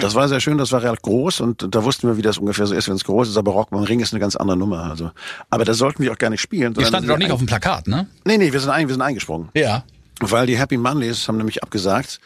Das 0.00 0.14
war 0.16 0.28
sehr 0.28 0.40
schön, 0.40 0.58
das 0.58 0.72
war 0.72 0.82
recht 0.82 1.02
groß 1.02 1.40
und 1.40 1.72
da 1.72 1.84
wussten 1.84 2.08
wir, 2.08 2.16
wie 2.16 2.22
das 2.22 2.38
ungefähr 2.38 2.66
so 2.66 2.74
ist, 2.74 2.88
wenn 2.88 2.96
es 2.96 3.04
groß 3.04 3.28
ist, 3.28 3.36
aber 3.36 3.52
Rock 3.52 3.68
am 3.70 3.84
Ring 3.84 4.00
ist 4.00 4.12
eine 4.12 4.18
ganz 4.18 4.34
andere 4.34 4.56
Nummer. 4.56 4.90
Also, 4.90 5.12
aber 5.50 5.64
da 5.64 5.72
sollten 5.72 6.02
wir 6.02 6.12
auch 6.12 6.18
gar 6.18 6.30
nicht 6.30 6.40
spielen. 6.40 6.76
Wir 6.76 6.90
doch 6.90 7.18
nicht 7.18 7.30
auf 7.30 7.38
dem 7.38 7.46
Plakat, 7.46 7.86
ne? 7.86 8.08
Nee, 8.24 8.38
nee, 8.38 8.52
wir 8.52 8.58
sind, 8.58 8.70
ein, 8.70 8.88
wir 8.88 8.94
sind 8.94 9.02
eingesprungen. 9.02 9.50
Ja. 9.54 9.84
Weil 10.20 10.46
die 10.46 10.58
Happy 10.58 10.76
Mondays 10.76 11.28
haben 11.28 11.36
nämlich 11.36 11.62
abgesagt. 11.62 12.18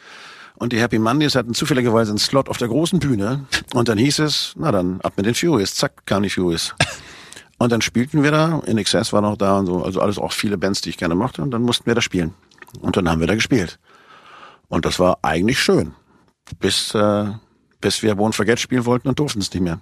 Und 0.55 0.73
die 0.73 0.81
Happy 0.81 0.99
Mondays 0.99 1.35
hatten 1.35 1.55
zufälligerweise 1.55 2.13
einen 2.13 2.19
Slot 2.19 2.49
auf 2.49 2.57
der 2.57 2.69
großen 2.69 3.01
Bühne. 3.01 3.47
Und 3.75 3.89
dann 3.89 3.99
hieß 3.99 4.21
es, 4.21 4.55
na 4.57 4.73
dann, 4.73 5.01
ab 5.03 5.15
mit 5.17 5.27
den 5.27 5.35
Furious. 5.35 5.75
Zack, 5.75 6.07
kam 6.07 6.23
die 6.23 6.31
Furious. 6.31 6.75
Und 7.59 7.71
dann 7.71 7.81
spielten 7.81 8.25
wir 8.25 8.33
da, 8.33 8.61
In 8.67 8.77
Excess 8.77 9.13
war 9.13 9.21
noch 9.21 9.37
da 9.37 9.57
und 9.57 9.67
so, 9.67 9.85
also 9.85 10.01
alles 10.01 10.19
auch 10.19 10.33
viele 10.33 10.59
Bands, 10.59 10.81
die 10.81 10.89
ich 10.89 10.97
gerne 10.97 11.15
mochte. 11.15 11.43
Und 11.43 11.53
dann 11.53 11.63
mussten 11.63 11.87
wir 11.87 11.95
da 11.95 12.01
spielen. 12.01 12.35
Und 12.81 12.97
dann 12.97 13.09
haben 13.09 13.21
wir 13.21 13.29
da 13.29 13.37
gespielt. 13.37 13.79
Und 14.69 14.85
das 14.85 14.99
war 14.99 15.19
eigentlich 15.23 15.61
schön. 15.61 15.95
Bis, 16.61 16.95
äh, 16.95 17.25
bis 17.81 18.03
wir 18.03 18.15
Won't 18.15 18.35
Forget 18.35 18.61
spielen 18.61 18.85
wollten 18.85 19.09
und 19.09 19.19
durften 19.19 19.41
es 19.41 19.53
nicht 19.53 19.63
mehr. 19.63 19.81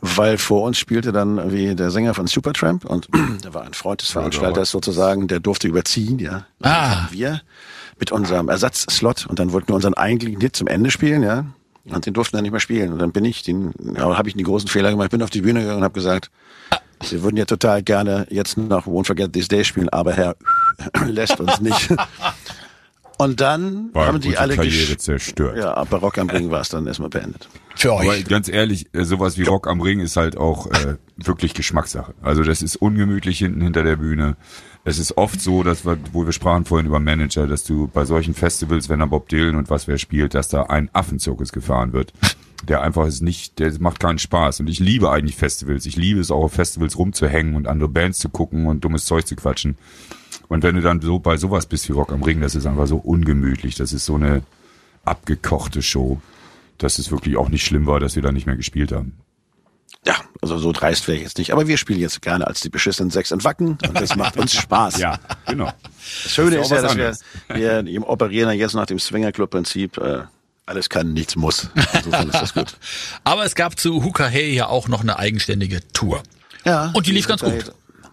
Weil 0.00 0.38
vor 0.38 0.62
uns 0.62 0.78
spielte 0.78 1.10
dann 1.10 1.50
wie 1.52 1.74
der 1.74 1.90
Sänger 1.90 2.14
von 2.14 2.26
Supertramp 2.28 2.84
und 2.84 3.08
da 3.42 3.52
war 3.54 3.64
ein 3.64 3.74
Freund 3.74 4.00
des 4.00 4.10
Veranstalters 4.10 4.70
sozusagen, 4.70 5.26
der 5.26 5.40
durfte 5.40 5.66
überziehen, 5.68 6.18
ja. 6.18 6.46
Dann 6.60 6.72
Ah. 6.72 7.08
wir 7.10 7.42
mit 7.98 8.12
unserem 8.12 8.48
Ersatzslot 8.48 9.26
und 9.26 9.40
dann 9.40 9.52
wollten 9.52 9.68
wir 9.68 9.74
unseren 9.74 9.94
eigentlichen 9.94 10.40
Hit 10.40 10.54
zum 10.54 10.68
Ende 10.68 10.90
spielen, 10.90 11.22
ja. 11.22 11.46
Und 11.84 12.04
den 12.06 12.14
durften 12.14 12.36
wir 12.36 12.42
nicht 12.42 12.50
mehr 12.52 12.60
spielen. 12.60 12.92
Und 12.92 12.98
dann 12.98 13.12
bin 13.12 13.24
ich, 13.24 13.42
den, 13.42 13.72
ja, 13.96 14.16
habe 14.16 14.28
ich 14.28 14.34
einen 14.34 14.44
großen 14.44 14.68
Fehler 14.68 14.90
gemacht. 14.90 15.06
Ich 15.06 15.10
bin 15.10 15.22
auf 15.22 15.30
die 15.30 15.40
Bühne 15.40 15.60
gegangen 15.60 15.78
und 15.78 15.84
habe 15.84 15.94
gesagt, 15.94 16.30
wir 17.08 17.22
würden 17.22 17.36
ja 17.38 17.46
total 17.46 17.82
gerne 17.82 18.26
jetzt 18.30 18.58
noch 18.58 18.86
Won't 18.86 19.06
Forget 19.06 19.32
This 19.32 19.48
Day 19.48 19.64
spielen, 19.64 19.88
aber 19.88 20.12
Herr 20.12 20.36
lässt 21.06 21.40
uns 21.40 21.60
nicht. 21.60 21.88
Und 23.18 23.40
dann 23.40 23.92
War 23.94 24.06
haben 24.06 24.20
die 24.20 24.38
alle 24.38 24.54
Karriere 24.54 24.96
zerstört. 24.96 25.58
Ja, 25.58 25.74
aber 25.74 25.98
Rock 25.98 26.18
am 26.18 26.30
Ring 26.30 26.50
war 26.52 26.60
es 26.60 26.68
dann 26.68 26.86
erstmal 26.86 27.10
beendet. 27.10 27.48
Für 27.74 27.92
Aber 27.92 28.10
euch. 28.10 28.24
ganz 28.24 28.48
ehrlich, 28.48 28.86
äh, 28.92 29.04
sowas 29.04 29.36
wie 29.36 29.42
Rock 29.42 29.66
am 29.66 29.80
Ring 29.80 29.98
ist 29.98 30.16
halt 30.16 30.36
auch 30.36 30.68
äh, 30.68 30.96
wirklich 31.16 31.52
Geschmackssache. 31.52 32.14
Also 32.22 32.44
das 32.44 32.62
ist 32.62 32.76
ungemütlich 32.76 33.38
hinten 33.38 33.60
hinter 33.60 33.82
der 33.82 33.96
Bühne. 33.96 34.36
Es 34.84 35.00
ist 35.00 35.16
oft 35.16 35.40
so, 35.40 35.64
dass 35.64 35.84
wir, 35.84 35.98
wo 36.12 36.24
wir 36.24 36.32
sprachen 36.32 36.64
vorhin 36.64 36.86
über 36.86 37.00
Manager, 37.00 37.48
dass 37.48 37.64
du 37.64 37.88
bei 37.88 38.04
solchen 38.04 38.34
Festivals, 38.34 38.88
wenn 38.88 39.00
da 39.00 39.06
Bob 39.06 39.28
Dylan 39.28 39.56
und 39.56 39.68
was 39.68 39.88
wer 39.88 39.98
spielt, 39.98 40.34
dass 40.34 40.48
da 40.48 40.62
ein 40.62 40.88
Affenzirkus 40.92 41.50
gefahren 41.52 41.92
wird. 41.92 42.12
Der 42.68 42.82
einfach 42.82 43.06
ist 43.06 43.20
nicht, 43.20 43.58
der 43.58 43.72
macht 43.80 43.98
keinen 43.98 44.18
Spaß. 44.18 44.60
Und 44.60 44.68
ich 44.68 44.78
liebe 44.78 45.10
eigentlich 45.10 45.36
Festivals. 45.36 45.86
Ich 45.86 45.96
liebe 45.96 46.20
es 46.20 46.30
auch 46.30 46.44
auf 46.44 46.52
Festivals 46.52 46.96
rumzuhängen 46.96 47.56
und 47.56 47.66
andere 47.66 47.88
Bands 47.88 48.18
zu 48.20 48.28
gucken 48.28 48.66
und 48.66 48.84
dummes 48.84 49.04
Zeug 49.06 49.26
zu 49.26 49.34
quatschen. 49.34 49.76
Und 50.48 50.62
wenn 50.62 50.74
du 50.74 50.80
dann 50.80 51.00
so 51.00 51.18
bei 51.18 51.36
sowas 51.36 51.66
bist 51.66 51.88
wie 51.88 51.92
Rock 51.92 52.12
am 52.12 52.22
Ring, 52.22 52.40
das 52.40 52.54
ist 52.54 52.66
einfach 52.66 52.86
so 52.86 52.96
ungemütlich. 52.96 53.74
Das 53.74 53.92
ist 53.92 54.04
so 54.06 54.14
eine 54.14 54.42
abgekochte 55.04 55.82
Show, 55.82 56.20
dass 56.78 56.98
es 56.98 57.10
wirklich 57.10 57.36
auch 57.36 57.48
nicht 57.48 57.64
schlimm 57.64 57.86
war, 57.86 58.00
dass 58.00 58.16
wir 58.16 58.22
da 58.22 58.32
nicht 58.32 58.46
mehr 58.46 58.56
gespielt 58.56 58.92
haben. 58.92 59.18
Ja, 60.06 60.14
also 60.40 60.58
so 60.58 60.72
dreist 60.72 61.06
wäre 61.08 61.18
ich 61.18 61.24
jetzt 61.24 61.38
nicht. 61.38 61.52
Aber 61.52 61.66
wir 61.66 61.76
spielen 61.76 61.98
jetzt 62.00 62.22
gerne 62.22 62.46
als 62.46 62.60
die 62.60 62.68
beschissenen 62.70 63.10
Sechs 63.10 63.30
in 63.30 63.42
Wacken 63.44 63.78
und 63.86 63.94
das 64.00 64.16
macht 64.16 64.36
uns 64.36 64.54
Spaß. 64.54 64.98
genau. 65.46 65.72
Das 66.22 66.32
Schöne 66.32 66.56
Ist 66.56 66.66
ist, 66.66 66.70
ja 66.70 66.76
ja, 66.76 66.82
dass 66.82 67.20
wir, 67.48 67.84
wir 67.84 68.08
operieren 68.08 68.48
ja 68.48 68.54
jetzt 68.54 68.74
nach 68.74 68.86
dem 68.86 68.98
Swingerclub-Prinzip. 68.98 69.98
Äh, 69.98 70.22
alles 70.66 70.90
kann, 70.90 71.14
nichts 71.14 71.34
muss. 71.34 71.70
Insofern 71.94 72.28
ist 72.28 72.40
das 72.40 72.54
gut. 72.54 72.76
Aber 73.24 73.44
es 73.44 73.54
gab 73.54 73.78
zu 73.78 74.04
Huka 74.04 74.26
Hey 74.26 74.54
ja 74.54 74.66
auch 74.66 74.86
noch 74.88 75.00
eine 75.00 75.18
eigenständige 75.18 75.80
Tour. 75.92 76.22
Ja. 76.64 76.90
Und 76.92 77.06
die 77.06 77.12
lief 77.12 77.26
ganz 77.26 77.40
gut. 77.42 77.72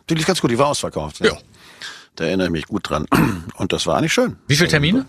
Die 0.09 0.15
lief 0.15 0.25
ganz 0.25 0.39
gut, 0.39 0.51
die 0.51 0.57
war 0.57 0.67
ausverkauft. 0.67 1.19
Ja. 1.19 1.37
Da 2.15 2.25
erinnere 2.25 2.47
ich 2.47 2.51
mich 2.51 2.67
gut 2.67 2.89
dran. 2.89 3.05
Und 3.57 3.73
das 3.73 3.85
war 3.87 3.97
eigentlich 3.97 4.13
schön. 4.13 4.37
Wie 4.47 4.55
viele 4.55 4.69
Termine? 4.69 5.05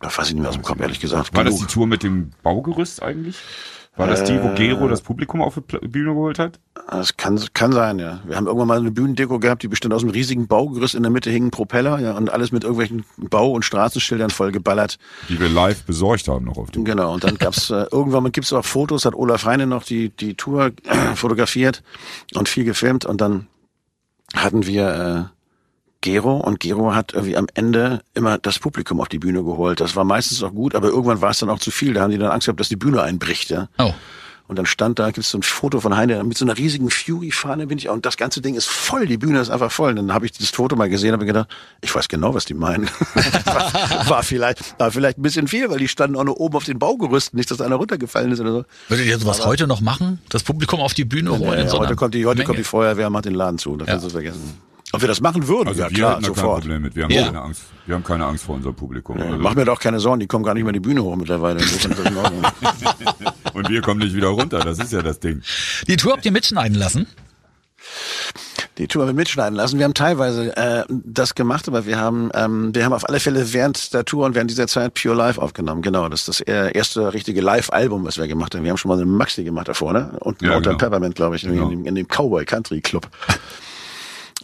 Da 0.00 0.08
weiß 0.08 0.28
ich 0.28 0.34
nicht 0.34 0.42
mehr 0.42 0.50
aus 0.50 0.56
dem 0.56 0.62
Kopf, 0.62 0.80
ehrlich 0.80 1.00
gesagt. 1.00 1.34
War 1.34 1.44
das 1.44 1.54
die 1.54 1.60
Genug. 1.60 1.72
Tour 1.72 1.86
mit 1.86 2.02
dem 2.02 2.30
Baugerüst 2.42 3.02
eigentlich? 3.02 3.36
War 3.96 4.08
das 4.08 4.24
die, 4.24 4.42
wo 4.42 4.48
Gero 4.54 4.88
das 4.88 5.02
Publikum 5.02 5.40
auf 5.40 5.54
die 5.54 5.86
Bühne 5.86 6.14
geholt 6.14 6.40
hat? 6.40 6.58
Das 6.90 7.16
kann, 7.16 7.40
kann 7.54 7.70
sein, 7.70 8.00
ja. 8.00 8.20
Wir 8.24 8.34
haben 8.34 8.46
irgendwann 8.46 8.66
mal 8.66 8.80
eine 8.80 8.90
Bühnendeko 8.90 9.38
gehabt, 9.38 9.62
die 9.62 9.68
bestand 9.68 9.94
aus 9.94 10.02
einem 10.02 10.10
riesigen 10.10 10.48
Baugerüst. 10.48 10.96
In 10.96 11.04
der 11.04 11.12
Mitte 11.12 11.30
hingen 11.30 11.52
Propeller, 11.52 12.00
ja, 12.00 12.16
und 12.16 12.28
alles 12.28 12.50
mit 12.50 12.64
irgendwelchen 12.64 13.04
Bau- 13.16 13.52
und 13.52 13.64
Straßenschildern 13.64 14.30
voll 14.30 14.50
geballert. 14.50 14.98
Die 15.28 15.38
wir 15.38 15.48
live 15.48 15.84
besorgt 15.84 16.26
haben 16.26 16.44
noch 16.46 16.58
auf 16.58 16.72
dem. 16.72 16.84
Genau, 16.84 17.14
und 17.14 17.22
dann 17.22 17.38
gab's 17.38 17.70
äh, 17.70 17.86
irgendwann 17.92 18.32
gibt's 18.32 18.52
auch 18.52 18.64
Fotos, 18.64 19.04
hat 19.04 19.14
Olaf 19.14 19.44
Heine 19.44 19.68
noch 19.68 19.84
die, 19.84 20.08
die 20.08 20.34
Tour 20.34 20.72
äh, 20.86 21.14
fotografiert 21.14 21.84
und 22.34 22.48
viel 22.48 22.64
gefilmt 22.64 23.04
und 23.04 23.20
dann 23.20 23.46
hatten 24.34 24.66
wir 24.66 25.30
äh, 25.30 25.34
Gero 26.04 26.36
und 26.36 26.60
Gero 26.60 26.94
hat 26.94 27.14
irgendwie 27.14 27.34
am 27.34 27.46
Ende 27.54 28.02
immer 28.12 28.36
das 28.36 28.58
Publikum 28.58 29.00
auf 29.00 29.08
die 29.08 29.18
Bühne 29.18 29.42
geholt. 29.42 29.80
Das 29.80 29.96
war 29.96 30.04
meistens 30.04 30.42
auch 30.42 30.52
gut, 30.52 30.74
aber 30.74 30.88
irgendwann 30.88 31.22
war 31.22 31.30
es 31.30 31.38
dann 31.38 31.48
auch 31.48 31.58
zu 31.58 31.70
viel. 31.70 31.94
Da 31.94 32.02
haben 32.02 32.10
die 32.10 32.18
dann 32.18 32.30
Angst 32.30 32.44
gehabt, 32.44 32.60
dass 32.60 32.68
die 32.68 32.76
Bühne 32.76 33.02
einbricht, 33.02 33.48
ja. 33.48 33.68
Oh. 33.78 33.94
Und 34.46 34.56
dann 34.58 34.66
stand 34.66 34.98
da, 34.98 35.10
gibt's 35.10 35.30
so 35.30 35.38
ein 35.38 35.42
Foto 35.42 35.80
von 35.80 35.96
Heine 35.96 36.22
mit 36.22 36.36
so 36.36 36.44
einer 36.44 36.58
riesigen 36.58 36.90
Fury-Fahne 36.90 37.66
bin 37.66 37.78
ich 37.78 37.88
und 37.88 38.04
das 38.04 38.18
ganze 38.18 38.42
Ding 38.42 38.54
ist 38.54 38.68
voll, 38.68 39.06
die 39.06 39.16
Bühne 39.16 39.40
ist 39.40 39.48
einfach 39.48 39.72
voll. 39.72 39.92
Und 39.92 39.96
dann 39.96 40.12
habe 40.12 40.26
ich 40.26 40.32
das 40.32 40.50
Foto 40.50 40.76
mal 40.76 40.90
gesehen, 40.90 41.14
habe 41.14 41.24
gedacht, 41.24 41.48
ich 41.80 41.94
weiß 41.94 42.08
genau, 42.08 42.34
was 42.34 42.44
die 42.44 42.52
meinen. 42.52 42.84
war, 43.46 44.06
war 44.06 44.22
vielleicht, 44.22 44.78
war 44.78 44.90
vielleicht 44.90 45.16
ein 45.16 45.22
bisschen 45.22 45.48
viel, 45.48 45.70
weil 45.70 45.78
die 45.78 45.88
standen 45.88 46.16
auch 46.16 46.24
nur 46.24 46.38
oben 46.38 46.56
auf 46.56 46.64
den 46.64 46.78
Baugerüsten, 46.78 47.38
nicht, 47.38 47.50
dass 47.50 47.62
einer 47.62 47.76
runtergefallen 47.76 48.30
ist 48.30 48.40
oder 48.40 48.52
so. 48.52 48.64
Würdet 48.88 49.06
ihr 49.06 49.18
sowas 49.18 49.46
heute 49.46 49.66
noch 49.66 49.80
machen? 49.80 50.20
Das 50.28 50.42
Publikum 50.42 50.80
auf 50.80 50.92
die 50.92 51.06
Bühne 51.06 51.30
holen? 51.30 51.44
Ja, 51.44 51.52
einer 51.52 51.72
heute 51.72 51.96
kommt 51.96 52.12
die, 52.12 52.26
heute 52.26 52.36
Menge? 52.36 52.46
kommt 52.46 52.58
die 52.58 52.64
Feuerwehr, 52.64 53.08
macht 53.08 53.24
den 53.24 53.34
Laden 53.34 53.56
zu. 53.56 53.74
Da 53.78 53.86
kannst 53.86 54.02
du 54.02 54.08
es 54.08 54.12
vergessen. 54.12 54.60
Ob 54.94 55.00
wir 55.00 55.08
das 55.08 55.20
machen 55.20 55.46
würden? 55.48 55.68
Also 55.68 55.80
ja 55.82 55.90
wir 55.90 55.96
klar, 55.96 56.10
hatten 56.12 56.22
da 56.22 56.28
kein 56.28 56.34
sofort. 56.36 56.60
Problem 56.60 56.82
mit. 56.82 56.96
Wir 56.96 57.04
haben 57.04 57.10
Ja. 57.10 57.24
keine 57.26 57.42
Angst. 57.42 57.62
Wir 57.86 57.94
haben 57.94 58.04
keine 58.04 58.24
Angst 58.26 58.44
vor 58.44 58.54
unserem 58.54 58.74
Publikum. 58.74 59.18
Ja, 59.18 59.24
Also, 59.26 59.38
Mach 59.38 59.54
mir 59.54 59.64
doch 59.64 59.78
keine 59.80 60.00
Sorgen, 60.00 60.20
die 60.20 60.26
kommen 60.26 60.44
gar 60.44 60.54
nicht 60.54 60.64
mehr 60.64 60.72
die 60.72 60.80
Bühne 60.80 61.02
hoch 61.02 61.16
mittlerweile. 61.16 61.60
Und 63.52 63.68
wir 63.68 63.80
kommen 63.82 64.00
nicht 64.00 64.14
wieder 64.14 64.28
runter. 64.28 64.60
Das 64.60 64.78
ist 64.78 64.92
ja 64.92 65.02
das 65.02 65.20
Ding. 65.20 65.42
Die 65.86 65.96
Tour 65.96 66.12
habt 66.12 66.24
ihr 66.24 66.32
mitschneiden 66.32 66.76
lassen? 66.76 67.06
Die 68.78 68.88
Tour 68.88 69.02
haben 69.02 69.10
wir 69.10 69.14
mitschneiden 69.14 69.54
lassen. 69.54 69.78
Wir 69.78 69.84
haben 69.84 69.94
teilweise 69.94 70.56
äh, 70.56 70.84
das 70.88 71.34
gemacht, 71.36 71.68
aber 71.68 71.86
wir 71.86 71.96
haben, 71.98 72.30
ähm, 72.34 72.74
wir 72.74 72.84
haben 72.84 72.92
auf 72.92 73.08
alle 73.08 73.20
Fälle 73.20 73.52
während 73.52 73.92
der 73.94 74.04
Tour 74.04 74.26
und 74.26 74.34
während 74.34 74.50
dieser 74.50 74.66
Zeit 74.66 74.94
Pure 74.94 75.14
Live 75.14 75.38
aufgenommen. 75.38 75.80
Genau, 75.82 76.08
das 76.08 76.20
ist 76.20 76.28
das 76.28 76.40
er- 76.40 76.74
erste 76.74 77.12
richtige 77.12 77.40
Live-Album, 77.40 78.04
was 78.04 78.18
wir 78.18 78.26
gemacht 78.26 78.54
haben. 78.54 78.64
Wir 78.64 78.70
haben 78.70 78.78
schon 78.78 78.88
mal 78.88 78.96
eine 78.96 79.06
Maxi 79.06 79.44
gemacht 79.44 79.68
davor, 79.68 79.92
ne? 79.92 80.16
Und 80.20 80.42
Ja, 80.42 80.56
unter 80.56 80.70
genau. 80.70 80.78
Peppermint, 80.78 81.14
glaube 81.14 81.36
ich, 81.36 81.42
Genau. 81.42 81.64
in, 81.64 81.70
dem, 81.70 81.86
in 81.86 81.94
dem 81.94 82.08
Cowboy 82.08 82.44
Country 82.44 82.80
Club. 82.80 83.08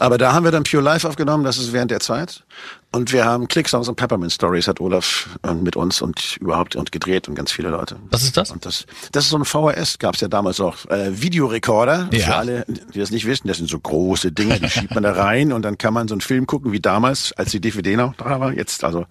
Aber 0.00 0.16
da 0.16 0.32
haben 0.32 0.44
wir 0.44 0.50
dann 0.50 0.64
Pure 0.64 0.82
Live 0.82 1.04
aufgenommen, 1.04 1.44
das 1.44 1.58
ist 1.58 1.72
während 1.74 1.90
der 1.90 2.00
Zeit. 2.00 2.44
Und 2.90 3.12
wir 3.12 3.26
haben 3.26 3.48
Click-Songs 3.48 3.86
und 3.86 3.96
Peppermint 3.96 4.32
Stories, 4.32 4.66
hat 4.66 4.80
Olaf 4.80 5.28
äh, 5.42 5.52
mit 5.52 5.76
uns 5.76 6.00
und 6.00 6.38
überhaupt 6.38 6.74
und 6.74 6.90
gedreht 6.90 7.28
und 7.28 7.34
ganz 7.34 7.52
viele 7.52 7.68
Leute. 7.68 7.96
Was 8.10 8.22
ist 8.22 8.36
das? 8.36 8.50
Und 8.50 8.64
das, 8.64 8.86
das 9.12 9.24
ist 9.24 9.30
so 9.30 9.36
ein 9.36 9.44
VHS, 9.44 9.98
gab 9.98 10.14
es 10.14 10.22
ja 10.22 10.28
damals 10.28 10.58
auch. 10.58 10.86
Äh, 10.86 11.20
Videorekorder. 11.20 12.08
Ja. 12.12 12.26
Für 12.26 12.36
alle, 12.36 12.64
die 12.66 12.98
das 12.98 13.10
nicht 13.10 13.26
wissen, 13.26 13.46
das 13.46 13.58
sind 13.58 13.68
so 13.68 13.78
große 13.78 14.32
Dinge, 14.32 14.58
die 14.58 14.70
schiebt 14.70 14.94
man 14.94 15.02
da 15.02 15.12
rein 15.12 15.52
und 15.52 15.62
dann 15.62 15.76
kann 15.76 15.92
man 15.92 16.08
so 16.08 16.14
einen 16.14 16.22
Film 16.22 16.46
gucken 16.46 16.72
wie 16.72 16.80
damals, 16.80 17.32
als 17.34 17.50
die 17.50 17.60
DVD 17.60 17.96
noch 17.96 18.14
da 18.16 18.40
war. 18.40 18.54
Jetzt 18.54 18.82
also 18.84 19.04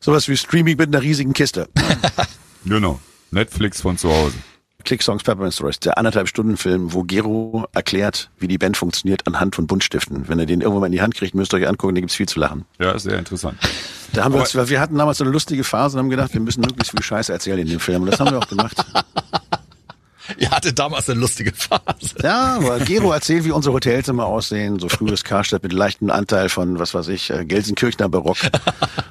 sowas 0.00 0.28
wie 0.28 0.36
Streaming 0.36 0.78
mit 0.78 0.88
einer 0.88 1.02
riesigen 1.02 1.34
Kiste. 1.34 1.68
Genau. 2.66 2.98
Netflix 3.30 3.82
von 3.82 3.98
zu 3.98 4.10
Hause. 4.10 4.36
Click 4.84 5.02
Songs 5.02 5.22
Peppermint 5.22 5.54
Stories, 5.54 5.80
der 5.80 5.98
anderthalb 5.98 6.28
Stunden 6.28 6.56
Film, 6.56 6.92
wo 6.92 7.02
Gero 7.02 7.66
erklärt, 7.72 8.30
wie 8.38 8.48
die 8.48 8.58
Band 8.58 8.76
funktioniert 8.76 9.26
anhand 9.26 9.56
von 9.56 9.66
Buntstiften. 9.66 10.28
Wenn 10.28 10.38
ihr 10.38 10.46
den 10.46 10.60
irgendwann 10.60 10.80
mal 10.80 10.86
in 10.86 10.92
die 10.92 11.02
Hand 11.02 11.14
kriegt, 11.14 11.34
müsst 11.34 11.52
ihr 11.54 11.58
euch 11.58 11.68
angucken, 11.68 11.94
da 11.94 12.00
gibt's 12.00 12.14
viel 12.14 12.28
zu 12.28 12.38
lachen. 12.38 12.64
Ja, 12.78 12.92
ist 12.92 13.04
sehr 13.04 13.18
interessant. 13.18 13.58
Da 14.12 14.24
haben 14.24 14.34
wir, 14.34 14.40
uns, 14.40 14.54
wir 14.54 14.80
hatten 14.80 14.96
damals 14.96 15.18
so 15.18 15.24
eine 15.24 15.32
lustige 15.32 15.64
Phase 15.64 15.96
und 15.96 16.04
haben 16.04 16.10
gedacht, 16.10 16.32
wir 16.32 16.40
müssen 16.40 16.60
möglichst 16.60 16.92
viel 16.92 17.02
Scheiße 17.02 17.32
erzählen 17.32 17.58
in 17.58 17.68
dem 17.68 17.80
Film. 17.80 18.02
Und 18.02 18.12
das 18.12 18.20
haben 18.20 18.30
wir 18.30 18.38
auch 18.38 18.48
gemacht. 18.48 18.76
Ihr 20.38 20.50
hattet 20.50 20.78
damals 20.78 21.08
eine 21.08 21.20
lustige 21.20 21.52
Phase. 21.52 22.14
Ja, 22.22 22.58
weil 22.60 22.84
Gero 22.84 23.12
erzählt, 23.12 23.44
wie 23.44 23.50
unsere 23.50 23.74
Hotelzimmer 23.74 24.26
aussehen, 24.26 24.78
so 24.78 24.88
frühes 24.88 25.24
Karstadt 25.24 25.62
mit 25.62 25.72
leichtem 25.72 26.10
Anteil 26.10 26.48
von, 26.48 26.78
was 26.78 26.94
weiß 26.94 27.08
ich, 27.08 27.30
äh, 27.30 27.44
Gelsenkirchener 27.44 28.08
Barock 28.08 28.38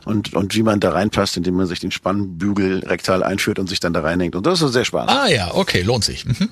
und, 0.05 0.33
und 0.33 0.55
wie 0.55 0.63
man 0.63 0.79
da 0.79 0.91
reinpasst, 0.91 1.37
indem 1.37 1.55
man 1.55 1.67
sich 1.67 1.79
den 1.79 1.91
Spannbügel 1.91 2.79
rektal 2.79 3.23
einführt 3.23 3.59
und 3.59 3.67
sich 3.67 3.79
dann 3.79 3.93
da 3.93 4.01
reinhängt. 4.01 4.35
Und 4.35 4.45
das 4.45 4.61
ist 4.61 4.73
sehr 4.73 4.85
spannend. 4.85 5.11
Ah 5.11 5.27
ja, 5.27 5.53
okay, 5.53 5.81
lohnt 5.81 6.03
sich. 6.03 6.25
Mhm. 6.25 6.49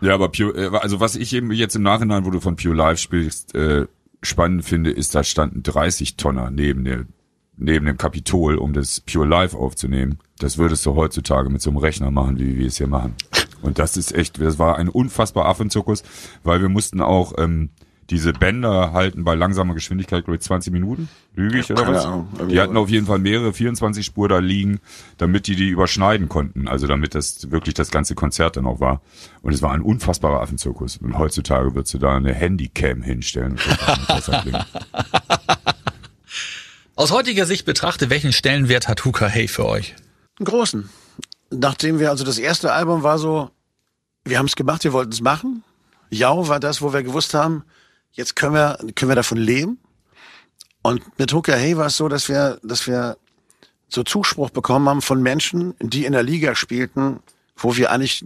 Ja, 0.00 0.14
aber 0.14 0.28
Pure, 0.28 0.56
äh, 0.56 0.78
also 0.78 1.00
was 1.00 1.16
ich 1.16 1.32
eben 1.32 1.50
jetzt 1.52 1.76
im 1.76 1.82
Nachhinein, 1.82 2.24
wo 2.24 2.30
du 2.30 2.40
von 2.40 2.56
Pure 2.56 2.74
Life 2.74 3.00
spielst, 3.00 3.54
äh, 3.54 3.86
spannend 4.22 4.64
finde, 4.64 4.90
ist, 4.90 5.14
da 5.14 5.24
standen 5.24 5.62
30 5.62 6.16
Tonner 6.16 6.50
neben 6.50 6.84
der 6.84 7.06
neben 7.56 7.86
dem 7.86 7.98
Kapitol, 7.98 8.56
um 8.56 8.72
das 8.72 9.00
Pure 9.00 9.26
Life 9.26 9.56
aufzunehmen. 9.56 10.18
Das 10.38 10.58
würdest 10.58 10.84
du 10.86 10.94
heutzutage 10.94 11.50
mit 11.50 11.62
so 11.62 11.70
einem 11.70 11.78
Rechner 11.78 12.10
machen, 12.10 12.38
wie 12.38 12.58
wir 12.58 12.66
es 12.66 12.78
hier 12.78 12.88
machen. 12.88 13.14
Und 13.64 13.78
das 13.78 13.96
ist 13.96 14.14
echt, 14.14 14.40
das 14.40 14.58
war 14.58 14.76
ein 14.76 14.88
unfassbar 14.88 15.46
Affenzirkus, 15.46 16.02
weil 16.42 16.60
wir 16.60 16.68
mussten 16.68 17.00
auch 17.00 17.32
ähm, 17.38 17.70
diese 18.10 18.34
Bänder 18.34 18.92
halten 18.92 19.24
bei 19.24 19.34
langsamer 19.34 19.72
Geschwindigkeit, 19.72 20.24
glaube 20.24 20.36
ich, 20.36 20.42
20 20.42 20.70
Minuten. 20.72 21.08
Lüge 21.34 21.60
ich 21.60 21.70
oder 21.70 21.88
was? 21.88 22.04
Irgendwie 22.04 22.52
die 22.52 22.60
hatten 22.60 22.76
auf 22.76 22.90
jeden 22.90 23.06
Fall 23.06 23.18
mehrere 23.18 23.54
24 23.54 24.04
Spur 24.04 24.28
da 24.28 24.38
liegen, 24.38 24.80
damit 25.16 25.46
die 25.46 25.56
die 25.56 25.68
überschneiden 25.68 26.28
konnten. 26.28 26.68
Also 26.68 26.86
damit 26.86 27.14
das 27.14 27.50
wirklich 27.50 27.74
das 27.74 27.90
ganze 27.90 28.14
Konzert 28.14 28.58
dann 28.58 28.66
auch 28.66 28.80
war. 28.80 29.00
Und 29.40 29.54
es 29.54 29.62
war 29.62 29.72
ein 29.72 29.80
unfassbarer 29.80 30.42
Affenzirkus. 30.42 30.98
Und 30.98 31.16
heutzutage 31.16 31.74
würdest 31.74 31.94
du 31.94 31.98
da 31.98 32.14
eine 32.14 32.34
Handycam 32.34 33.00
hinstellen. 33.02 33.58
Aus 36.96 37.10
heutiger 37.10 37.46
Sicht 37.46 37.64
betrachtet, 37.64 38.10
welchen 38.10 38.32
Stellenwert 38.32 38.86
hat 38.86 39.04
Hooker 39.06 39.28
Hey 39.28 39.48
für 39.48 39.66
euch? 39.66 39.94
Einen 40.38 40.46
großen. 40.46 40.90
Nachdem 41.54 41.98
wir, 41.98 42.10
also 42.10 42.24
das 42.24 42.38
erste 42.38 42.72
Album 42.72 43.02
war 43.02 43.18
so, 43.18 43.50
wir 44.24 44.38
haben 44.38 44.46
es 44.46 44.56
gemacht, 44.56 44.84
wir 44.84 44.92
wollten 44.92 45.12
es 45.12 45.20
machen. 45.20 45.62
Jau 46.10 46.48
war 46.48 46.60
das, 46.60 46.82
wo 46.82 46.92
wir 46.92 47.02
gewusst 47.02 47.34
haben, 47.34 47.64
jetzt 48.12 48.36
können 48.36 48.54
wir, 48.54 48.78
können 48.94 49.10
wir 49.10 49.16
davon 49.16 49.38
leben. 49.38 49.78
Und 50.82 51.18
mit 51.18 51.32
Hooker 51.32 51.56
Hey 51.56 51.76
war 51.76 51.86
es 51.86 51.96
so, 51.96 52.08
dass 52.08 52.28
wir, 52.28 52.58
dass 52.62 52.86
wir 52.86 53.16
so 53.88 54.02
Zuspruch 54.02 54.50
bekommen 54.50 54.88
haben 54.88 55.02
von 55.02 55.22
Menschen, 55.22 55.74
die 55.80 56.04
in 56.04 56.12
der 56.12 56.22
Liga 56.22 56.54
spielten, 56.54 57.20
wo 57.56 57.76
wir 57.76 57.90
eigentlich 57.90 58.24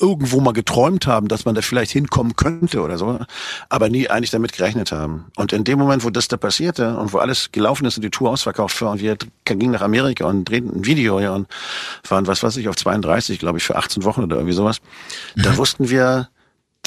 irgendwo 0.00 0.40
mal 0.40 0.52
geträumt 0.52 1.06
haben, 1.06 1.28
dass 1.28 1.44
man 1.44 1.54
da 1.54 1.62
vielleicht 1.62 1.92
hinkommen 1.92 2.36
könnte 2.36 2.80
oder 2.80 2.98
so, 2.98 3.18
aber 3.68 3.88
nie 3.88 4.08
eigentlich 4.08 4.30
damit 4.30 4.52
gerechnet 4.52 4.92
haben. 4.92 5.26
Und 5.36 5.52
in 5.52 5.64
dem 5.64 5.78
Moment, 5.78 6.04
wo 6.04 6.10
das 6.10 6.28
da 6.28 6.36
passierte 6.36 6.96
und 6.96 7.12
wo 7.12 7.18
alles 7.18 7.52
gelaufen 7.52 7.84
ist 7.84 7.96
und 7.96 8.02
die 8.02 8.10
Tour 8.10 8.30
ausverkauft 8.30 8.80
war 8.82 8.92
und 8.92 9.00
wir 9.00 9.16
gingen 9.44 9.72
nach 9.72 9.82
Amerika 9.82 10.26
und 10.26 10.44
drehten 10.48 10.74
ein 10.74 10.86
Video 10.86 11.20
ja 11.20 11.34
und 11.34 11.48
waren, 12.08 12.26
was 12.26 12.42
weiß 12.42 12.56
ich, 12.56 12.68
auf 12.68 12.76
32, 12.76 13.38
glaube 13.38 13.58
ich, 13.58 13.64
für 13.64 13.76
18 13.76 14.04
Wochen 14.04 14.22
oder 14.22 14.36
irgendwie 14.36 14.54
sowas, 14.54 14.80
da 15.36 15.56
wussten 15.56 15.90
wir, 15.90 16.28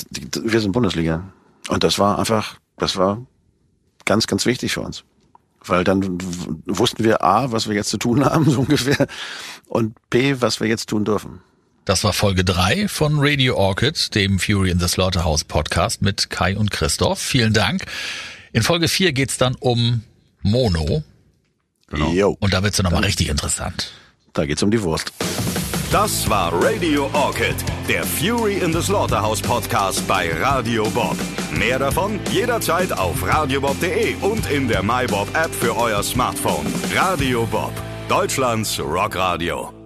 wir 0.10 0.60
sind 0.60 0.72
Bundesliga. 0.72 1.24
Und 1.70 1.84
das 1.84 2.00
war 2.00 2.20
einfach, 2.20 2.58
das 2.78 2.98
war 2.98 3.22
ganz, 4.06 4.28
ganz 4.28 4.46
wichtig 4.46 4.74
für 4.74 4.82
uns. 4.82 5.04
Weil 5.66 5.84
dann 5.86 6.18
wussten 6.66 7.04
wir 7.06 7.24
A, 7.24 7.52
was 7.52 7.70
wir 7.70 7.76
jetzt 7.76 7.90
zu 7.90 7.98
tun 7.98 8.26
haben, 8.26 8.50
so 8.50 8.62
ungefähr, 8.62 9.08
und 9.68 9.96
B, 10.10 10.36
was 10.40 10.60
wir 10.60 10.68
jetzt 10.68 10.90
tun 10.90 11.06
dürfen. 11.06 11.42
Das 11.86 12.04
war 12.04 12.14
Folge 12.14 12.46
drei 12.46 12.88
von 12.88 13.16
Radio 13.18 13.58
Orchid, 13.58 14.16
dem 14.16 14.40
Fury 14.40 14.70
in 14.72 14.80
the 14.80 14.88
Slaughterhouse 14.88 15.44
Podcast 15.44 16.02
mit 16.02 16.30
Kai 16.30 16.56
und 16.56 16.72
Christoph. 16.72 17.20
Vielen 17.20 17.54
Dank. 17.54 17.86
In 18.54 18.64
Folge 18.64 18.88
vier 18.88 19.12
geht's 19.12 19.38
dann 19.38 19.56
um 19.56 20.02
Mono. 20.42 21.04
Genau. 21.90 22.38
Und 22.40 22.54
da 22.54 22.64
wird's 22.64 22.78
dann 22.78 22.86
nochmal 22.86 23.04
richtig 23.04 23.28
interessant. 23.30 23.92
da 24.34 24.46
geht's 24.46 24.64
um 24.64 24.72
die 24.72 24.82
Wurst. 24.82 25.12
Das 25.92 26.28
war 26.28 26.52
Radio 26.54 27.08
Orchid, 27.14 27.56
der 27.88 28.04
Fury 28.04 28.60
in 28.60 28.74
the 28.74 28.82
Slaughterhouse 28.82 29.42
Podcast 29.42 30.08
bei 30.08 30.32
Radio 30.42 30.90
Bob. 30.90 31.16
Mehr 31.52 31.78
davon 31.78 32.20
jederzeit 32.32 32.92
auf 32.94 33.22
radiobob.de 33.22 34.16
und 34.22 34.50
in 34.50 34.68
der 34.68 34.82
MyBob 34.82 35.28
App 35.36 35.54
für 35.54 35.76
euer 35.78 36.02
Smartphone. 36.02 36.66
Radio 36.96 37.46
Bob, 37.46 37.74
Deutschlands 38.10 38.80
Rockradio. 38.80 39.83